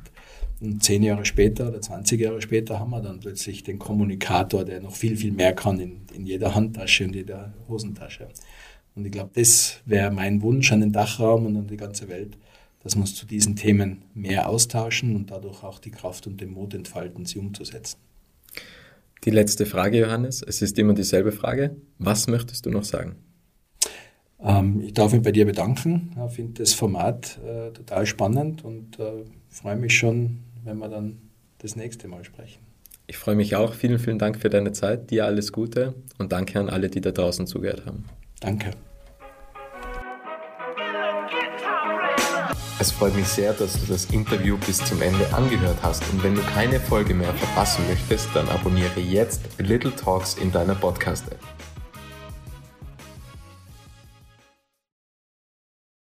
Und 0.64 0.82
zehn 0.82 1.04
Jahre 1.04 1.26
später 1.26 1.68
oder 1.68 1.82
20 1.82 2.22
Jahre 2.22 2.42
später 2.42 2.80
haben 2.80 2.92
wir 2.92 3.02
dann 3.02 3.20
plötzlich 3.20 3.64
den 3.64 3.80
Kommunikator, 3.80 4.64
der 4.64 4.80
noch 4.80 4.96
viel, 4.96 5.18
viel 5.18 5.34
mehr 5.34 5.54
kann 5.54 5.78
in, 5.78 6.04
in 6.14 6.26
jeder 6.26 6.56
Handtasche 6.56 7.04
und 7.04 7.14
jeder 7.14 7.54
Hosentasche. 7.68 8.30
Und 8.96 9.06
ich 9.06 9.12
glaube, 9.12 9.32
das 9.34 9.82
wäre 9.86 10.10
mein 10.10 10.42
Wunsch 10.42 10.72
an 10.72 10.80
den 10.80 10.94
Dachraum 10.94 11.46
und 11.48 11.58
an 11.58 11.68
die 11.68 11.76
ganze 11.76 12.08
Welt, 12.08 12.38
dass 12.82 12.96
wir 12.96 13.02
uns 13.02 13.14
zu 13.14 13.26
diesen 13.26 13.58
Themen 13.58 14.04
mehr 14.14 14.48
austauschen 14.48 15.18
und 15.18 15.32
dadurch 15.32 15.64
auch 15.64 15.80
die 15.80 15.92
Kraft 15.92 16.28
und 16.28 16.40
den 16.40 16.52
Mut 16.52 16.74
entfalten, 16.74 17.26
sie 17.26 17.40
umzusetzen. 17.40 17.98
Die 19.26 19.32
letzte 19.32 19.66
Frage, 19.66 20.00
Johannes. 20.00 20.42
Es 20.42 20.62
ist 20.62 20.80
immer 20.80 20.94
dieselbe 20.94 21.34
Frage. 21.34 21.76
Was 22.00 22.28
möchtest 22.28 22.66
du 22.66 22.70
noch 22.70 22.86
sagen? 22.86 23.18
Ähm, 24.40 24.80
ich 24.80 24.94
darf 24.94 25.12
mich 25.12 25.24
bei 25.24 25.34
dir 25.34 25.46
bedanken. 25.46 26.16
Ich 26.26 26.36
finde 26.36 26.64
das 26.64 26.74
Format 26.74 27.38
äh, 27.46 27.72
total 27.72 28.06
spannend 28.06 28.64
und 28.64 28.98
äh, 29.00 29.26
freue 29.50 29.76
mich 29.76 29.98
schon, 29.98 30.40
wenn 30.64 30.78
wir 30.78 30.90
dann 30.90 31.22
das 31.60 31.76
nächste 31.76 32.08
Mal 32.08 32.24
sprechen. 32.24 32.62
Ich 33.08 33.18
freue 33.18 33.36
mich 33.36 33.56
auch. 33.56 33.74
Vielen, 33.74 34.00
vielen 34.00 34.20
Dank 34.20 34.40
für 34.40 34.50
deine 34.50 34.72
Zeit. 34.72 35.12
Dir 35.12 35.26
alles 35.26 35.52
Gute 35.52 35.94
und 36.18 36.32
danke 36.32 36.60
an 36.60 36.70
alle, 36.70 36.90
die 36.90 37.02
da 37.02 37.12
draußen 37.12 37.48
zugehört 37.48 37.86
haben. 37.86 38.06
Danke. 38.40 38.72
Es 42.80 42.92
freut 42.92 43.16
mich 43.16 43.28
sehr, 43.28 43.54
dass 43.54 43.80
du 43.80 43.86
das 43.88 44.06
Interview 44.06 44.58
bis 44.58 44.84
zum 44.84 45.02
Ende 45.02 45.34
angehört 45.34 45.78
hast 45.82 46.04
und 46.12 46.22
wenn 46.22 46.36
du 46.36 46.42
keine 46.42 46.80
Folge 46.80 47.14
mehr 47.14 47.34
verpassen 47.34 47.86
möchtest, 47.88 48.28
dann 48.34 48.50
abonniere 48.50 49.00
jetzt 49.00 49.42
Little 49.58 49.96
Talks 49.96 50.34
in 50.34 50.52
deiner 50.52 50.76
Podcast-App. 50.76 51.40